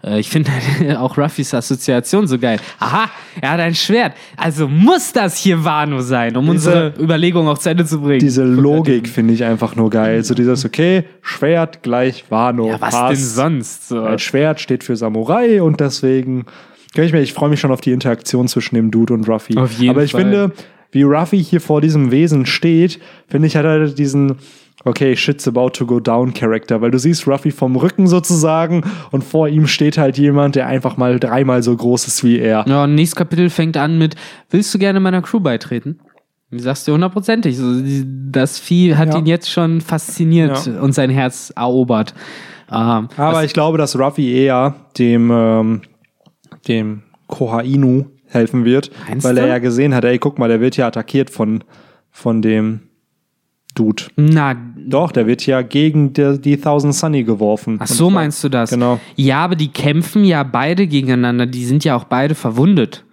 Äh, 0.02 0.20
Ich 0.20 0.30
finde 0.30 0.50
auch 1.00 1.18
Ruffys 1.18 1.54
Assoziation 1.54 2.26
so 2.28 2.38
geil. 2.40 2.58
Aha, 2.80 3.10
er 3.42 3.52
hat 3.52 3.60
ein 3.60 3.76
Schwert. 3.76 4.14
Also 4.38 4.68
muss 4.70 5.12
das 5.12 5.36
hier 5.38 5.66
Wano 5.66 6.00
sein, 6.00 6.38
um 6.38 6.46
Diese- 6.52 6.70
unsere 6.92 6.94
Überlegung 7.04 7.48
auch 7.50 7.58
zu 7.58 7.70
Ende 7.70 7.86
zu 7.86 8.00
bringen. 8.00 8.20
Diese 8.20 8.44
Logik 8.46 9.10
finde 9.10 9.34
ich 9.34 9.44
einfach 9.44 9.76
nur 9.76 9.90
geil. 9.90 10.24
So 10.24 10.34
dieses, 10.34 10.64
okay, 10.64 11.04
Schwert 11.22 11.84
gleich 11.84 12.24
Wano. 12.30 12.68
ja, 12.68 12.80
was 12.80 12.94
passt. 12.94 13.12
denn 13.22 13.28
sonst? 13.28 13.88
So. 13.90 14.06
Ein 14.13 14.19
Schwert 14.19 14.60
steht 14.60 14.84
für 14.84 14.95
Samurai 14.95 15.62
und 15.62 15.80
deswegen 15.80 16.45
kann 16.95 17.06
ich 17.06 17.13
mir, 17.13 17.21
ich 17.21 17.34
freue 17.34 17.49
mich 17.49 17.60
schon 17.60 17.71
auf 17.71 17.82
die 17.82 17.91
Interaktion 17.91 18.47
zwischen 18.47 18.76
dem 18.76 18.91
Dude 18.91 19.13
und 19.13 19.28
Ruffy. 19.28 19.58
Auf 19.58 19.73
jeden 19.73 19.89
Aber 19.91 20.04
ich 20.04 20.12
Fall. 20.12 20.21
finde, 20.21 20.52
wie 20.91 21.04
Ruffy 21.04 21.43
hier 21.43 21.60
vor 21.62 21.82
diesem 21.82 22.12
Wesen 22.12 22.45
steht, 22.45 22.99
finde 23.28 23.47
ich, 23.47 23.56
hat 23.56 23.65
er 23.65 23.88
diesen 23.88 24.36
Okay, 24.86 25.15
shit's 25.15 25.47
about 25.47 25.69
to 25.69 25.86
go 25.86 26.02
down 26.02 26.34
Charakter, 26.34 26.82
weil 26.82 26.91
du 26.91 26.99
siehst 26.99 27.26
Ruffy 27.26 27.52
vom 27.52 27.78
Rücken 27.78 28.06
sozusagen 28.08 28.84
und 29.12 29.23
vor 29.23 29.47
ihm 29.47 29.65
steht 29.67 29.97
halt 29.97 30.17
jemand, 30.17 30.56
der 30.56 30.67
einfach 30.67 30.97
mal 30.97 31.19
dreimal 31.19 31.63
so 31.63 31.73
groß 31.73 32.06
ist 32.08 32.23
wie 32.26 32.38
er. 32.39 32.65
Ja, 32.67 32.84
und 32.84 32.95
nächstes 32.95 33.15
Kapitel 33.15 33.49
fängt 33.49 33.78
an 33.78 33.97
mit, 33.97 34.15
willst 34.49 34.73
du 34.73 34.80
gerne 34.80 34.99
meiner 34.99 35.21
Crew 35.21 35.39
beitreten? 35.39 35.99
Du 36.52 36.60
sagst 36.60 36.86
dir 36.86 36.91
hundertprozentig. 36.93 37.58
Das 38.30 38.60
Vieh 38.60 38.95
hat 38.95 39.13
Ja. 39.13 39.19
ihn 39.19 39.26
jetzt 39.26 39.49
schon 39.49 39.80
fasziniert 39.80 40.65
Ja. 40.67 40.82
und 40.82 40.91
sein 40.93 41.10
Herz 41.10 41.54
erobert. 41.56 42.13
Ähm, 42.74 43.08
Aber 43.18 43.44
ich 43.44 43.54
glaube, 43.54 43.78
dass 43.78 43.98
Ruffy 43.98 44.34
eher 44.34 44.76
dem, 44.98 45.30
ähm, 45.32 45.82
dem 46.68 47.04
Koha 47.28 47.62
Inu 47.62 48.06
helfen 48.28 48.66
wird, 48.66 48.92
Meinst 49.08 49.26
weil 49.26 49.38
er 49.38 49.44
du? 49.46 49.50
ja 49.50 49.58
gesehen 49.60 49.94
hat, 49.94 50.04
ey, 50.06 50.18
guck 50.18 50.40
mal, 50.40 50.48
der 50.50 50.60
wird 50.60 50.76
ja 50.78 50.88
attackiert 50.88 51.30
von, 51.30 51.64
von 52.12 52.42
dem 52.42 52.82
Dude. 53.76 54.04
na, 54.16 54.56
Doch, 54.78 55.12
der 55.12 55.26
wird 55.26 55.46
ja 55.48 55.62
gegen 55.64 56.14
die, 56.14 56.40
die 56.40 56.58
Thousand 56.58 56.94
Sunny 56.94 57.24
geworfen. 57.24 57.78
Ach 57.80 57.88
so, 57.88 58.10
meinst 58.12 58.44
du 58.44 58.50
das? 58.50 58.70
Genau. 58.70 59.00
Ja, 59.16 59.38
aber 59.44 59.56
die 59.56 59.70
kämpfen 59.70 60.24
ja 60.26 60.44
beide 60.44 60.86
gegeneinander. 60.88 61.46
Die 61.48 61.66
sind 61.66 61.84
ja 61.84 61.96
auch 61.96 62.04
beide 62.04 62.36
verwundet. 62.36 63.04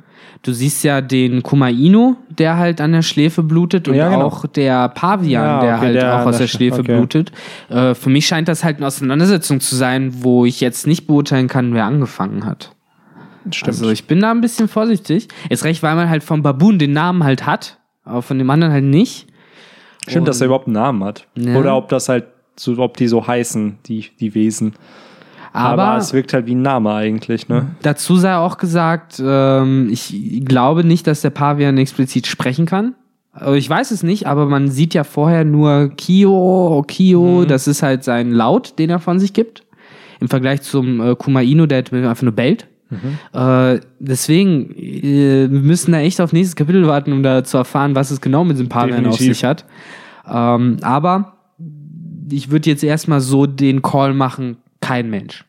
Du 0.42 0.53
siehst 0.55 0.83
ja 0.85 1.03
den 1.03 1.42
Kumaino, 1.42 2.16
der 2.31 2.57
halt 2.57 2.81
an 2.81 2.92
der 2.92 3.03
Schläfe 3.03 3.42
blutet 3.42 3.88
und 3.88 3.94
Ja, 3.94 4.09
genau. 4.09 4.24
auch 4.26 4.46
der 4.46 4.88
Pavian, 4.88 5.44
Ja, 5.44 5.61
der 5.61 5.74
okay, 5.76 5.85
halt 5.87 5.94
der 5.96 6.14
auch 6.22 6.26
aus 6.26 6.38
der 6.38 6.38
der 6.38 6.48
Sch- 6.48 6.57
Schläfe 6.57 6.81
okay. 6.81 6.96
blutet. 6.96 7.33
Äh, 7.68 7.94
für 7.94 8.09
mich 8.09 8.26
scheint 8.26 8.48
das 8.48 8.64
halt 8.64 8.79
eine 8.79 8.87
Auseinandersetzung 8.87 9.61
zu 9.61 9.76
sein, 9.76 10.22
wo 10.22 10.46
ich 10.46 10.61
jetzt 10.62 10.87
nicht 10.87 11.07
beurteilen 11.07 11.46
kann, 11.46 11.74
wer 11.74 11.85
angefangen 11.85 12.46
hat. 12.46 12.74
Stimmt. 13.50 13.68
Also 13.68 13.90
ich 13.90 14.07
bin 14.07 14.20
da 14.20 14.31
ein 14.31 14.40
bisschen 14.40 14.68
vorsichtig. 14.68 15.29
Jetzt 15.50 15.64
recht, 15.64 15.83
weil 15.83 15.94
man 15.94 16.09
halt 16.09 16.22
vom 16.24 16.42
Baboon 16.42 16.79
den 16.79 16.92
Namen 16.92 17.22
halt 17.24 17.44
hat, 17.44 17.79
aber 18.05 18.22
von 18.22 18.38
dem 18.38 18.48
anderen 18.48 18.72
halt 18.72 18.85
nicht. 18.85 19.26
Stimmt, 20.09 20.26
dass 20.26 20.40
er 20.40 20.46
überhaupt 20.46 20.66
einen 20.68 20.74
Namen 20.74 21.05
hat. 21.05 21.26
Ja. 21.37 21.57
Oder 21.57 21.76
ob 21.76 21.88
das 21.90 22.09
halt 22.09 22.24
so, 22.57 22.79
ob 22.79 22.96
die 22.96 23.09
so 23.09 23.26
heißen, 23.26 23.79
die, 23.87 24.07
die 24.18 24.35
Wesen. 24.35 24.72
Aber, 25.52 25.82
Aber, 25.82 25.98
es 25.98 26.12
wirkt 26.12 26.32
halt 26.32 26.46
wie 26.46 26.54
ein 26.54 26.62
Name 26.62 26.92
eigentlich, 26.92 27.48
ne? 27.48 27.66
dazu 27.82 28.16
sei 28.16 28.36
auch 28.36 28.56
gesagt, 28.56 29.20
ähm, 29.24 29.88
ich 29.90 30.42
glaube 30.44 30.84
nicht, 30.84 31.06
dass 31.06 31.22
der 31.22 31.30
Pavian 31.30 31.76
explizit 31.78 32.26
sprechen 32.26 32.66
kann. 32.66 32.94
Also 33.32 33.54
ich 33.54 33.68
weiß 33.68 33.90
es 33.90 34.02
nicht, 34.02 34.26
aber 34.26 34.46
man 34.46 34.70
sieht 34.70 34.94
ja 34.94 35.04
vorher 35.04 35.44
nur 35.44 35.90
Kio, 35.96 36.84
Kio, 36.86 37.44
das 37.44 37.68
ist 37.68 37.82
halt 37.82 38.04
sein 38.04 38.32
Laut, 38.32 38.78
den 38.78 38.90
er 38.90 38.98
von 38.98 39.18
sich 39.18 39.32
gibt. 39.32 39.64
Im 40.20 40.28
Vergleich 40.28 40.62
zum 40.62 41.00
äh, 41.00 41.16
Kumaino, 41.16 41.66
der 41.66 41.78
einfach 41.78 42.22
nur 42.22 42.32
bellt. 42.32 42.66
Äh, 43.32 43.80
deswegen, 43.98 44.74
äh, 44.76 45.48
wir 45.50 45.60
müssen 45.60 45.92
da 45.92 46.00
echt 46.00 46.20
auf 46.20 46.32
nächstes 46.32 46.56
Kapitel 46.56 46.86
warten, 46.86 47.12
um 47.12 47.22
da 47.22 47.44
zu 47.44 47.56
erfahren, 47.56 47.94
was 47.94 48.10
es 48.10 48.20
genau 48.20 48.44
mit 48.44 48.58
dem 48.58 48.68
Pavian 48.68 49.06
auf 49.06 49.18
sich 49.18 49.44
hat. 49.44 49.64
Ähm, 50.28 50.78
aber 50.82 51.36
ich 52.30 52.50
würde 52.50 52.68
jetzt 52.68 52.82
erstmal 52.82 53.20
so 53.20 53.46
den 53.46 53.82
Call 53.82 54.14
machen, 54.14 54.56
kein 54.90 55.09
Mensch. 55.09 55.44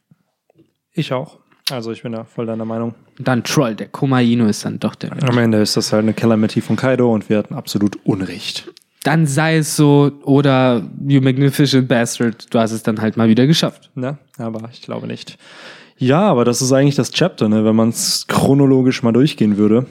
Ich 0.93 1.13
auch. 1.13 1.39
Also 1.71 1.91
ich 1.91 2.03
bin 2.03 2.11
da 2.11 2.25
voll 2.25 2.45
deiner 2.45 2.65
Meinung. 2.65 2.93
Dann 3.17 3.43
Troll, 3.43 3.73
der 3.73 3.87
Kumaino 3.87 4.45
ist 4.45 4.65
dann 4.65 4.79
doch 4.79 4.93
der 4.93 5.09
Mensch. 5.09 5.23
Am 5.23 5.37
Ende 5.39 5.59
ist 5.59 5.75
das 5.75 5.91
halt 5.91 6.03
eine 6.03 6.13
Calamity 6.13 6.61
von 6.61 6.75
Kaido 6.75 7.11
und 7.11 7.27
wir 7.27 7.39
hatten 7.39 7.55
absolut 7.55 7.97
Unrecht. 8.05 8.71
Dann 9.03 9.25
sei 9.25 9.57
es 9.57 9.75
so, 9.75 10.11
oder 10.25 10.83
You 11.07 11.21
Magnificent 11.21 11.87
Bastard, 11.87 12.53
du 12.53 12.59
hast 12.59 12.71
es 12.71 12.83
dann 12.83 13.01
halt 13.01 13.17
mal 13.17 13.29
wieder 13.29 13.47
geschafft. 13.47 13.89
Ne? 13.95 14.19
Aber 14.37 14.69
ich 14.71 14.83
glaube 14.83 15.07
nicht. 15.07 15.39
Ja, 15.97 16.21
aber 16.21 16.45
das 16.45 16.61
ist 16.61 16.71
eigentlich 16.71 16.95
das 16.95 17.09
Chapter, 17.09 17.49
ne? 17.49 17.65
wenn 17.65 17.75
man 17.75 17.89
es 17.89 18.27
chronologisch 18.27 19.01
mal 19.01 19.11
durchgehen 19.11 19.57
würde. 19.57 19.87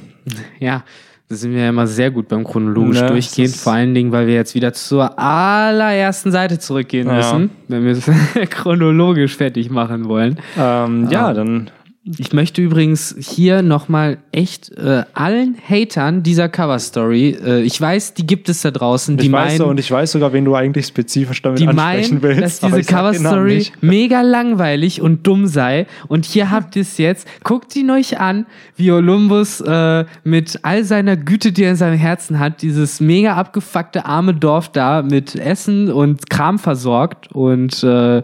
Ja, 0.60 0.84
da 1.30 1.36
sind 1.36 1.52
wir 1.54 1.60
ja 1.62 1.68
immer 1.68 1.86
sehr 1.86 2.10
gut 2.10 2.26
beim 2.26 2.42
chronologisch 2.42 3.00
Ne, 3.00 3.06
durchgehen, 3.06 3.48
vor 3.50 3.72
allen 3.74 3.94
Dingen, 3.94 4.10
weil 4.10 4.26
wir 4.26 4.34
jetzt 4.34 4.56
wieder 4.56 4.72
zur 4.72 5.16
allerersten 5.16 6.32
Seite 6.32 6.58
zurückgehen 6.58 7.06
Ja. 7.06 7.14
müssen, 7.14 7.50
wenn 7.68 7.84
wir 7.84 7.92
es 7.92 8.04
chronologisch 8.50 9.36
fertig 9.36 9.70
machen 9.70 10.08
wollen. 10.08 10.38
Ähm, 10.58 11.08
ja, 11.08 11.28
Ah. 11.28 11.32
dann 11.34 11.70
Ich 12.02 12.32
möchte 12.32 12.62
übrigens 12.62 13.14
hier 13.18 13.60
nochmal 13.60 14.16
echt 14.32 14.72
äh, 14.78 15.04
allen 15.12 15.58
Hatern 15.62 16.22
dieser 16.22 16.48
Cover-Story, 16.48 17.36
äh, 17.44 17.60
ich 17.60 17.78
weiß, 17.78 18.14
die 18.14 18.26
gibt 18.26 18.48
es 18.48 18.62
da 18.62 18.70
draußen, 18.70 19.18
die 19.18 19.26
ich 19.26 19.32
weiß 19.32 19.48
meinen, 19.48 19.58
so, 19.58 19.66
und 19.66 19.78
ich 19.78 19.90
weiß 19.90 20.12
sogar, 20.12 20.32
wen 20.32 20.46
du 20.46 20.54
eigentlich 20.54 20.86
spezifisch 20.86 21.42
damit 21.42 21.60
die 21.60 21.68
ansprechen 21.68 22.20
meinen, 22.20 22.22
willst. 22.22 22.62
dass 22.62 22.72
diese 22.72 22.90
Cover-Story 22.90 23.66
mega 23.82 24.22
langweilig 24.22 25.02
und 25.02 25.26
dumm 25.26 25.46
sei. 25.46 25.86
Und 26.08 26.24
hier 26.24 26.50
habt 26.50 26.74
ihr 26.74 26.82
es 26.82 26.96
jetzt. 26.96 27.28
Guckt 27.44 27.76
ihn 27.76 27.90
euch 27.90 28.18
an, 28.18 28.46
wie 28.76 28.90
Olympus 28.92 29.60
äh, 29.60 30.06
mit 30.24 30.58
all 30.62 30.84
seiner 30.84 31.18
Güte, 31.18 31.52
die 31.52 31.64
er 31.64 31.72
in 31.72 31.76
seinem 31.76 31.98
Herzen 31.98 32.38
hat, 32.38 32.62
dieses 32.62 33.00
mega 33.00 33.34
abgefuckte 33.34 34.06
arme 34.06 34.32
Dorf 34.32 34.70
da 34.70 35.02
mit 35.02 35.34
Essen 35.34 35.92
und 35.92 36.30
Kram 36.30 36.58
versorgt. 36.58 37.30
Und 37.32 37.84
äh, 37.84 38.22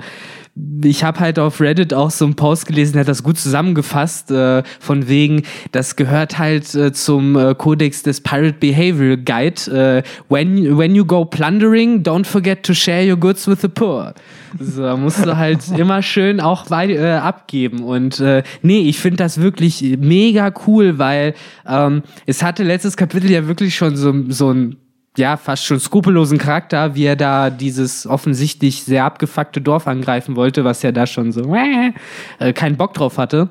ich 0.83 1.05
habe 1.05 1.21
halt 1.21 1.39
auf 1.39 1.61
Reddit 1.61 1.93
auch 1.93 2.11
so 2.11 2.25
einen 2.25 2.35
Post 2.35 2.67
gelesen, 2.67 2.95
der 2.95 3.01
hat 3.01 3.09
das 3.09 3.23
gut 3.23 3.39
zusammengefasst, 3.39 4.31
äh, 4.31 4.63
von 4.81 5.07
wegen, 5.07 5.43
das 5.73 5.97
gehört 5.97 6.39
halt 6.39 6.75
äh, 6.75 6.93
zum 6.93 7.37
äh, 7.37 7.55
Kodex 7.55 8.03
des 8.03 8.23
Pirate 8.23 8.55
Behavior 8.59 9.17
Guide. 9.19 9.71
Äh, 9.71 10.03
when, 10.31 10.79
when 10.79 10.95
you 10.95 11.05
go 11.05 11.25
plundering, 11.27 12.03
don't 12.03 12.25
forget 12.25 12.63
to 12.63 12.73
share 12.73 13.07
your 13.07 13.19
goods 13.19 13.47
with 13.47 13.61
the 13.61 13.69
poor. 13.69 14.15
So, 14.59 14.83
da 14.83 14.97
musst 14.97 15.25
du 15.27 15.37
halt 15.37 15.61
immer 15.77 16.01
schön 16.03 16.41
auch 16.41 16.71
wei- 16.71 16.95
äh, 16.95 17.17
abgeben. 17.17 17.81
Und 17.81 18.21
äh, 18.21 18.43
nee, 18.63 18.81
ich 18.81 18.99
finde 18.99 19.19
das 19.19 19.41
wirklich 19.41 19.83
mega 19.99 20.53
cool, 20.67 20.99
weil 20.99 21.35
ähm, 21.69 22.03
es 22.25 22.43
hatte 22.43 22.63
letztes 22.63 22.97
Kapitel 22.97 23.31
ja 23.31 23.47
wirklich 23.47 23.75
schon 23.77 23.97
so, 23.97 24.15
so 24.29 24.53
ein 24.53 24.77
ja, 25.17 25.37
fast 25.37 25.65
schon 25.65 25.81
skrupellosen 25.81 26.39
Charakter, 26.39 26.95
wie 26.95 27.05
er 27.05 27.17
da 27.17 27.51
dieses 27.51 28.07
offensichtlich 28.07 28.83
sehr 28.85 29.05
abgefuckte 29.05 29.61
Dorf 29.61 29.87
angreifen 29.87 30.37
wollte, 30.37 30.65
was 30.65 30.83
ja 30.83 30.93
da 30.93 31.07
schon 31.07 31.33
so 31.33 31.55
äh, 31.55 32.53
keinen 32.53 32.77
Bock 32.77 32.95
drauf 32.95 33.19
hatte. 33.19 33.49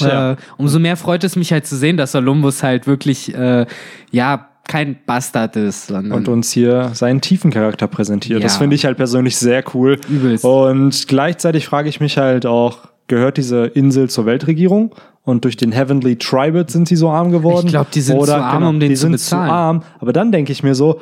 Äh, 0.00 0.36
umso 0.56 0.78
mehr 0.78 0.96
freut 0.96 1.24
es 1.24 1.36
mich 1.36 1.52
halt 1.52 1.66
zu 1.66 1.76
sehen, 1.76 1.96
dass 1.96 2.14
Olympus 2.14 2.62
halt 2.62 2.86
wirklich, 2.86 3.34
äh, 3.34 3.66
ja, 4.10 4.46
kein 4.68 4.98
Bastard 5.04 5.56
ist, 5.56 5.88
sondern 5.88 6.12
und 6.12 6.28
uns 6.28 6.52
hier 6.52 6.90
seinen 6.94 7.20
tiefen 7.20 7.50
Charakter 7.50 7.88
präsentiert. 7.88 8.44
Das 8.44 8.54
Ja. 8.54 8.58
finde 8.60 8.76
ich 8.76 8.84
halt 8.84 8.96
persönlich 8.96 9.36
sehr 9.36 9.64
cool. 9.74 9.98
Übelst. 10.08 10.44
Und 10.44 11.08
gleichzeitig 11.08 11.66
frage 11.66 11.88
ich 11.88 11.98
mich 11.98 12.18
halt 12.18 12.46
auch, 12.46 12.78
gehört 13.10 13.36
diese 13.36 13.66
Insel 13.66 14.08
zur 14.08 14.24
Weltregierung? 14.24 14.94
Und 15.22 15.44
durch 15.44 15.58
den 15.58 15.72
Heavenly 15.72 16.16
Tribute 16.16 16.70
sind 16.70 16.88
sie 16.88 16.96
so 16.96 17.10
arm 17.10 17.30
geworden? 17.30 17.66
Ich 17.66 17.72
glaub, 17.72 17.90
die 17.90 18.00
sind 18.00 18.24
zu 18.24 18.34
arm, 18.34 18.62
um 18.62 18.80
den 18.80 18.88
die 18.88 18.94
zu 18.94 19.02
sind 19.02 19.12
bezahlen. 19.12 19.48
Zu 19.48 19.54
arm. 19.54 19.82
Aber 19.98 20.14
dann 20.14 20.32
denke 20.32 20.50
ich 20.52 20.62
mir 20.62 20.74
so, 20.74 21.00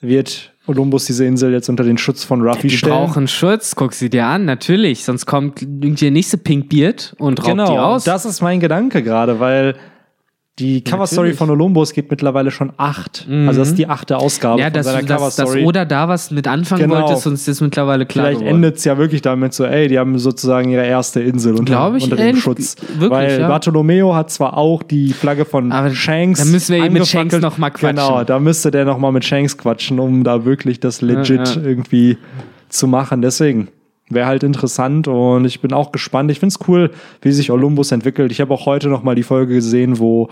wird 0.00 0.52
Olympus 0.66 1.06
diese 1.06 1.24
Insel 1.24 1.52
jetzt 1.52 1.68
unter 1.68 1.84
den 1.84 1.98
Schutz 1.98 2.24
von 2.24 2.42
Ruffy 2.42 2.68
die 2.68 2.76
stellen? 2.76 2.92
brauchen 2.94 3.28
Schutz, 3.28 3.76
guck 3.76 3.92
sie 3.94 4.10
dir 4.10 4.26
an, 4.26 4.44
natürlich, 4.44 5.04
sonst 5.04 5.26
kommt 5.26 5.62
irgendwie 5.62 5.94
der 6.06 6.10
nächste 6.10 6.38
Pinkbeard 6.38 7.14
und 7.18 7.38
raubt 7.40 7.46
die 7.46 7.50
Genau, 7.52 7.78
aus. 7.94 8.04
das 8.04 8.24
ist 8.24 8.40
mein 8.42 8.60
Gedanke 8.60 9.02
gerade, 9.02 9.38
weil 9.40 9.76
die 10.58 10.82
Coverstory 10.82 11.34
von 11.34 11.50
Olympus 11.50 11.92
geht 11.92 12.10
mittlerweile 12.10 12.50
schon 12.50 12.72
acht. 12.76 13.26
Also 13.46 13.60
das 13.60 13.68
ist 13.68 13.78
die 13.78 13.86
achte 13.88 14.16
Ausgabe 14.18 14.60
ja, 14.60 14.66
von 14.66 14.72
dass, 14.74 14.86
seiner 14.86 15.00
du- 15.00 15.06
dass, 15.06 15.16
Coverstory. 15.36 15.64
Oda 15.64 15.84
da 15.84 16.08
was 16.08 16.30
mit 16.30 16.46
anfangen 16.48 16.82
Genau. 16.90 17.08
wollte, 17.08 17.28
ist 17.30 17.60
mittlerweile 17.60 18.06
klar 18.06 18.26
Vielleicht 18.26 18.42
endet 18.42 18.76
es 18.76 18.84
ja 18.84 18.98
wirklich 18.98 19.22
damit 19.22 19.54
so, 19.54 19.64
ey, 19.64 19.88
die 19.88 19.98
haben 19.98 20.18
sozusagen 20.18 20.70
ihre 20.70 20.84
erste 20.84 21.20
Insel 21.20 21.54
unter, 21.56 21.94
ich, 21.96 22.04
unter 22.04 22.16
dem 22.16 22.26
ehrlich, 22.26 22.42
Schutz. 22.42 22.76
wirklich, 22.98 23.10
Weil 23.10 23.40
ja. 23.40 23.48
Bartolomeo 23.48 24.14
hat 24.14 24.30
zwar 24.30 24.56
auch 24.56 24.82
die 24.82 25.12
Flagge 25.12 25.44
von 25.44 25.70
Aber 25.72 25.90
Shanks. 25.90 26.40
da 26.40 26.46
müssen 26.46 26.74
wir 26.74 26.84
eben 26.84 26.94
mit. 26.94 27.06
Shanks 27.06 27.38
noch 27.38 27.58
mal 27.58 27.70
quatschen. 27.70 27.96
Genau, 27.96 28.24
da 28.24 28.38
müsste 28.38 28.70
der 28.70 28.84
noch 28.84 28.98
mal 28.98 29.12
mit 29.12 29.24
Shanks 29.24 29.56
quatschen, 29.56 29.98
um 30.00 30.24
da 30.24 30.44
wirklich 30.44 30.80
das 30.80 31.00
legit 31.00 31.56
ja. 31.56 31.62
irgendwie 31.62 32.18
zu 32.68 32.86
machen. 32.86 33.22
Deswegen 33.22 33.68
wäre 34.10 34.26
halt 34.26 34.42
interessant 34.42 35.08
und 35.08 35.44
ich 35.44 35.60
bin 35.60 35.72
auch 35.72 35.92
gespannt. 35.92 36.30
Ich 36.30 36.40
finde 36.40 36.54
es 36.58 36.68
cool, 36.68 36.90
wie 37.22 37.32
sich 37.32 37.50
Olympus 37.50 37.92
entwickelt. 37.92 38.32
Ich 38.32 38.40
habe 38.40 38.52
auch 38.54 38.66
heute 38.66 38.88
noch 38.88 39.02
mal 39.02 39.14
die 39.14 39.22
Folge 39.22 39.54
gesehen, 39.54 39.98
wo 39.98 40.28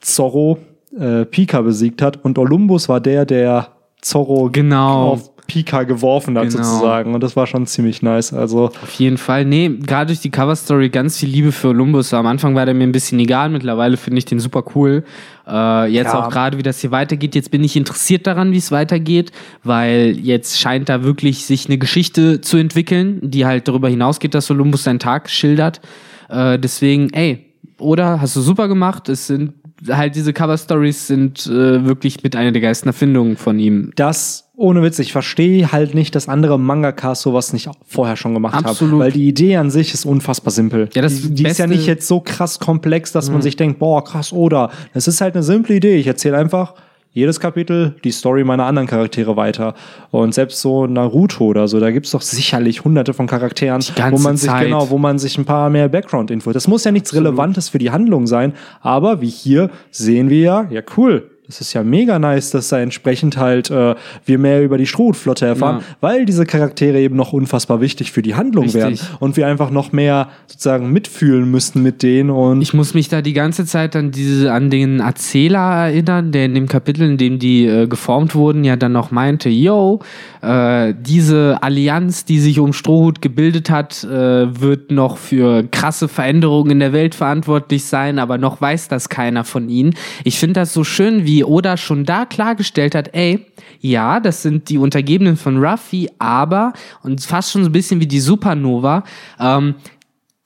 Zorro 0.00 0.58
äh, 0.98 1.24
Pika 1.24 1.60
besiegt 1.62 2.02
hat 2.02 2.24
und 2.24 2.38
Olympus 2.38 2.88
war 2.88 3.00
der, 3.00 3.24
der 3.26 3.68
Zorro 4.00 4.50
Genau. 4.50 5.12
auf 5.12 5.30
Pika 5.46 5.84
geworfen 5.84 6.36
hat 6.38 6.48
Genau. 6.50 6.62
sozusagen 6.62 7.14
und 7.14 7.22
das 7.22 7.36
war 7.36 7.46
schon 7.46 7.66
ziemlich 7.66 8.02
nice. 8.02 8.32
Also 8.32 8.66
Auf 8.66 8.92
jeden 8.98 9.16
Fall. 9.18 9.44
Nee, 9.44 9.68
gerade 9.86 10.06
durch 10.08 10.20
die 10.20 10.30
Coverstory 10.30 10.88
ganz 10.90 11.18
viel 11.18 11.28
Liebe 11.28 11.52
für 11.52 11.68
Olympus. 11.68 12.12
Am 12.14 12.26
Anfang 12.26 12.54
war 12.54 12.64
der 12.66 12.74
mir 12.74 12.84
ein 12.84 12.92
bisschen 12.92 13.18
egal. 13.20 13.48
Mittlerweile 13.50 13.96
finde 13.96 14.18
ich 14.18 14.24
den 14.24 14.40
super 14.40 14.64
cool. 14.74 15.04
Äh, 15.46 15.86
jetzt 15.92 16.06
Ja. 16.12 16.24
auch 16.26 16.30
gerade, 16.30 16.58
wie 16.58 16.62
das 16.62 16.80
hier 16.80 16.90
weitergeht. 16.90 17.34
Jetzt 17.34 17.50
bin 17.50 17.62
ich 17.62 17.76
interessiert 17.76 18.26
daran, 18.26 18.52
wie 18.52 18.58
es 18.58 18.72
weitergeht, 18.72 19.30
weil 19.62 20.16
jetzt 20.20 20.58
scheint 20.58 20.88
da 20.88 21.02
wirklich 21.04 21.46
sich 21.46 21.66
eine 21.66 21.78
Geschichte 21.78 22.40
zu 22.40 22.56
entwickeln, 22.56 23.20
die 23.22 23.46
halt 23.46 23.68
darüber 23.68 23.88
hinausgeht, 23.88 24.34
dass 24.34 24.50
Olympus 24.50 24.84
seinen 24.84 24.98
Tag 24.98 25.30
schildert. 25.30 25.80
Äh, 26.28 26.58
deswegen, 26.58 27.10
ey, 27.12 27.44
oder 27.78 28.20
hast 28.20 28.34
du 28.36 28.40
super 28.40 28.68
gemacht. 28.68 29.08
Es 29.08 29.26
sind 29.28 29.52
halt 29.88 30.16
diese 30.16 30.32
Cover-Stories 30.32 31.06
sind 31.06 31.46
äh, 31.46 31.84
wirklich 31.84 32.22
mit 32.22 32.34
einer 32.34 32.50
der 32.50 32.62
geilsten 32.62 32.88
Erfindungen 32.88 33.36
von 33.36 33.58
ihm. 33.58 33.92
das, 33.94 34.45
ohne 34.56 34.82
Witz, 34.82 34.98
ich 34.98 35.12
verstehe 35.12 35.70
halt 35.70 35.94
nicht, 35.94 36.14
dass 36.14 36.28
andere 36.28 36.58
Mangakas 36.58 37.20
sowas 37.20 37.52
nicht 37.52 37.68
vorher 37.86 38.16
schon 38.16 38.32
gemacht 38.32 38.64
Absolut. 38.64 38.94
haben. 38.94 39.00
Weil 39.00 39.12
die 39.12 39.28
Idee 39.28 39.56
an 39.56 39.70
sich 39.70 39.92
ist 39.92 40.06
unfassbar 40.06 40.50
simpel. 40.50 40.88
Ja, 40.94 41.02
das 41.02 41.20
die, 41.20 41.34
die 41.34 41.44
ist 41.44 41.58
ja 41.58 41.66
nicht 41.66 41.86
jetzt 41.86 42.08
so 42.08 42.20
krass 42.20 42.58
komplex, 42.58 43.12
dass 43.12 43.30
man 43.30 43.42
sich 43.42 43.56
denkt, 43.56 43.78
boah, 43.78 44.02
krass, 44.02 44.32
oder. 44.32 44.70
Es 44.94 45.06
ist 45.08 45.20
halt 45.20 45.34
eine 45.34 45.42
simple 45.42 45.76
Idee. 45.76 45.96
Ich 45.96 46.06
erzähle 46.06 46.38
einfach 46.38 46.74
jedes 47.12 47.40
Kapitel 47.40 47.96
die 48.04 48.10
Story 48.10 48.44
meiner 48.44 48.64
anderen 48.64 48.86
Charaktere 48.86 49.36
weiter. 49.36 49.74
Und 50.10 50.34
selbst 50.34 50.60
so 50.60 50.86
Naruto 50.86 51.46
oder 51.46 51.68
so, 51.68 51.78
da 51.78 51.90
gibt's 51.90 52.10
doch 52.10 52.22
sicherlich 52.22 52.84
hunderte 52.84 53.14
von 53.14 53.26
Charakteren, 53.26 53.82
wo 54.10 54.18
man 54.18 54.36
sich 54.36 54.50
Zeit. 54.50 54.64
genau, 54.64 54.90
wo 54.90 54.98
man 54.98 55.18
sich 55.18 55.36
ein 55.38 55.46
paar 55.46 55.68
mehr 55.70 55.88
Background-Info. 55.88 56.52
Das 56.52 56.66
muss 56.68 56.84
ja 56.84 56.92
nichts 56.92 57.14
Relevantes 57.14 57.70
für 57.70 57.78
die 57.78 57.90
Handlung 57.90 58.26
sein, 58.26 58.52
aber 58.80 59.22
wie 59.22 59.28
hier 59.28 59.70
sehen 59.90 60.28
wir 60.28 60.40
ja, 60.40 60.66
ja 60.70 60.82
cool. 60.96 61.30
Das 61.46 61.60
ist 61.60 61.72
ja 61.74 61.84
mega 61.84 62.18
nice, 62.18 62.50
dass 62.50 62.68
da 62.68 62.80
entsprechend 62.80 63.36
halt 63.36 63.70
äh, 63.70 63.94
wir 64.24 64.38
mehr 64.38 64.64
über 64.64 64.78
die 64.78 64.86
Strohhutflotte 64.86 65.46
erfahren, 65.46 65.78
Ja. 65.78 65.96
weil 66.00 66.24
diese 66.26 66.44
Charaktere 66.44 66.98
eben 66.98 67.14
noch 67.14 67.32
unfassbar 67.32 67.80
wichtig 67.80 68.10
für 68.10 68.20
die 68.22 68.34
Handlung 68.34 68.64
Richtig. 68.64 68.82
werden 68.82 68.98
und 69.20 69.36
wir 69.36 69.46
einfach 69.46 69.70
noch 69.70 69.92
mehr 69.92 70.28
sozusagen 70.48 70.92
mitfühlen 70.92 71.48
müssten 71.48 71.82
mit 71.82 72.02
denen 72.02 72.30
und 72.30 72.62
Ich 72.62 72.74
muss 72.74 72.94
mich 72.94 73.08
da 73.08 73.22
die 73.22 73.32
ganze 73.32 73.64
Zeit 73.64 73.94
an 73.94 74.10
diese, 74.10 74.52
an 74.52 74.70
den 74.70 74.98
Erzähler 74.98 75.86
erinnern, 75.86 76.32
der 76.32 76.46
in 76.46 76.54
dem 76.54 76.66
Kapitel, 76.66 77.02
in 77.08 77.16
dem 77.16 77.38
die 77.38 77.64
äh, 77.66 77.86
geformt 77.86 78.34
wurden, 78.34 78.64
ja 78.64 78.74
dann 78.74 78.92
noch 78.92 79.12
meinte, 79.12 79.48
yo, 79.48 80.00
äh, 80.42 80.94
diese 81.00 81.58
Allianz, 81.62 82.24
die 82.24 82.40
sich 82.40 82.58
um 82.58 82.72
Strohhut 82.72 83.22
gebildet 83.22 83.70
hat, 83.70 84.02
äh, 84.02 84.60
wird 84.60 84.90
noch 84.90 85.16
für 85.16 85.62
krasse 85.70 86.08
Veränderungen 86.08 86.72
in 86.72 86.80
der 86.80 86.92
Welt 86.92 87.14
verantwortlich 87.14 87.84
sein, 87.84 88.18
aber 88.18 88.36
noch 88.36 88.60
weiß 88.60 88.88
das 88.88 89.08
keiner 89.08 89.44
von 89.44 89.68
ihnen. 89.68 89.94
Ich 90.24 90.38
finde 90.40 90.54
das 90.54 90.72
so 90.72 90.82
schön, 90.82 91.24
wie 91.24 91.35
Oda 91.44 91.76
schon 91.76 92.04
da 92.04 92.24
klargestellt 92.26 92.94
hat, 92.94 93.10
ey, 93.14 93.46
ja, 93.80 94.20
das 94.20 94.42
sind 94.42 94.68
die 94.68 94.78
Untergebenen 94.78 95.36
von 95.36 95.62
Ruffy, 95.64 96.08
aber, 96.18 96.72
und 97.02 97.20
fast 97.20 97.52
schon 97.52 97.62
so 97.64 97.68
ein 97.70 97.72
bisschen 97.72 98.00
wie 98.00 98.06
die 98.06 98.20
Supernova, 98.20 99.04
ähm, 99.40 99.74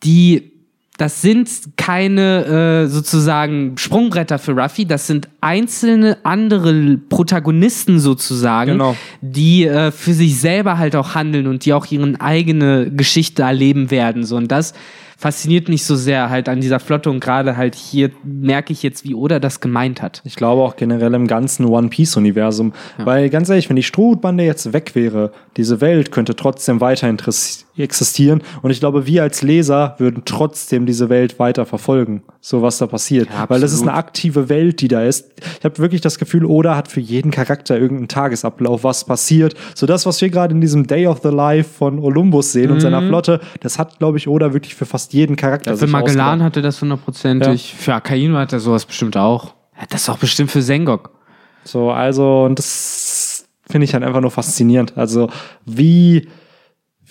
die 0.03 0.51
das 0.97 1.23
sind 1.23 1.49
keine 1.79 2.85
äh, 2.85 2.87
sozusagen 2.87 3.79
Sprungbretter 3.79 4.39
für 4.39 4.53
Ruffy, 4.53 4.85
das 4.85 5.07
sind 5.07 5.31
einzelne 5.41 6.19
andere 6.25 6.99
Protagonisten 7.09 7.99
sozusagen, 8.01 8.73
Genau. 8.73 8.95
die 9.23 9.65
äh, 9.65 9.93
für 9.93 10.13
sich 10.13 10.39
selber 10.39 10.77
halt 10.77 10.95
auch 10.97 11.15
handeln 11.15 11.47
und 11.47 11.65
die 11.65 11.73
auch 11.73 11.87
ihre 11.87 12.21
eigene 12.21 12.91
Geschichte 12.91 13.45
erleben 13.45 13.91
werden. 13.91 14.25
So 14.25 14.37
und 14.37 14.49
das 14.53 14.75
fasziniert 15.21 15.69
mich 15.69 15.85
so 15.85 15.97
sehr 15.97 16.31
halt 16.31 16.49
an 16.49 16.63
dieser 16.63 16.81
Flotte 16.81 17.11
und 17.11 17.21
gerade 17.21 17.59
halt 17.59 17.75
hier 17.75 18.11
merke 18.25 18.73
ich 18.73 18.83
jetzt, 18.83 19.05
wie 19.05 19.15
Oda 19.15 19.39
das 19.39 19.61
gemeint 19.61 20.01
hat. 20.01 20.23
Ich 20.25 20.35
glaube 20.35 20.63
auch 20.63 20.77
generell 20.77 21.13
im 21.13 21.27
ganzen 21.27 21.67
One 21.67 21.91
Piece-Universum. 21.91 22.73
Weil 22.97 23.29
ganz 23.29 23.51
ehrlich, 23.51 23.69
wenn 23.69 23.77
die 23.77 23.83
Strohhutbande 23.83 24.45
jetzt 24.45 24.73
weg 24.73 24.95
wäre, 24.95 25.33
diese 25.59 25.83
Welt 25.83 26.11
könnte 26.11 26.35
trotzdem 26.35 26.81
weiter 26.81 27.07
interess- 27.07 27.67
existieren. 27.83 28.43
Und 28.63 28.71
ich 28.71 28.81
glaube, 28.81 29.07
wir 29.07 29.23
als 29.23 29.43
Leser 29.43 29.95
würden 29.99 30.23
trotzdem 30.25 30.87
diese 30.87 31.09
Welt 31.09 31.39
weiter 31.39 31.67
verfolgen, 31.67 32.23
so 32.41 32.63
was 32.63 32.79
da 32.79 32.87
passiert. 32.87 33.29
Ja, 33.33 33.49
Weil 33.49 33.61
das 33.61 33.73
ist 33.73 33.83
eine 33.83 33.95
aktive 33.95 34.49
Welt, 34.49 34.81
die 34.81 34.89
da 34.89 35.03
ist. 35.03 35.31
Ich 35.59 35.65
habe 35.65 35.79
wirklich 35.79 36.01
das 36.01 36.19
Gefühl, 36.19 36.45
Oda 36.45 36.77
hat 36.77 36.89
für 36.89 37.01
jeden 37.01 37.31
Charakter 37.31 37.79
irgendeinen 37.79 38.09
Tagesablauf, 38.09 38.85
was 38.85 39.05
passiert. 39.05 39.55
So 39.75 39.87
das, 39.87 40.07
was 40.07 40.21
wir 40.21 40.31
gerade 40.31 40.55
in 40.55 40.61
diesem 40.61 40.87
Day 40.87 41.07
of 41.07 41.21
the 41.23 41.29
Life 41.29 41.71
von 41.71 41.99
Olympus 41.99 42.53
sehen 42.53 42.71
und 42.71 42.77
Mhm. 42.77 42.81
seiner 42.81 43.03
Flotte, 43.03 43.41
das 43.61 43.79
hat, 43.79 43.99
glaube 43.99 44.19
ich, 44.19 44.29
Oda 44.29 44.53
wirklich 44.53 44.75
für 44.75 44.87
fast 44.87 45.13
jeden 45.13 45.37
Charakter 45.37 45.73
Für 45.73 45.77
sich 45.79 45.91
Magellan 45.91 46.43
hatte 46.43 46.63
das 46.63 46.81
hundertprozentig. 46.81 47.75
Für 47.79 47.95
Akainu 47.95 48.37
hat 48.37 48.53
er 48.53 48.61
sowas 48.61 48.85
bestimmt 48.87 49.17
auch. 49.17 49.55
Hat 49.75 49.93
das 49.95 50.09
auch 50.09 50.19
bestimmt 50.19 50.51
für 50.51 50.63
Sengok. 50.63 51.11
So, 51.65 51.91
also, 51.91 52.45
und 52.45 52.59
das 52.59 53.47
finde 53.69 53.85
ich 53.85 53.95
halt 53.95 54.03
einfach 54.05 54.21
nur 54.21 54.31
faszinierend. 54.31 54.95
Also, 54.97 55.29
wie 55.67 56.29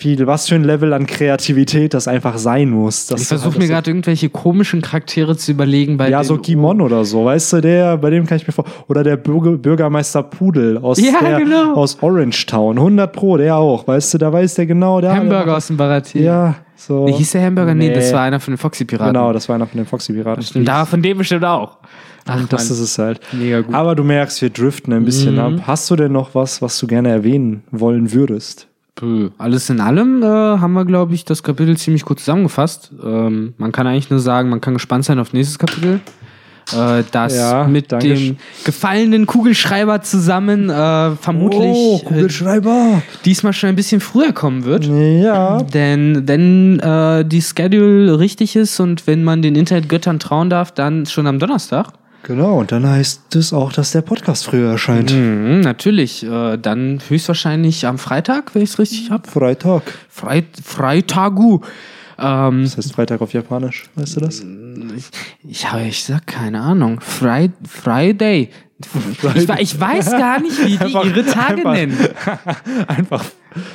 viel, 0.00 0.26
was 0.26 0.48
für 0.48 0.54
ein 0.56 0.64
Level 0.64 0.92
an 0.92 1.06
Kreativität 1.06 1.94
das 1.94 2.08
einfach 2.08 2.38
sein 2.38 2.70
muss. 2.70 3.02
Ich 3.02 3.08
du 3.08 3.16
versuche 3.18 3.50
halt 3.52 3.58
mir 3.58 3.68
gerade 3.68 3.90
irgendwelche 3.90 4.28
komischen 4.30 4.80
Charaktere 4.82 5.36
zu 5.36 5.52
überlegen, 5.52 5.96
bei 5.96 6.08
Ja, 6.10 6.24
so 6.24 6.36
Kimon 6.38 6.80
oder 6.80 7.04
so, 7.04 7.24
weißt 7.24 7.52
du, 7.52 7.60
der, 7.60 7.96
bei 7.98 8.10
dem 8.10 8.26
kann 8.26 8.36
ich 8.38 8.46
mir 8.46 8.52
vor, 8.52 8.64
oder 8.88 9.04
der 9.04 9.16
Bürger, 9.16 9.52
Bürgermeister 9.52 10.22
Pudel 10.22 10.78
aus, 10.78 11.00
Ja, 11.00 11.20
der, 11.20 11.38
genau. 11.38 11.74
aus 11.74 11.98
Orange 12.02 12.46
Town, 12.46 12.78
100 12.78 13.12
Pro, 13.12 13.36
der 13.36 13.56
auch, 13.56 13.86
weißt 13.86 14.14
du, 14.14 14.18
da 14.18 14.32
weiß 14.32 14.54
der 14.54 14.66
genau, 14.66 15.00
der 15.00 15.14
Hamburger 15.14 15.56
aus 15.56 15.66
dem 15.68 15.76
Baratier. 15.76 16.22
Ja, 16.22 16.54
So. 16.76 17.06
Wie 17.06 17.12
hieß 17.12 17.32
der 17.32 17.44
Hamburger? 17.44 17.74
Nee, 17.74 17.88
Nee. 17.88 17.94
das 17.94 18.12
war 18.14 18.22
einer 18.22 18.40
von 18.40 18.54
den 18.54 18.58
Foxy-Piraten. 18.58 19.12
Genau, 19.12 19.32
das 19.34 19.48
war 19.50 19.56
einer 19.56 19.66
von 19.66 19.76
den 19.76 19.86
Foxy-Piraten. 19.86 20.42
Stimmt, 20.42 20.66
da 20.66 20.86
von 20.86 21.02
dem 21.02 21.18
bestimmt 21.18 21.44
auch. 21.44 21.76
Ach, 22.26 22.46
das 22.48 22.64
Mann. 22.68 22.72
ist 22.72 22.80
es 22.80 22.98
halt. 22.98 23.20
Mega 23.32 23.60
gut. 23.60 23.74
Aber 23.74 23.94
du 23.94 24.02
merkst, 24.04 24.40
wir 24.40 24.48
driften 24.50 24.92
ein 24.94 25.04
bisschen 25.04 25.34
Mhm. 25.34 25.40
ab. 25.40 25.52
Hast 25.66 25.90
du 25.90 25.96
denn 25.96 26.12
noch 26.12 26.34
was, 26.34 26.62
was 26.62 26.78
du 26.78 26.86
gerne 26.86 27.10
erwähnen 27.10 27.64
wollen 27.70 28.12
würdest? 28.14 28.66
Alles 29.38 29.70
in 29.70 29.80
allem 29.80 30.22
äh, 30.22 30.26
haben 30.26 30.72
wir, 30.72 30.84
glaube 30.84 31.14
ich, 31.14 31.24
das 31.24 31.42
Kapitel 31.42 31.76
ziemlich 31.76 32.04
gut 32.04 32.18
zusammengefasst. 32.20 32.90
Ähm, 33.02 33.54
man 33.58 33.72
kann 33.72 33.86
eigentlich 33.86 34.10
nur 34.10 34.20
sagen, 34.20 34.48
man 34.48 34.60
kann 34.60 34.74
gespannt 34.74 35.04
sein 35.04 35.18
auf 35.18 35.32
nächstes 35.32 35.58
Kapitel. 35.58 36.00
Äh, 36.72 37.02
das 37.10 37.36
Ja, 37.36 37.64
mit 37.66 37.90
danke. 37.90 38.08
dem 38.14 38.36
gefallenen 38.64 39.26
Kugelschreiber 39.26 40.02
zusammen 40.02 40.70
äh, 40.70 41.10
vermutlich 41.16 41.72
Oh, 41.74 42.00
äh, 42.02 42.04
Kugelschreiber. 42.06 43.02
diesmal 43.24 43.52
schon 43.52 43.70
ein 43.70 43.76
bisschen 43.76 44.00
früher 44.00 44.32
kommen 44.32 44.64
wird. 44.64 44.84
Ja. 44.86 45.62
Denn 45.62 46.28
wenn 46.28 46.78
äh, 46.80 47.24
die 47.24 47.42
Schedule 47.42 48.18
richtig 48.20 48.54
ist 48.56 48.78
und 48.78 49.06
wenn 49.06 49.24
man 49.24 49.42
den 49.42 49.56
Internetgöttern 49.56 50.18
trauen 50.20 50.48
darf, 50.50 50.72
dann 50.72 51.06
schon 51.06 51.26
am 51.26 51.38
Donnerstag. 51.38 51.88
Genau, 52.22 52.58
und 52.60 52.70
dann 52.70 52.86
heißt 52.88 53.34
es 53.36 53.52
auch, 53.52 53.72
dass 53.72 53.92
der 53.92 54.02
Podcast 54.02 54.44
früher 54.46 54.70
erscheint. 54.72 55.12
Mhm, 55.12 55.60
natürlich. 55.60 56.22
Äh, 56.22 56.58
dann 56.58 57.00
höchstwahrscheinlich 57.08 57.86
am 57.86 57.98
Freitag, 57.98 58.54
wenn 58.54 58.62
ich 58.62 58.70
es 58.70 58.78
richtig 58.78 59.10
habe. 59.10 59.26
Freitag. 59.28 59.82
Freit 60.08 60.44
Freitagu. 60.62 61.60
Ähm, 62.18 62.62
Das 62.64 62.76
heißt 62.76 62.92
Freitag 62.92 63.20
auf 63.22 63.32
Japanisch, 63.32 63.84
weißt 63.94 64.16
du 64.16 64.20
das? 64.20 64.44
ich, 64.96 65.04
ich, 65.48 65.66
ich 65.88 66.04
sag 66.04 66.26
keine 66.26 66.60
Ahnung. 66.60 67.00
Fri 67.00 67.50
Friday. 67.66 68.50
Ich, 69.34 69.48
ich 69.58 69.80
weiß 69.80 70.10
gar 70.12 70.40
nicht, 70.40 70.58
wie 70.64 70.76
die 70.76 70.78
Einfach- 70.84 71.04
ihre 71.04 71.24
Tage 71.26 71.54
einfach- 71.56 71.72
nennen. 71.72 71.98
Einfach 72.86 73.24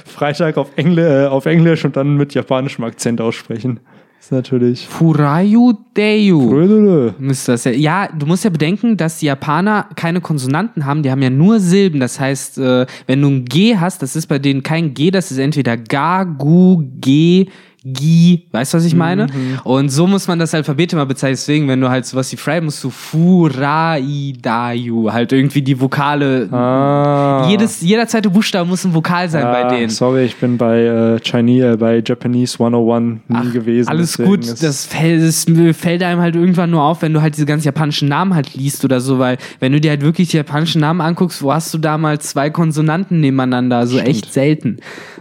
Freitag 0.06 0.58
auf, 0.58 0.70
Engl 0.78 1.00
äh, 1.00 1.26
auf 1.28 1.46
Englisch 1.46 1.84
und 1.86 1.96
dann 1.96 2.16
mit 2.18 2.34
japanischem 2.34 2.84
Akzent 2.86 3.22
aussprechen. 3.22 3.80
Ist 4.26 4.32
natürlich. 4.32 4.88
Furayu 4.88 5.74
Deyu. 5.94 6.50
Rödele. 6.50 7.14
Müsste 7.20 7.54
das 7.54 7.64
ja. 7.66 7.72
Ja, 7.72 8.08
du 8.08 8.26
musst 8.26 8.44
ja 8.44 8.50
bedenken, 8.50 8.98
dass 8.98 9.20
die 9.20 9.28
Japaner 9.28 9.88
keine 9.96 10.22
Konsonanten 10.22 10.86
haben, 10.86 11.04
die 11.04 11.12
haben 11.12 11.22
ja 11.22 11.30
nur 11.30 11.60
Silben. 11.60 12.00
Das 12.00 12.20
heißt, 12.20 12.58
äh, 12.58 12.86
wenn 13.08 13.22
du 13.22 13.30
ein 13.30 13.46
G 13.46 13.78
hast, 13.78 14.02
das 14.02 14.16
ist 14.16 14.28
bei 14.28 14.40
denen 14.40 14.64
kein 14.64 14.94
G, 14.94 15.12
das 15.12 15.32
ist 15.32 15.38
entweder 15.38 15.78
Ga, 15.78 16.24
Gu, 16.24 16.84
G, 17.00 17.48
Gi, 17.86 18.48
weißt 18.52 18.74
du, 18.74 18.80
was 18.80 18.86
ich 18.86 18.96
meine? 18.96 19.28
Und 19.64 19.90
so 19.90 20.08
muss 20.08 20.28
man 20.28 20.40
das 20.40 20.56
Alphabet 20.56 20.92
immer 20.94 21.06
bezeichnen. 21.06 21.36
Deswegen, 21.36 21.68
wenn 21.68 21.80
du 21.80 21.88
halt 21.90 22.08
sowas 22.08 22.32
wie 22.32 22.36
Fry 22.36 22.60
musst 22.60 22.84
du 22.84 22.90
Furaidayu, 22.90 25.12
halt 25.12 25.32
irgendwie 25.32 25.62
die 25.62 25.80
Vokale. 25.80 26.50
Ah. 26.52 27.46
Jedes, 27.48 27.82
jeder 27.82 28.08
zweite 28.08 28.32
Buchstabe 28.32 28.68
muss 28.68 28.84
ein 28.86 28.96
Vokal 28.96 29.30
sein 29.30 29.46
Ah, 29.46 29.52
bei 29.52 29.76
denen. 29.76 29.92
Sorry, 29.92 30.26
ich 30.26 30.36
bin 30.36 30.58
bei 30.58 30.82
äh, 30.82 31.20
Chinese, 31.20 31.74
äh, 31.74 31.78
bei 31.78 32.02
Japanese 32.04 32.56
101 32.60 33.20
nie 33.28 33.36
Ach, 33.36 33.54
gewesen. 33.54 33.88
Alles 33.88 34.18
gut, 34.18 34.64
das 34.64 34.88
fällt, 34.88 35.22
das 35.22 35.46
fällt 35.78 36.02
einem 36.02 36.22
halt 36.22 36.36
irgendwann 36.36 36.72
nur 36.72 36.82
auf, 36.82 37.04
wenn 37.04 37.14
du 37.14 37.22
halt 37.22 37.36
diese 37.36 37.46
ganzen 37.46 37.66
japanischen 37.66 38.10
Namen 38.10 38.34
halt 38.34 38.56
liest 38.56 38.84
oder 38.84 39.00
so, 39.00 39.20
weil 39.20 39.38
wenn 39.60 39.72
du 39.72 39.80
dir 39.80 39.92
halt 39.92 40.02
wirklich 40.02 40.30
die 40.30 40.38
japanischen 40.38 40.82
Namen 40.82 41.02
anguckst, 41.02 41.44
wo 41.44 41.54
hast 41.54 41.72
du 41.74 41.78
da 41.78 42.00
mal 42.00 42.18
zwei 42.20 42.50
Konsonanten 42.50 43.20
nebeneinander, 43.20 43.78
also 43.78 44.00
echt 44.00 44.34
selten. 44.34 44.78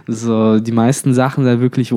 So, 0.07 0.59
die 0.59 0.71
meisten 0.71 1.13
Sachen 1.13 1.43
sind 1.43 1.59
wirklich 1.61 1.93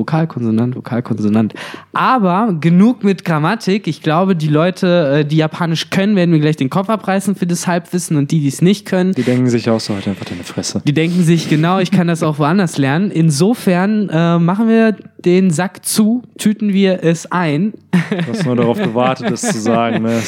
Vokalkonsonant, 0.59 0.75
Vokalkonsonant. 0.75 1.53
Aber 1.93 2.53
genug 2.59 3.03
mit 3.03 3.25
Grammatik. 3.25 3.87
Ich 3.87 4.01
glaube, 4.01 4.35
die 4.35 4.47
Leute, 4.47 5.19
äh, 5.19 5.25
die 5.25 5.37
Japanisch 5.37 5.89
können, 5.89 6.15
werden 6.15 6.31
mir 6.31 6.39
gleich 6.39 6.57
den 6.57 6.69
Kopf 6.69 6.89
abreißen 6.89 7.35
für 7.35 7.47
das 7.47 7.67
Halbwissen 7.67 8.17
und 8.17 8.31
die, 8.31 8.39
die 8.41 8.47
es 8.47 8.61
nicht 8.61 8.85
können, 8.85 9.13
Die 9.13 9.23
denken 9.23 9.49
sich 9.49 9.69
auch 9.69 9.79
so, 9.79 9.93
halt 9.93 10.07
einfach 10.07 10.25
deine 10.25 10.43
Fresse. 10.43 10.81
die 10.85 10.93
denken 10.93 11.23
sich, 11.23 11.49
genau, 11.49 11.79
ich 11.79 11.91
kann 11.91 12.07
das 12.07 12.23
auch 12.23 12.39
woanders 12.39 12.77
lernen. 12.77 13.11
Insofern 13.11 14.09
äh, 14.09 14.39
machen 14.39 14.67
wir 14.67 14.95
den 15.25 15.51
Sack 15.51 15.85
zu, 15.85 16.23
tüten 16.37 16.73
wir 16.73 17.03
es 17.03 17.31
ein. 17.31 17.73
Du 17.91 18.31
hast 18.31 18.45
nur 18.45 18.55
darauf 18.55 18.77
gewartet, 18.77 19.29
das 19.29 19.41
zu 19.41 19.59
sagen. 19.59 20.03
Ne? 20.03 20.21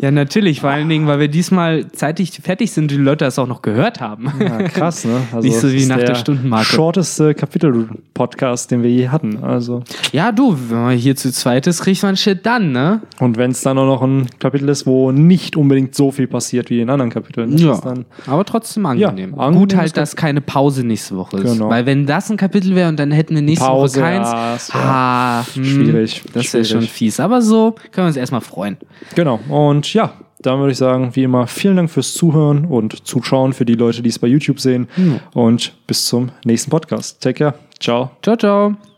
Ja, 0.00 0.10
natürlich, 0.10 0.60
vor 0.60 0.70
allen 0.70 0.88
Dingen, 0.88 1.06
weil 1.06 1.18
wir 1.18 1.28
diesmal 1.28 1.90
zeitig 1.92 2.32
fertig 2.42 2.72
sind 2.72 2.84
und 2.84 2.90
die 2.90 2.96
Leute 2.96 3.24
das 3.24 3.38
auch 3.38 3.46
noch 3.46 3.62
gehört 3.62 4.00
haben. 4.00 4.30
ja, 4.38 4.62
krass, 4.64 5.04
ne? 5.04 5.20
Also, 5.32 5.48
Nicht 5.48 5.58
so 5.58 5.72
wie 5.72 5.76
ist 5.76 5.88
nach 5.88 5.98
der 5.98 6.14
Stundenmarke. 6.14 6.66
shorteste 6.66 7.34
Kapitel-Podcast, 7.34 8.70
den 8.70 8.82
wir 8.82 8.90
je 8.90 9.08
hatten. 9.08 9.42
Also. 9.42 9.82
Ja, 10.12 10.32
du, 10.32 10.56
wenn 10.68 10.82
man 10.82 10.96
hier 10.96 11.16
zu 11.16 11.32
zweit 11.32 11.66
ist, 11.66 11.82
kriegt 11.82 12.02
man 12.02 12.16
Shit 12.16 12.44
dann, 12.44 12.72
ne? 12.72 13.00
Und 13.18 13.36
wenn 13.36 13.50
es 13.50 13.62
dann 13.62 13.78
auch 13.78 13.86
noch 13.86 14.02
ein 14.02 14.26
Kapitel 14.38 14.68
ist, 14.68 14.86
wo 14.86 15.12
nicht 15.12 15.56
unbedingt 15.56 15.94
so 15.94 16.10
viel 16.10 16.26
passiert 16.26 16.70
wie 16.70 16.80
in 16.80 16.90
anderen 16.90 17.10
Kapiteln, 17.10 17.56
dann 17.56 18.04
aber 18.26 18.44
trotzdem 18.44 18.86
angenehm. 18.86 19.34
Ja, 19.36 19.38
angenehm 19.38 19.60
Gut 19.60 19.76
halt, 19.76 19.96
dass 19.96 20.16
keine 20.16 20.40
Pause 20.40 20.84
nächste 20.84 21.16
Woche 21.16 21.38
ist. 21.38 21.52
Genau. 21.54 21.68
Weil 21.68 21.86
wenn 21.86 22.06
das 22.06 22.30
ein 22.30 22.36
Kapitel 22.36 22.74
wäre 22.74 22.88
und 22.88 22.98
dann 22.98 23.10
hätten 23.10 23.34
wir 23.34 23.42
nächste 23.42 23.66
Pause, 23.66 24.00
Woche 24.00 24.04
keins, 24.04 24.25
ja, 24.32 24.52
das 24.54 24.74
wär 24.74 24.80
ah, 24.80 25.44
schwierig, 25.44 26.22
Das 26.32 26.52
wäre 26.52 26.64
schon 26.64 26.80
schwierig. 26.80 26.92
fies. 26.92 27.20
Aber 27.20 27.42
so 27.42 27.72
können 27.92 28.04
wir 28.04 28.08
uns 28.08 28.16
erstmal 28.16 28.40
freuen. 28.40 28.76
Genau. 29.14 29.40
Und 29.48 29.92
ja, 29.94 30.12
dann 30.40 30.58
würde 30.58 30.72
ich 30.72 30.78
sagen, 30.78 31.10
wie 31.14 31.24
immer, 31.24 31.46
vielen 31.46 31.76
Dank 31.76 31.90
fürs 31.90 32.14
Zuhören 32.14 32.66
und 32.66 33.06
Zuschauen 33.06 33.52
für 33.52 33.64
die 33.64 33.74
Leute, 33.74 34.02
die 34.02 34.10
es 34.10 34.18
bei 34.18 34.28
YouTube 34.28 34.60
sehen. 34.60 34.88
Und 35.32 35.72
bis 35.86 36.06
zum 36.06 36.30
nächsten 36.44 36.70
Podcast. 36.70 37.22
Take 37.22 37.38
care. 37.38 37.54
Ciao. 37.80 38.10
Ciao, 38.22 38.36
ciao. 38.36 38.95